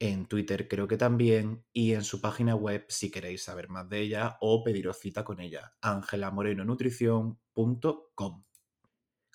en 0.00 0.26
Twitter 0.26 0.66
creo 0.66 0.88
que 0.88 0.96
también, 0.96 1.64
y 1.72 1.92
en 1.92 2.02
su 2.02 2.20
página 2.20 2.56
web 2.56 2.86
si 2.88 3.10
queréis 3.10 3.44
saber 3.44 3.68
más 3.68 3.88
de 3.88 4.00
ella 4.00 4.38
o 4.40 4.64
pediros 4.64 4.98
cita 4.98 5.22
con 5.24 5.40
ella, 5.40 5.74
angelamorenonutrición.com. 5.82 8.44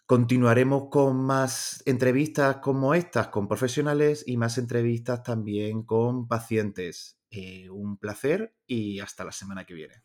Continuaremos 0.07 0.89
con 0.89 1.17
más 1.17 1.81
entrevistas 1.85 2.57
como 2.57 2.93
estas 2.93 3.29
con 3.29 3.47
profesionales 3.47 4.23
y 4.27 4.37
más 4.37 4.57
entrevistas 4.57 5.23
también 5.23 5.83
con 5.83 6.27
pacientes. 6.27 7.17
Eh, 7.31 7.69
un 7.69 7.97
placer 7.97 8.55
y 8.67 8.99
hasta 8.99 9.23
la 9.23 9.31
semana 9.31 9.65
que 9.65 9.73
viene. 9.73 10.03